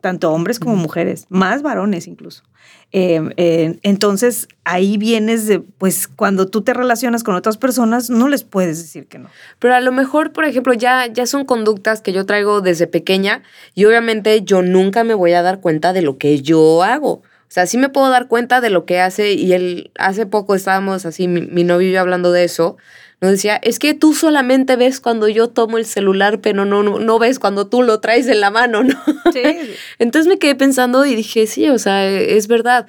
tanto 0.03 0.33
hombres 0.33 0.59
como 0.59 0.77
mujeres, 0.77 1.27
más 1.31 1.62
varones 1.62 2.07
incluso. 2.07 2.43
Em, 2.91 3.31
eh, 3.38 3.79
entonces, 3.83 4.49
ahí 4.65 4.99
vienes 4.99 5.47
de, 5.47 5.61
pues 5.61 6.09
cuando 6.09 6.47
tú 6.47 6.61
te 6.61 6.75
relacionas 6.75 7.23
con 7.23 7.37
otras 7.37 7.57
personas, 7.57 8.11
no 8.11 8.29
les 8.29 8.43
puedes 8.43 8.79
decir 8.79 9.07
que 9.07 9.19
no. 9.19 9.31
Pero 9.61 9.75
a 9.75 9.81
lo 9.81 9.93
mejor, 9.93 10.33
por 10.33 10.45
ejemplo, 10.45 10.75
ya, 10.75 11.07
ya 11.07 11.25
son 11.27 11.47
conductas 11.47 12.03
que 12.03 12.12
yo 12.12 12.27
traigo 12.27 12.61
desde 12.61 12.87
pequeña 12.87 13.43
y 13.75 13.87
obviamente 13.87 14.43
yo 14.43 14.61
nunca 14.61 15.05
me 15.05 15.15
voy 15.15 15.33
a 15.33 15.43
dar 15.43 15.61
cuenta 15.61 15.93
de 15.93 16.03
lo 16.03 16.19
que 16.19 16.43
yo 16.43 16.83
hago. 16.83 17.12
O 17.12 17.55
sea, 17.55 17.67
sí 17.67 17.79
me 17.79 17.88
puedo 17.88 18.11
dar 18.11 18.27
cuenta 18.27 18.61
de 18.61 18.71
lo 18.71 18.85
que 18.85 19.01
hace 19.01 19.33
y 19.35 19.53
él, 19.53 19.93
hace 19.99 20.27
poco 20.27 20.55
estábamos 20.55 21.07
así, 21.07 21.29
mi, 21.29 21.43
mi 21.43 21.65
novio 21.65 21.88
y 21.88 21.93
yo 21.93 22.01
hablando 22.01 22.33
de 22.33 22.45
eso, 22.45 22.77
nos 23.23 23.31
decía, 23.31 23.55
es 23.63 23.79
que 23.79 23.95
tú 23.95 24.15
solamente 24.15 24.75
ves 24.75 24.99
cuando 24.99 25.29
yo 25.29 25.47
tomo 25.47 25.79
el 25.79 25.87
celular, 25.87 26.41
pero 26.41 26.65
no, 26.65 26.83
no, 26.83 26.99
no 26.99 27.19
ves 27.21 27.39
cuando 27.39 27.69
tú 27.69 27.83
lo 27.83 28.01
traes 28.01 28.27
en 28.27 28.41
la 28.41 28.51
mano, 28.51 28.83
¿no? 28.83 29.01
Sí. 29.33 29.43
Entonces 30.01 30.29
me 30.29 30.41
quedé 30.41 30.57
pensando 30.57 31.07
y 31.07 31.14
dije, 31.14 31.47
sí, 31.47 31.68
o 31.68 31.79
sea, 31.79 32.05
es 32.05 32.49
verdad. 32.49 32.89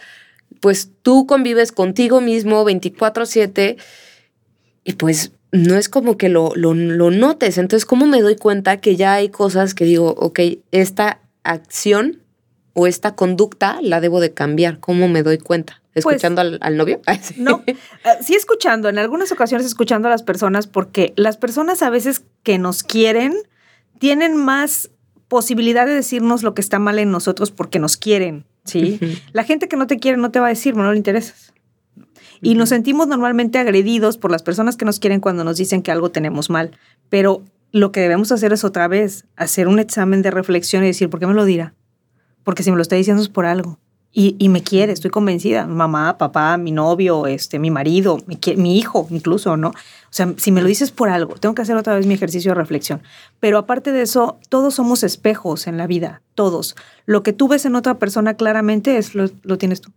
Pues 0.60 0.90
tú 1.04 1.28
convives 1.28 1.72
contigo 1.72 2.20
mismo 2.20 2.66
24/7 2.66 3.78
y 4.84 4.94
pues 4.94 5.34
no 5.52 5.76
es 5.76 5.88
como 5.88 6.18
que 6.18 6.30
lo, 6.30 6.52
lo, 6.56 6.74
lo 6.74 7.12
notes. 7.12 7.60
Entonces, 7.60 7.86
¿cómo 7.86 8.08
me 8.08 8.22
doy 8.22 8.36
cuenta 8.36 8.78
que 8.78 8.96
ya 8.96 9.14
hay 9.14 9.30
cosas 9.30 9.76
que 9.76 9.86
digo, 9.86 10.16
ok, 10.18 10.40
esta 10.72 11.20
acción 11.44 12.23
o 12.74 12.88
esta 12.88 13.16
conducta 13.16 13.80
la 13.82 14.02
debo 14.02 14.20
de 14.20 14.34
cambiar? 14.34 14.80
¿Cómo 14.80 15.08
me 15.08 15.24
doy 15.24 15.38
cuenta? 15.38 15.82
Pues, 15.94 16.06
¿Escuchando 16.06 16.42
al, 16.42 16.78
novio? 16.78 17.02
No, 17.38 17.64
eh, 17.68 17.76
sí 18.22 18.36
escuchando, 18.36 18.90
en 18.90 18.98
algunas 18.98 19.32
ocasiones 19.32 19.68
escuchando 19.68 20.08
a 20.08 20.12
las 20.12 20.24
personas, 20.24 20.68
porque 20.68 21.14
las 21.16 21.38
personas 21.38 21.82
a 21.84 21.90
veces 21.90 22.24
que 22.44 22.58
nos 22.58 22.84
quieren 22.84 23.34
tienen 24.00 24.36
más 24.36 24.90
posibilidad 25.28 25.86
de 25.86 25.94
decirnos 25.94 26.44
lo 26.44 26.54
que 26.54 26.62
está 26.62 26.80
mal 26.80 27.00
en 27.00 27.12
nosotros 27.12 27.52
porque 27.52 27.80
nos 27.80 27.98
quieren, 27.98 28.46
¿sí? 28.66 29.00
La 29.32 29.44
gente 29.44 29.68
que 29.68 29.78
no 29.78 29.88
te 29.88 29.98
quiere 29.98 30.18
no 30.18 30.32
te 30.32 30.40
va 30.40 30.48
a 30.48 30.50
decir, 30.50 30.76
no 30.76 30.92
le 30.92 30.98
interesas. 30.98 31.54
Y 32.42 32.56
nos 32.56 32.70
sentimos 32.70 33.08
normalmente 33.08 33.58
agredidos 33.58 34.18
por 34.18 34.30
las 34.30 34.44
personas 34.44 34.76
que 34.76 34.86
nos 34.86 35.00
quieren 35.00 35.22
cuando 35.22 35.44
nos 35.44 35.58
dicen 35.58 35.82
que 35.82 35.92
algo 35.92 36.12
tenemos 36.12 36.50
mal, 36.50 36.72
pero 37.10 37.44
lo 37.72 37.92
que 37.92 38.02
debemos 38.02 38.32
hacer 38.32 38.52
es 38.54 38.64
otra 38.64 38.88
vez 38.88 39.26
hacer 39.36 39.68
un 39.68 39.80
examen 39.80 40.22
de 40.22 40.30
reflexión 40.30 40.84
y 40.84 40.88
decir, 40.88 41.10
¿por 41.10 41.20
qué 41.20 41.28
me 41.28 41.34
lo 41.34 41.46
dirá? 41.46 41.74
Porque 42.44 42.64
si 42.64 42.72
me 42.72 42.78
lo 42.78 42.82
está 42.82 42.96
diciendo 42.96 43.22
es 43.22 43.30
por 43.30 43.46
algo. 43.46 43.80
Y, 44.16 44.36
y 44.38 44.50
me 44.50 44.62
quiere, 44.62 44.94
estoy 44.94 45.10
convencida. 45.10 45.66
Mamá, 45.66 46.20
papá, 46.20 46.56
mi 46.58 46.72
novio, 46.72 47.26
este, 47.26 47.58
mi 47.58 47.72
marido, 47.72 48.20
mi, 48.28 48.39
mi 48.58 48.78
hijo 48.78 49.08
incluso, 49.10 49.58
¿no? 49.58 49.70
O 49.70 49.74
sea, 50.12 50.32
si 50.38 50.52
me 50.52 50.62
lo 50.62 50.68
dices 50.68 50.91
por 50.91 51.10
algo, 51.10 51.34
tengo 51.36 51.56
que 51.56 51.64
hacer 51.64 51.76
otra 51.76 51.96
vez 51.96 52.06
mi 52.06 52.14
ejercicio 52.14 52.52
de 52.52 52.56
reflexión. 52.56 53.02
Pero 53.39 53.58
aparte 53.58 53.91
de 53.91 54.04
eso, 54.04 54.38
todos 54.50 54.76
somos 54.76 55.04
espejos 55.04 55.66
en 55.66 55.78
la 55.78 55.88
vida, 55.88 56.22
todos. 56.36 56.76
Lo 57.08 57.24
que 57.24 57.34
tú 57.34 57.48
ves 57.48 57.66
en 57.66 57.76
otra 57.76 57.98
persona 57.98 58.36
claramente 58.36 58.98
es 58.98 59.16
lo, 59.16 59.32
lo 59.41 59.58
tienes 59.58 59.82
tú. 59.82 59.91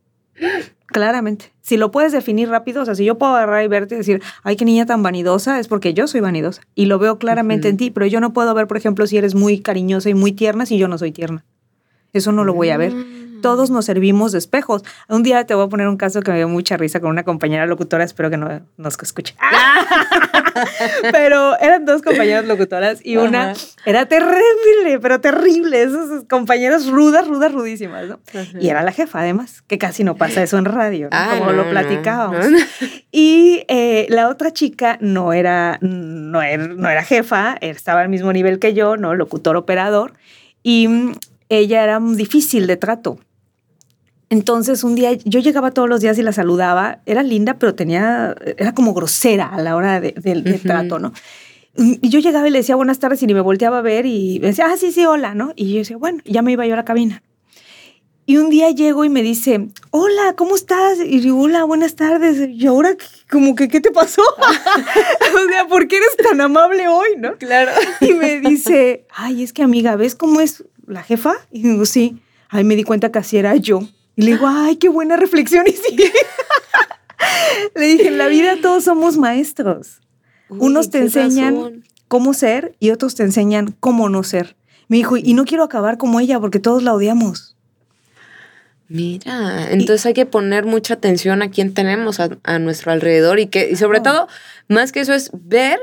Claramente. 0.86 1.52
Si 1.60 1.76
lo 1.76 1.90
puedes 1.90 2.12
definir 2.12 2.48
rápido, 2.48 2.82
o 2.82 2.84
sea, 2.84 2.94
si 2.94 3.04
yo 3.04 3.18
puedo 3.18 3.34
agarrar 3.34 3.64
y 3.64 3.68
verte 3.68 3.96
y 3.96 3.98
decir, 3.98 4.22
ay, 4.44 4.56
qué 4.56 4.64
niña 4.64 4.86
tan 4.86 5.02
vanidosa, 5.02 5.58
es 5.58 5.68
porque 5.68 5.92
yo 5.94 6.06
soy 6.06 6.20
vanidosa 6.20 6.62
y 6.74 6.86
lo 6.86 6.98
veo 6.98 7.18
claramente 7.18 7.68
en 7.68 7.76
ti, 7.76 7.90
pero 7.90 8.06
yo 8.06 8.20
no 8.20 8.32
puedo 8.32 8.54
ver, 8.54 8.66
por 8.66 8.76
ejemplo, 8.76 9.06
si 9.06 9.18
eres 9.18 9.34
muy 9.34 9.60
cariñosa 9.60 10.08
y 10.08 10.14
muy 10.14 10.32
tierna 10.32 10.64
si 10.64 10.78
yo 10.78 10.88
no 10.88 10.96
soy 10.96 11.12
tierna. 11.12 11.44
Eso 12.16 12.32
no 12.32 12.44
lo 12.44 12.54
voy 12.54 12.70
a 12.70 12.76
ver. 12.78 12.92
Todos 13.42 13.70
nos 13.70 13.84
servimos 13.84 14.32
de 14.32 14.38
espejos. 14.38 14.82
Un 15.08 15.22
día 15.22 15.44
te 15.44 15.54
voy 15.54 15.66
a 15.66 15.68
poner 15.68 15.86
un 15.88 15.98
caso 15.98 16.22
que 16.22 16.30
me 16.30 16.38
dio 16.38 16.48
mucha 16.48 16.76
risa 16.76 17.00
con 17.00 17.10
una 17.10 17.22
compañera 17.22 17.66
locutora, 17.66 18.02
espero 18.02 18.30
que 18.30 18.38
no 18.38 18.62
nos 18.78 18.96
escuche. 19.02 19.36
pero 21.12 21.58
eran 21.60 21.84
dos 21.84 22.00
compañeras 22.00 22.46
locutoras 22.46 23.04
y 23.04 23.18
una 23.18 23.52
era 23.84 24.06
terrible, 24.06 24.98
pero 25.00 25.20
terrible, 25.20 25.82
esas 25.82 26.24
compañeras 26.28 26.86
rudas, 26.86 27.28
rudas, 27.28 27.52
rudísimas, 27.52 28.06
¿no? 28.08 28.18
Y 28.58 28.68
era 28.68 28.82
la 28.82 28.92
jefa, 28.92 29.20
además, 29.20 29.62
que 29.66 29.76
casi 29.76 30.02
no 30.02 30.16
pasa 30.16 30.42
eso 30.42 30.56
en 30.56 30.64
radio, 30.64 31.08
ah, 31.12 31.36
como 31.38 31.52
lo 31.52 31.68
platicábamos. 31.68 32.46
Y 33.12 33.64
eh, 33.68 34.06
la 34.08 34.28
otra 34.28 34.52
chica 34.52 34.98
no 35.00 35.32
era, 35.32 35.78
no 35.82 36.42
era, 36.42 36.66
no 36.66 36.88
era 36.88 37.04
jefa, 37.04 37.56
estaba 37.60 38.00
al 38.00 38.08
mismo 38.08 38.32
nivel 38.32 38.58
que 38.58 38.74
yo, 38.74 38.96
¿no? 38.96 39.14
Locutor 39.14 39.56
operador. 39.56 40.14
Y 40.62 40.88
ella 41.48 41.82
era 41.84 42.00
difícil 42.00 42.66
de 42.66 42.76
trato. 42.76 43.18
Entonces 44.28 44.82
un 44.82 44.96
día 44.96 45.12
yo 45.24 45.38
llegaba 45.38 45.70
todos 45.70 45.88
los 45.88 46.00
días 46.00 46.18
y 46.18 46.22
la 46.22 46.32
saludaba, 46.32 47.00
era 47.06 47.22
linda, 47.22 47.58
pero 47.58 47.74
tenía, 47.74 48.34
era 48.56 48.74
como 48.74 48.92
grosera 48.92 49.46
a 49.46 49.62
la 49.62 49.76
hora 49.76 50.00
del 50.00 50.60
trato, 50.62 50.98
¿no? 50.98 51.12
Y 51.78 52.08
yo 52.08 52.18
llegaba 52.18 52.48
y 52.48 52.50
le 52.50 52.58
decía 52.58 52.74
buenas 52.74 52.98
tardes 52.98 53.22
y 53.22 53.26
ni 53.26 53.34
me 53.34 53.40
volteaba 53.40 53.78
a 53.78 53.82
ver 53.82 54.06
y 54.06 54.40
me 54.40 54.48
decía, 54.48 54.66
ah, 54.66 54.76
sí, 54.76 54.92
sí, 54.92 55.04
hola, 55.04 55.34
¿no? 55.34 55.52
Y 55.54 55.72
yo 55.72 55.78
decía, 55.78 55.96
bueno, 55.96 56.22
ya 56.24 56.42
me 56.42 56.52
iba 56.52 56.66
yo 56.66 56.72
a 56.72 56.76
la 56.76 56.84
cabina. 56.84 57.22
Y 58.28 58.38
un 58.38 58.50
día 58.50 58.70
llego 58.70 59.04
y 59.04 59.08
me 59.08 59.22
dice, 59.22 59.68
hola, 59.90 60.34
¿cómo 60.36 60.56
estás? 60.56 60.98
Y 60.98 61.20
digo, 61.20 61.42
hola, 61.42 61.62
buenas 61.62 61.94
tardes. 61.94 62.48
Y 62.48 62.66
ahora, 62.66 62.96
como 63.30 63.54
que, 63.54 63.68
¿qué 63.68 63.80
te 63.80 63.92
pasó? 63.92 64.22
o 64.38 65.48
sea, 65.48 65.66
¿por 65.68 65.86
qué 65.86 65.98
eres 65.98 66.16
tan 66.16 66.40
amable 66.40 66.88
hoy, 66.88 67.10
no? 67.18 67.36
Claro. 67.36 67.70
Y 68.00 68.14
me 68.14 68.40
dice, 68.40 69.06
ay, 69.14 69.44
es 69.44 69.52
que 69.52 69.62
amiga, 69.62 69.94
¿ves 69.94 70.16
cómo 70.16 70.40
es 70.40 70.64
la 70.86 71.02
jefa? 71.02 71.34
Y 71.50 71.62
digo, 71.62 71.84
sí. 71.86 72.20
Ay, 72.48 72.64
me 72.64 72.76
di 72.76 72.84
cuenta 72.84 73.10
que 73.10 73.18
así 73.18 73.36
era 73.36 73.56
yo. 73.56 73.80
Y 74.14 74.22
le 74.22 74.32
digo, 74.32 74.46
ay, 74.48 74.76
qué 74.76 74.88
buena 74.88 75.16
reflexión. 75.16 75.64
Y 75.70 75.72
sí. 75.72 75.96
le 77.74 77.86
dije, 77.86 78.08
en 78.08 78.18
la 78.18 78.28
vida 78.28 78.56
todos 78.60 78.84
somos 78.84 79.16
maestros. 79.16 80.00
Unos 80.48 80.90
te 80.90 80.98
enseñan 80.98 81.82
cómo 82.08 82.34
ser 82.34 82.76
y 82.78 82.90
otros 82.90 83.14
te 83.14 83.22
enseñan 83.22 83.74
cómo 83.80 84.08
no 84.08 84.22
ser. 84.22 84.56
Me 84.88 84.98
dijo, 84.98 85.16
y 85.16 85.34
no 85.34 85.44
quiero 85.44 85.64
acabar 85.64 85.98
como 85.98 86.20
ella 86.20 86.38
porque 86.38 86.60
todos 86.60 86.82
la 86.82 86.94
odiamos. 86.94 87.56
Mira, 88.88 89.72
entonces 89.72 90.06
hay 90.06 90.14
que 90.14 90.26
poner 90.26 90.64
mucha 90.64 90.94
atención 90.94 91.42
a 91.42 91.50
quién 91.50 91.74
tenemos 91.74 92.20
a, 92.20 92.58
nuestro 92.60 92.92
alrededor 92.92 93.40
y 93.40 93.48
que, 93.48 93.70
y 93.70 93.76
sobre 93.76 94.00
todo, 94.00 94.28
más 94.68 94.92
que 94.92 95.00
eso 95.00 95.12
es 95.12 95.30
ver 95.32 95.80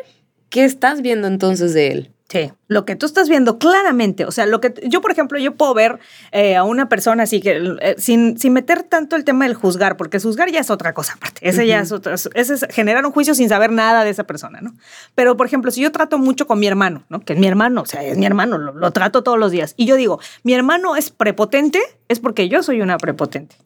qué 0.49 0.63
estás 0.63 1.01
viendo 1.01 1.27
entonces 1.27 1.73
de 1.73 1.91
él. 1.91 2.12
Sí, 2.33 2.51
lo 2.67 2.83
que 2.83 2.95
tú 2.95 3.05
estás 3.05 3.29
viendo 3.29 3.59
claramente, 3.59 4.25
o 4.25 4.31
sea, 4.31 4.47
lo 4.47 4.59
que 4.59 4.73
yo, 4.87 5.01
por 5.01 5.11
ejemplo, 5.11 5.37
yo 5.37 5.53
puedo 5.53 5.75
ver 5.75 5.99
eh, 6.31 6.55
a 6.55 6.63
una 6.63 6.89
persona 6.89 7.21
así 7.21 7.41
que 7.41 7.75
eh, 7.79 7.93
sin, 7.99 8.39
sin 8.39 8.53
meter 8.53 8.81
tanto 8.81 9.15
el 9.15 9.23
tema 9.23 9.45
del 9.45 9.53
juzgar, 9.53 9.97
porque 9.97 10.19
juzgar 10.19 10.49
ya 10.49 10.59
es 10.59 10.71
otra 10.71 10.95
cosa 10.95 11.13
aparte, 11.13 11.47
ese 11.47 11.67
ya 11.67 11.79
es 11.79 11.91
otra, 11.91 12.15
ese 12.15 12.53
es 12.55 12.65
generar 12.71 13.05
un 13.05 13.11
juicio 13.11 13.35
sin 13.35 13.49
saber 13.49 13.71
nada 13.71 14.03
de 14.03 14.09
esa 14.09 14.23
persona, 14.23 14.61
¿no? 14.61 14.73
Pero, 15.13 15.37
por 15.37 15.45
ejemplo, 15.45 15.69
si 15.69 15.81
yo 15.81 15.91
trato 15.91 16.17
mucho 16.17 16.47
con 16.47 16.57
mi 16.57 16.65
hermano, 16.65 17.03
¿no? 17.07 17.19
Que 17.19 17.33
es 17.33 17.39
mi 17.39 17.45
hermano, 17.45 17.81
o 17.81 17.85
sea, 17.85 18.03
es 18.03 18.17
mi 18.17 18.25
hermano, 18.25 18.57
lo, 18.57 18.91
trato 18.91 19.21
todos 19.21 19.37
los 19.37 19.51
días, 19.51 19.75
y 19.77 19.85
yo 19.85 19.95
digo, 19.95 20.19
mi 20.41 20.55
hermano 20.55 20.95
es 20.95 21.11
prepotente, 21.11 21.79
es 22.07 22.19
porque 22.19 22.49
yo 22.49 22.63
soy 22.63 22.81
una 22.81 22.97
prepotente. 22.97 23.57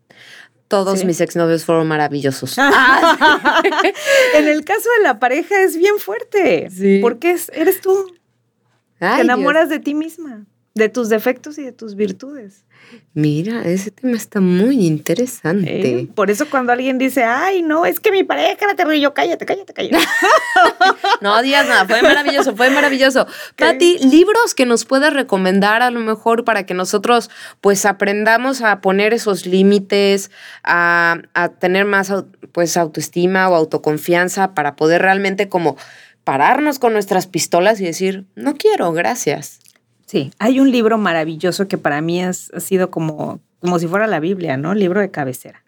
Todos 0.67 1.05
mis 1.05 1.21
exnovios 1.21 1.63
fueron 1.63 1.87
maravillosos. 1.87 2.57
en 4.33 4.47
el 4.49 4.65
caso 4.65 4.89
de 4.97 5.03
la 5.03 5.19
pareja 5.19 5.61
es 5.61 5.77
bien 5.77 5.97
fuerte. 5.97 6.69
Sí. 6.69 6.99
Porque 7.01 7.37
eres 7.53 7.79
tú 7.79 8.16
te 8.99 9.21
enamoras 9.21 9.69
de 9.69 9.79
ti 9.79 9.93
misma, 9.93 10.45
de 10.73 10.89
tus 10.89 11.09
defectos 11.09 11.57
y 11.57 11.63
de 11.63 11.71
tus 11.71 11.95
virtudes. 11.95 12.63
Mira, 13.13 13.63
ese 13.63 13.89
tema 13.89 14.15
está 14.15 14.39
muy 14.39 14.85
interesante. 14.85 16.01
Eh, 16.01 16.07
por 16.13 16.29
eso 16.29 16.47
cuando 16.49 16.71
alguien 16.71 16.99
dice, 16.99 17.23
ay, 17.23 17.63
no, 17.63 17.85
es 17.85 17.99
que 17.99 18.11
mi 18.11 18.23
pareja 18.23 18.57
era 18.61 18.75
terrible, 18.75 18.99
yo 18.99 19.13
cállate, 19.15 19.43
cállate, 19.45 19.73
cállate. 19.73 19.97
no 21.21 21.41
digas 21.41 21.67
nada, 21.67 21.85
fue 21.85 22.01
maravilloso, 22.03 22.55
fue 22.55 22.69
maravilloso. 22.69 23.25
Pati, 23.57 23.97
libros 23.97 24.53
que 24.53 24.67
nos 24.67 24.85
puedas 24.85 25.13
recomendar 25.13 25.81
a 25.81 25.89
lo 25.89 25.99
mejor 25.99 26.45
para 26.45 26.67
que 26.67 26.75
nosotros 26.75 27.31
pues 27.59 27.87
aprendamos 27.87 28.61
a 28.61 28.81
poner 28.81 29.13
esos 29.13 29.47
límites, 29.47 30.29
a, 30.63 31.17
a 31.33 31.49
tener 31.49 31.85
más 31.85 32.13
pues 32.51 32.77
autoestima 32.77 33.49
o 33.49 33.55
autoconfianza 33.55 34.53
para 34.53 34.75
poder 34.75 35.01
realmente 35.01 35.49
como 35.49 35.75
pararnos 36.27 36.77
con 36.77 36.91
nuestras 36.91 37.25
pistolas 37.25 37.79
y 37.79 37.85
decir, 37.85 38.25
no 38.35 38.55
quiero, 38.55 38.91
gracias. 38.91 39.61
Sí, 40.07 40.33
hay 40.39 40.59
un 40.59 40.71
libro 40.71 40.97
maravilloso 40.97 41.69
que 41.69 41.77
para 41.77 42.01
mí 42.01 42.21
ha 42.21 42.33
sido 42.33 42.91
como, 42.91 43.39
como 43.61 43.79
si 43.79 43.87
fuera 43.87 44.07
la 44.07 44.19
Biblia, 44.19 44.57
¿no? 44.57 44.73
Libro 44.73 44.99
de 44.99 45.09
cabecera. 45.09 45.63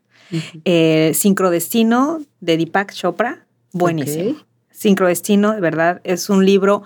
Eh, 0.65 1.13
Sincrodestino 1.15 2.19
de 2.41 2.57
Deepak 2.57 2.91
Chopra, 2.91 3.45
buenísimo. 3.71 4.35
Sincrodestino, 4.69 5.53
de 5.53 5.61
verdad, 5.61 6.01
es 6.03 6.29
un 6.29 6.45
libro 6.45 6.83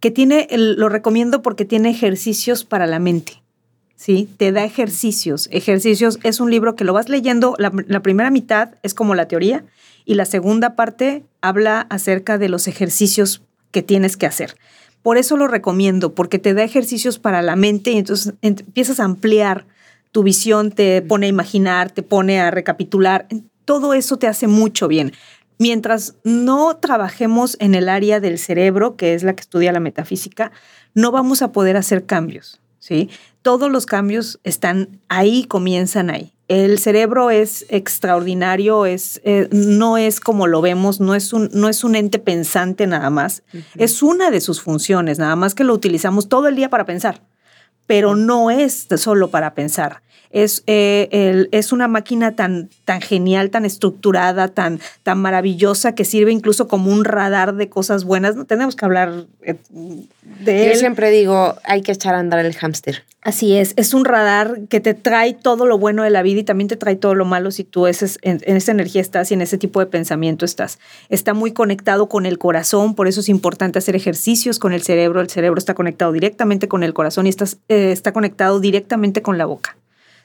que 0.00 0.10
tiene, 0.10 0.46
lo 0.50 0.90
recomiendo 0.90 1.40
porque 1.40 1.64
tiene 1.64 1.88
ejercicios 1.88 2.66
para 2.66 2.86
la 2.86 2.98
mente. 2.98 3.42
¿Sí? 3.96 4.28
Te 4.36 4.52
da 4.52 4.64
ejercicios. 4.64 5.48
Ejercicios 5.52 6.18
es 6.22 6.40
un 6.40 6.50
libro 6.50 6.76
que 6.76 6.84
lo 6.84 6.92
vas 6.92 7.08
leyendo, 7.08 7.54
la, 7.58 7.72
la, 7.86 8.00
primera 8.00 8.30
mitad 8.30 8.70
es 8.82 8.94
como 8.94 9.14
la 9.14 9.28
teoría 9.28 9.64
y 10.04 10.14
la 10.14 10.24
segunda 10.24 10.76
parte 10.76 11.24
habla 11.40 11.86
acerca 11.90 12.38
de 12.38 12.48
los 12.48 12.68
ejercicios 12.68 13.42
que 13.70 13.82
tienes 13.82 14.16
que 14.16 14.26
hacer. 14.26 14.56
Por 15.02 15.18
eso 15.18 15.36
lo 15.36 15.48
recomiendo, 15.48 16.14
porque 16.14 16.38
te 16.38 16.54
da 16.54 16.62
ejercicios 16.62 17.18
para 17.18 17.42
la 17.42 17.56
mente 17.56 17.90
y 17.90 17.98
entonces 17.98 18.34
empiezas 18.40 19.00
a 19.00 19.04
ampliar 19.04 19.66
tu 20.12 20.22
visión, 20.22 20.70
te 20.70 21.02
pone 21.02 21.26
a 21.26 21.28
imaginar, 21.28 21.90
te 21.90 22.02
pone 22.02 22.40
a 22.40 22.50
recapitular. 22.50 23.26
Todo 23.64 23.94
eso 23.94 24.16
te 24.16 24.28
hace 24.28 24.46
mucho 24.46 24.88
bien. 24.88 25.12
Mientras 25.58 26.14
no 26.24 26.76
trabajemos 26.76 27.56
en 27.60 27.74
el 27.74 27.88
área 27.88 28.20
del 28.20 28.38
cerebro, 28.38 28.96
que 28.96 29.14
es 29.14 29.24
la 29.24 29.34
que 29.34 29.42
estudia 29.42 29.72
la 29.72 29.80
metafísica, 29.80 30.52
no 30.94 31.10
vamos 31.10 31.42
a 31.42 31.52
poder 31.52 31.76
hacer 31.76 32.06
cambios, 32.06 32.60
¿sí? 32.84 33.08
Todos 33.40 33.70
los 33.70 33.86
cambios 33.86 34.38
están 34.44 35.00
ahí, 35.08 35.44
comienzan 35.44 36.10
ahí. 36.10 36.34
El 36.48 36.78
cerebro 36.78 37.30
es 37.30 37.64
extraordinario, 37.70 38.84
es, 38.84 39.22
eh, 39.24 39.48
no 39.50 39.96
es 39.96 40.20
como 40.20 40.46
lo 40.46 40.60
vemos, 40.60 41.00
no 41.00 41.14
es 41.14 41.32
un, 41.32 41.48
no 41.54 41.70
es 41.70 41.82
un 41.82 41.96
ente 41.96 42.18
pensante 42.18 42.86
nada 42.86 43.08
más. 43.08 43.42
Es 43.76 44.02
una 44.02 44.30
de 44.30 44.42
sus 44.42 44.60
funciones, 44.60 45.18
nada 45.18 45.34
más 45.34 45.54
que 45.54 45.64
lo 45.64 45.72
utilizamos 45.72 46.28
todo 46.28 46.46
el 46.46 46.56
día 46.56 46.68
para 46.68 46.84
pensar, 46.84 47.22
pero 47.86 48.16
no 48.16 48.50
es 48.50 48.86
solo 48.98 49.30
para 49.30 49.54
pensar 49.54 50.02
es, 50.34 50.64
eh, 50.66 51.46
es 51.52 51.72
una 51.72 51.86
máquina 51.86 52.34
tan, 52.34 52.68
tan 52.84 53.00
genial, 53.00 53.50
tan 53.50 53.64
estructurada, 53.64 54.48
tan, 54.48 54.80
tan 55.04 55.18
maravillosa 55.18 55.94
que 55.94 56.04
sirve 56.04 56.32
incluso 56.32 56.66
como 56.66 56.90
un 56.90 57.04
radar 57.04 57.54
de 57.54 57.68
cosas 57.68 58.04
buenas. 58.04 58.34
No 58.34 58.44
tenemos 58.44 58.74
que 58.74 58.84
hablar 58.84 59.26
eh, 59.42 59.54
de 60.40 60.66
él. 60.66 60.72
Yo 60.72 60.78
siempre 60.78 61.10
digo, 61.10 61.54
hay 61.62 61.82
que 61.82 61.92
echar 61.92 62.16
a 62.16 62.18
andar 62.18 62.44
el 62.44 62.54
hámster. 62.56 63.04
Así 63.22 63.56
es, 63.56 63.74
es 63.76 63.94
un 63.94 64.04
radar 64.04 64.62
que 64.68 64.80
te 64.80 64.92
trae 64.92 65.34
todo 65.34 65.66
lo 65.66 65.78
bueno 65.78 66.02
de 66.02 66.10
la 66.10 66.22
vida 66.22 66.40
y 66.40 66.44
también 66.44 66.68
te 66.68 66.76
trae 66.76 66.96
todo 66.96 67.14
lo 67.14 67.24
malo 67.24 67.52
si 67.52 67.64
tú 67.64 67.86
en, 67.86 67.94
en, 68.22 68.56
esa 68.56 68.72
energía 68.72 69.00
estás 69.00 69.30
y 69.30 69.34
en 69.34 69.40
ese 69.40 69.56
tipo 69.56 69.80
de 69.80 69.86
pensamiento 69.86 70.44
estás. 70.44 70.80
Está 71.08 71.32
muy 71.32 71.52
conectado 71.52 72.08
con 72.08 72.26
el 72.26 72.38
corazón, 72.38 72.94
por 72.94 73.06
eso 73.06 73.20
es 73.20 73.30
importante 73.30 73.78
hacer 73.78 73.94
ejercicios 73.94 74.58
con 74.58 74.72
el 74.72 74.82
cerebro. 74.82 75.20
El 75.20 75.30
cerebro 75.30 75.58
está 75.58 75.74
conectado 75.74 76.10
directamente 76.12 76.66
con 76.66 76.82
el 76.82 76.92
corazón 76.92 77.26
y 77.26 77.30
estás, 77.30 77.58
eh, 77.68 77.92
está 77.92 78.12
conectado 78.12 78.58
directamente 78.58 79.22
con 79.22 79.38
la 79.38 79.46
boca. 79.46 79.76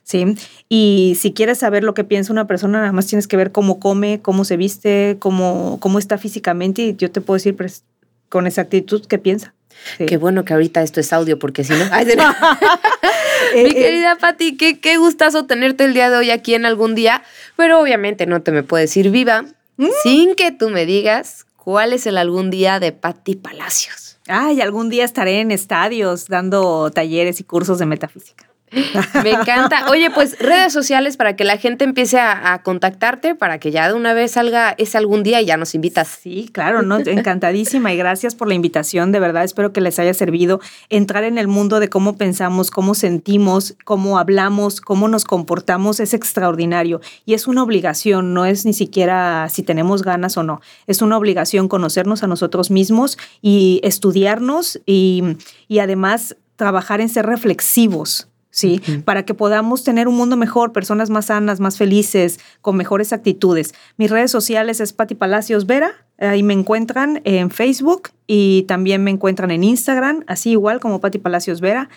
¿Sí? 0.10 0.26
Y 0.70 1.16
si 1.20 1.34
quieres 1.34 1.60
saber 1.60 1.84
lo 1.84 1.94
que 1.94 2.04
piensa 2.04 2.34
una 2.34 2.48
persona, 2.48 2.80
nada 2.80 2.92
más 2.92 3.06
tienes 3.06 3.28
que 3.28 3.38
ver 3.38 3.52
cómo 3.52 3.80
come, 3.80 4.22
cómo 4.22 4.44
se 4.44 4.58
viste, 4.58 5.18
cómo, 5.20 5.78
cómo 5.80 6.00
está 6.00 6.18
físicamente 6.18 6.82
y 6.82 6.96
yo 6.96 7.12
te 7.12 7.22
puedo 7.22 7.36
decir 7.36 7.56
pues, 7.56 7.84
con 8.28 8.48
exactitud 8.48 9.06
qué 9.06 9.20
piensa. 9.20 9.54
Qué 9.98 10.18
bueno 10.18 10.44
que 10.44 10.54
ahorita 10.54 10.82
esto 10.82 11.00
es 11.00 11.14
audio, 11.14 11.40
porque 11.40 11.64
si 11.64 11.72
no. 11.72 11.86
Mi 13.54 13.62
eh, 13.62 13.74
querida 13.74 14.18
Patti, 14.18 14.58
qué, 14.58 14.80
qué 14.80 14.98
gustazo 14.98 15.46
tenerte 15.46 15.86
el 15.86 15.94
día 15.94 16.10
de 16.10 16.18
hoy 16.18 16.32
aquí 16.32 16.54
en 16.54 16.66
algún 16.66 16.96
día, 16.96 17.24
pero 17.56 17.80
obviamente 17.80 18.26
no 18.26 18.42
te 18.42 18.52
me 18.52 18.64
puedes 18.64 18.98
ir 18.98 19.12
viva 19.12 19.44
mm. 19.78 19.88
sin 20.04 20.36
que 20.36 20.52
tú 20.52 20.70
me 20.70 20.86
digas 20.86 21.46
cuál 21.56 21.94
es 21.94 22.08
el 22.08 22.18
algún 22.18 22.50
día 22.50 22.80
de 22.80 22.92
Patti 22.92 23.36
Palacios. 23.36 24.18
Ay, 24.28 24.60
algún 24.60 24.90
día 24.90 25.06
estaré 25.06 25.40
en 25.40 25.52
estadios 25.52 26.28
dando 26.28 26.92
talleres 26.92 27.40
y 27.40 27.44
cursos 27.44 27.80
de 27.80 27.86
metafísica. 27.86 28.49
Me 29.24 29.32
encanta. 29.32 29.90
Oye, 29.90 30.10
pues 30.12 30.38
redes 30.40 30.74
sociales 30.74 31.18
para 31.18 31.36
que 31.36 31.44
la 31.44 31.58
gente 31.58 31.84
empiece 31.84 32.20
a, 32.20 32.62
contactarte, 32.64 33.36
para 33.36 33.60
que 33.60 33.72
ya 33.72 33.88
de 33.88 33.94
una 33.94 34.14
vez 34.14 34.32
salga 34.32 34.76
ese 34.78 34.98
algún 34.98 35.24
día 35.24 35.42
y 35.42 35.46
ya 35.46 35.58
nos 35.58 35.76
invitas. 35.76 36.20
Sí, 36.22 36.50
claro, 36.52 36.82
no, 36.82 37.00
encantadísima 37.00 37.94
y 37.94 37.98
gracias 37.98 38.36
por 38.36 38.48
la 38.48 38.54
invitación. 38.54 39.12
De 39.12 39.20
verdad, 39.20 39.44
espero 39.44 39.74
que 39.74 39.82
les 39.82 40.00
haya 40.00 40.14
servido 40.14 40.60
entrar 40.90 41.24
en 41.24 41.38
el 41.38 41.48
mundo 41.48 41.80
de 41.80 41.90
cómo 41.90 42.18
pensamos, 42.18 42.72
cómo 42.72 42.96
sentimos, 42.96 43.76
cómo 43.86 44.20
hablamos, 44.20 44.82
cómo 44.82 45.08
nos 45.08 45.24
comportamos. 45.24 46.00
Es 46.00 46.14
extraordinario 46.14 47.02
y 47.26 47.34
es 47.34 47.48
una 47.48 47.64
obligación, 47.64 48.34
no 48.34 48.46
es 48.46 48.66
ni 48.66 48.74
siquiera 48.74 49.48
si 49.50 49.64
tenemos 49.64 50.04
ganas 50.04 50.38
o 50.38 50.44
no. 50.44 50.62
Es 50.88 51.02
una 51.02 51.18
obligación 51.18 51.68
conocernos 51.68 52.24
a 52.24 52.28
nosotros 52.28 52.72
mismos 52.72 53.18
y 53.42 53.80
estudiarnos 53.84 54.80
y, 54.86 55.24
y 55.68 55.80
además 55.80 56.36
trabajar 56.56 57.00
en 57.02 57.10
ser 57.10 57.26
reflexivos 57.26 58.28
¿sí? 58.52 58.82
Para 59.06 59.24
que 59.24 59.34
podamos 59.34 59.84
tener 59.84 60.08
un 60.08 60.16
mundo 60.16 60.38
mejor, 60.38 60.72
personas 60.74 61.10
más 61.10 61.28
sanas, 61.28 61.60
más 61.60 61.78
felices, 61.78 62.40
con 62.62 62.76
mejores 62.76 63.14
actitudes. 63.14 63.74
Mis 63.98 64.10
redes 64.10 64.32
sociales 64.32 64.80
es 64.80 64.94
Pati 64.94 65.16
Palacios 65.16 65.66
Vera, 65.66 65.92
ahí 66.18 66.44
me 66.44 66.54
encuentran 66.54 67.22
en 67.24 67.52
Facebook 67.52 68.10
y 68.28 68.64
también 68.64 69.04
me 69.04 69.12
encuentran 69.12 69.52
en 69.52 69.64
Instagram, 69.64 70.24
así 70.28 70.52
igual 70.52 70.80
como 70.80 71.00
Pati 71.00 71.20
Palacios 71.20 71.62
Vera. 71.62 71.90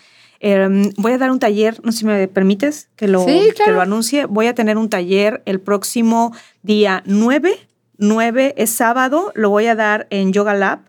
Em, 0.45 0.91
voy 0.97 1.13
a 1.13 1.17
dar 1.17 1.31
un 1.31 1.39
taller, 1.39 1.79
no 1.85 1.93
sé 1.93 1.99
si 1.99 2.05
me 2.05 2.27
permites 2.27 2.89
que 2.97 3.07
lo, 3.07 3.25
que 3.25 3.71
lo 3.71 3.79
anuncie. 3.79 4.25
Voy 4.25 4.47
a 4.47 4.53
tener 4.53 4.77
un 4.77 4.89
taller 4.89 5.41
el 5.45 5.61
próximo 5.61 6.35
día 6.63 7.01
9, 7.05 7.55
9 7.97 8.53
es 8.57 8.69
sábado, 8.69 9.31
lo 9.35 9.49
voy 9.49 9.67
a 9.67 9.75
dar 9.75 10.05
en 10.09 10.33
Yoga 10.33 10.53
Lab. 10.53 10.79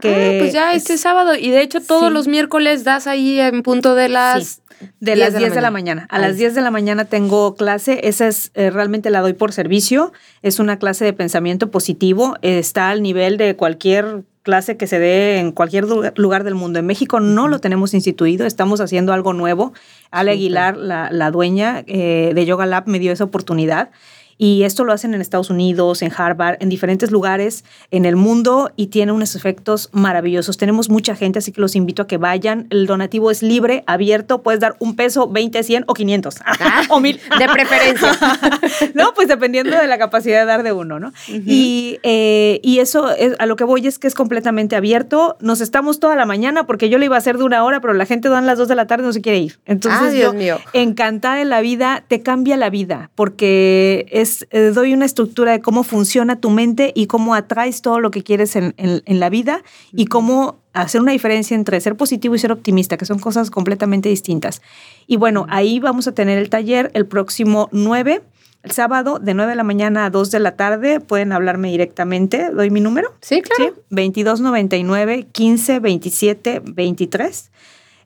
Que 0.00 0.36
ah, 0.36 0.38
pues 0.40 0.52
ya 0.52 0.72
este 0.74 0.98
sábado. 0.98 1.34
Y 1.36 1.50
de 1.50 1.62
hecho, 1.62 1.80
todos 1.80 2.12
los 2.12 2.26
miércoles 2.26 2.84
das 2.84 3.06
ahí 3.06 3.38
en 3.38 3.62
punto 3.62 3.94
de 3.94 4.08
las 4.08 4.60
de 5.00 5.16
las 5.16 5.36
10 5.36 5.54
de 5.54 5.60
la 5.60 5.70
mañana. 5.70 6.06
A 6.10 6.18
las 6.18 6.36
10 6.36 6.54
de 6.54 6.60
la 6.60 6.70
mañana 6.70 7.04
tengo 7.04 7.54
clase. 7.54 8.00
Esa 8.04 8.26
es 8.26 8.50
eh, 8.54 8.70
realmente 8.70 9.10
la 9.10 9.20
doy 9.20 9.32
por 9.34 9.52
servicio. 9.52 10.12
Es 10.42 10.58
una 10.58 10.78
clase 10.78 11.04
de 11.04 11.12
pensamiento 11.12 11.70
positivo. 11.70 12.36
está 12.42 12.90
al 12.90 13.02
nivel 13.02 13.36
de 13.36 13.56
cualquier 13.56 14.24
clase 14.44 14.76
que 14.76 14.86
se 14.86 14.98
dé 14.98 15.38
en 15.38 15.52
cualquier 15.52 15.86
lugar 16.16 16.44
del 16.44 16.54
mundo. 16.54 16.78
En 16.78 16.86
México 16.86 17.18
no 17.18 17.48
lo 17.48 17.58
tenemos 17.60 17.94
instituido, 17.94 18.46
estamos 18.46 18.80
haciendo 18.80 19.12
algo 19.12 19.32
nuevo. 19.32 19.72
Ale 20.10 20.32
Aguilar, 20.32 20.76
la, 20.76 21.30
dueña 21.30 21.82
eh, 21.86 22.32
de 22.34 22.46
Yoga 22.46 22.66
Lab, 22.66 22.86
me 22.86 22.98
dio 22.98 23.10
esa 23.10 23.24
oportunidad 23.24 23.90
y 24.38 24.62
esto 24.64 24.84
lo 24.84 24.92
hacen 24.92 25.14
en 25.14 25.20
Estados 25.20 25.50
Unidos, 25.50 26.02
en 26.02 26.12
Harvard, 26.16 26.56
en 26.60 26.68
diferentes 26.68 27.10
lugares 27.10 27.64
en 27.90 28.04
el 28.04 28.16
mundo 28.16 28.72
y 28.76 28.88
tiene 28.88 29.12
unos 29.12 29.36
efectos 29.36 29.88
maravillosos. 29.92 30.56
Tenemos 30.56 30.90
mucha 30.90 31.14
gente, 31.14 31.38
así 31.38 31.52
que 31.52 31.60
los 31.60 31.76
invito 31.76 32.02
a 32.02 32.06
que 32.06 32.16
vayan. 32.16 32.66
El 32.70 32.86
donativo 32.86 33.30
es 33.30 33.42
libre, 33.42 33.84
abierto. 33.86 34.42
Puedes 34.42 34.60
dar 34.60 34.76
un 34.78 34.96
peso, 34.96 35.28
20, 35.28 35.62
100 35.62 35.84
o 35.86 35.94
500 35.94 36.36
ah, 36.44 36.82
o 36.90 37.00
mil. 37.00 37.20
De 37.38 37.48
preferencia. 37.48 38.12
no, 38.94 39.14
pues 39.14 39.28
dependiendo 39.28 39.76
de 39.76 39.86
la 39.86 39.98
capacidad 39.98 40.40
de 40.40 40.46
dar 40.46 40.62
de 40.62 40.72
uno, 40.72 40.98
¿no? 40.98 41.12
y, 41.28 41.98
eh, 42.02 42.60
y, 42.62 42.78
eso 42.78 43.10
es, 43.14 43.34
a 43.38 43.46
lo 43.46 43.56
que 43.56 43.64
voy 43.64 43.86
es 43.86 43.98
que 43.98 44.06
es 44.06 44.14
completamente 44.14 44.76
abierto. 44.76 45.36
Nos 45.40 45.60
estamos 45.60 46.00
toda 46.00 46.16
la 46.16 46.26
mañana 46.26 46.66
porque 46.66 46.88
yo 46.88 46.98
lo 46.98 47.04
iba 47.04 47.16
a 47.16 47.18
hacer 47.18 47.38
de 47.38 47.44
una 47.44 47.64
hora, 47.64 47.80
pero 47.80 47.94
la 47.94 48.06
gente 48.06 48.28
dan 48.28 48.46
las 48.46 48.58
dos 48.58 48.68
de 48.68 48.74
la 48.74 48.86
tarde 48.86 49.04
y 49.04 49.06
no 49.06 49.12
se 49.12 49.20
quiere 49.20 49.38
ir. 49.38 49.58
Entonces, 49.66 50.12
Dios 50.12 50.32
yo, 50.32 50.38
mío. 50.38 50.58
encantada 50.72 51.36
de 51.36 51.44
la 51.44 51.60
vida, 51.60 52.04
te 52.08 52.22
cambia 52.22 52.56
la 52.56 52.70
vida 52.70 53.10
porque 53.14 54.06
es 54.10 54.23
eh, 54.50 54.72
doy 54.74 54.94
una 54.94 55.04
estructura 55.04 55.52
de 55.52 55.60
cómo 55.60 55.82
funciona 55.82 56.40
tu 56.40 56.50
mente 56.50 56.92
y 56.94 57.06
cómo 57.06 57.34
atraes 57.34 57.82
todo 57.82 58.00
lo 58.00 58.10
que 58.10 58.22
quieres 58.22 58.56
en, 58.56 58.74
la 59.06 59.30
vida 59.30 59.62
y 59.92 60.06
cómo 60.06 60.58
hacer 60.72 61.00
una 61.00 61.12
diferencia 61.12 61.54
entre 61.54 61.80
ser 61.80 61.96
positivo 61.96 62.34
y 62.34 62.38
ser 62.38 62.52
optimista, 62.52 62.96
que 62.96 63.04
son 63.04 63.18
cosas 63.18 63.50
completamente 63.50 64.08
distintas. 64.08 64.62
Y 65.06 65.16
bueno, 65.16 65.46
ahí 65.48 65.78
vamos 65.80 66.08
a 66.08 66.12
tener 66.12 66.38
el 66.38 66.50
taller 66.50 66.90
el 66.94 67.06
próximo 67.06 67.68
9. 67.72 68.22
El 68.62 68.70
sábado 68.70 69.18
de 69.18 69.34
9 69.34 69.50
de 69.50 69.56
la 69.56 69.62
mañana 69.62 70.06
a 70.06 70.10
2 70.10 70.30
de 70.30 70.40
la 70.40 70.56
tarde 70.56 71.00
pueden 71.00 71.32
hablarme 71.32 71.70
directamente. 71.70 72.50
¿Doy 72.50 72.70
mi 72.70 72.80
número? 72.80 73.12
Sí, 73.20 73.42
claro. 73.42 73.74
Sí, 73.74 73.80
2299 73.90 75.26
15 75.30 75.80
27 75.80 76.62
23. 76.64 77.50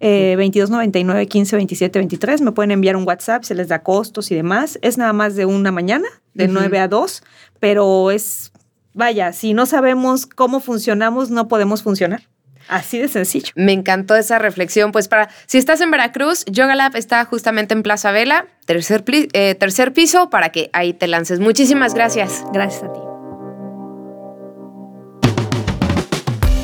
2299 0.01 1.27
15 1.27 1.57
27 1.57 1.99
23. 1.99 2.41
Me 2.43 2.53
pueden 2.53 2.71
enviar 2.71 2.97
un 2.97 3.07
WhatsApp, 3.07 3.43
se 3.43 3.55
les 3.55 3.69
da 3.69 3.83
costos 3.83 4.31
y 4.31 4.35
demás. 4.35 4.79
Es 4.83 4.99
nada 4.99 5.13
más 5.13 5.35
de 5.37 5.47
una 5.47 5.73
mañana, 5.73 6.09
de 6.35 6.49
9 6.49 6.79
a 6.79 6.89
2, 6.89 7.23
pero 7.61 8.11
es, 8.11 8.53
vaya, 8.95 9.33
si 9.33 9.55
no 9.55 9.67
sabemos 9.67 10.27
cómo 10.27 10.61
funcionamos, 10.61 11.31
no 11.31 11.49
podemos 11.49 11.83
funcionar. 11.83 12.23
Así 12.69 12.99
de 12.99 13.09
sencillo. 13.09 13.53
Me 13.57 13.73
encantó 13.73 14.15
esa 14.15 14.39
reflexión. 14.39 14.93
Pues 14.93 15.09
para, 15.09 15.31
si 15.47 15.59
estás 15.59 15.81
en 15.81 15.91
Veracruz, 15.91 16.45
Yoga 16.45 16.75
Lab 16.75 16.97
está 16.97 17.25
justamente 17.25 17.75
en 17.75 17.83
Plaza 17.83 18.13
Vela, 18.13 18.47
tercer, 18.67 19.05
eh, 19.09 19.55
tercer 19.55 19.93
piso, 19.95 20.29
para 20.29 20.51
que 20.51 20.69
ahí 20.75 20.93
te 20.93 21.09
lances. 21.09 21.41
Muchísimas 21.41 21.95
gracias. 21.95 22.45
Gracias 22.53 22.85
a 22.85 22.93
ti. 22.93 23.08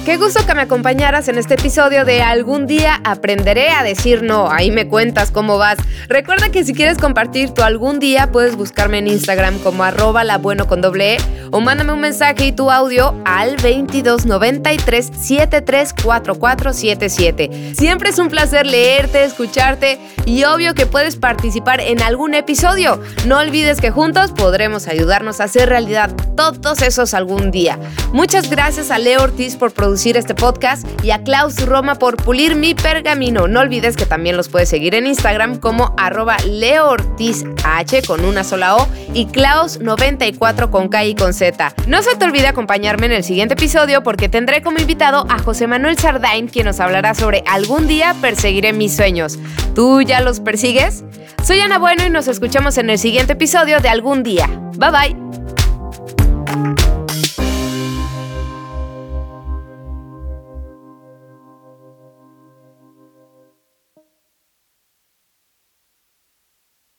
Qué 0.04 0.18
gusto 0.18 0.44
que 0.44 0.54
me 0.54 0.60
acompañaras 0.60 1.28
en 1.28 1.38
este 1.38 1.54
episodio 1.54 2.04
de 2.04 2.20
Algún 2.20 2.66
día 2.66 3.00
aprenderé 3.04 3.70
a 3.70 3.82
decir 3.82 4.22
no. 4.22 4.52
Ahí 4.52 4.70
me 4.70 4.86
cuentas 4.86 5.30
cómo 5.30 5.56
vas. 5.56 5.78
Recuerda 6.08 6.50
que 6.50 6.62
si 6.62 6.74
quieres 6.74 6.98
compartir 6.98 7.52
tu 7.52 7.62
algún 7.62 8.00
día, 8.00 8.30
puedes 8.30 8.54
buscarme 8.54 8.98
en 8.98 9.08
Instagram 9.08 9.58
como 9.60 9.82
arroba 9.82 10.22
la 10.22 10.36
bueno 10.36 10.66
con 10.66 10.82
doble 10.82 11.14
e, 11.14 11.18
o 11.52 11.60
mándame 11.60 11.94
un 11.94 12.00
mensaje 12.00 12.48
y 12.48 12.52
tu 12.52 12.70
audio 12.70 13.18
al 13.24 13.56
2293 13.56 15.06
734477. 15.06 17.72
Siempre 17.74 18.10
es 18.10 18.18
un 18.18 18.28
placer 18.28 18.66
leerte, 18.66 19.24
escucharte 19.24 19.98
y 20.26 20.44
obvio 20.44 20.74
que 20.74 20.84
puedes 20.84 21.16
participar 21.16 21.80
en 21.80 22.02
algún 22.02 22.34
episodio. 22.34 23.00
No 23.26 23.38
olvides 23.38 23.80
que 23.80 23.90
juntos 23.90 24.32
podremos 24.32 24.86
ayudarnos 24.86 25.40
a 25.40 25.44
hacer 25.44 25.70
realidad 25.70 26.10
todos 26.36 26.82
esos 26.82 27.14
algún 27.14 27.50
día. 27.50 27.78
Muchas 28.12 28.50
gracias 28.50 28.90
a 28.90 28.98
Leo 28.98 29.22
Ortiz 29.22 29.56
por 29.56 29.72
este 29.94 30.34
podcast 30.34 30.86
y 31.02 31.12
a 31.12 31.22
Klaus 31.22 31.64
Roma 31.64 31.94
por 31.94 32.16
pulir 32.16 32.56
mi 32.56 32.74
pergamino. 32.74 33.46
No 33.46 33.60
olvides 33.60 33.96
que 33.96 34.06
también 34.06 34.36
los 34.36 34.48
puedes 34.48 34.68
seguir 34.68 34.94
en 34.94 35.06
Instagram 35.06 35.58
como 35.60 35.94
arroba 35.96 36.36
Leo 36.46 36.88
Ortiz 36.88 37.44
H 37.64 38.02
con 38.02 38.24
una 38.24 38.42
sola 38.42 38.76
O 38.76 38.88
y 39.14 39.26
Klaus94 39.26 40.70
con 40.70 40.88
K 40.88 41.04
y 41.04 41.14
con 41.14 41.32
Z. 41.32 41.74
No 41.86 42.02
se 42.02 42.16
te 42.16 42.24
olvide 42.24 42.48
acompañarme 42.48 43.06
en 43.06 43.12
el 43.12 43.24
siguiente 43.24 43.54
episodio 43.54 44.02
porque 44.02 44.28
tendré 44.28 44.62
como 44.62 44.78
invitado 44.78 45.26
a 45.30 45.38
José 45.38 45.68
Manuel 45.68 45.96
Sardain 45.96 46.48
quien 46.48 46.66
nos 46.66 46.80
hablará 46.80 47.14
sobre 47.14 47.44
algún 47.46 47.86
día 47.86 48.14
perseguiré 48.20 48.72
mis 48.72 48.96
sueños. 48.96 49.38
¿Tú 49.74 50.02
ya 50.02 50.20
los 50.20 50.40
persigues? 50.40 51.04
Soy 51.44 51.60
Ana 51.60 51.78
Bueno 51.78 52.04
y 52.04 52.10
nos 52.10 52.26
escuchamos 52.26 52.78
en 52.78 52.90
el 52.90 52.98
siguiente 52.98 53.34
episodio 53.34 53.78
de 53.80 53.88
Algún 53.88 54.22
día. 54.22 54.48
Bye 54.76 54.90
bye. 54.90 56.83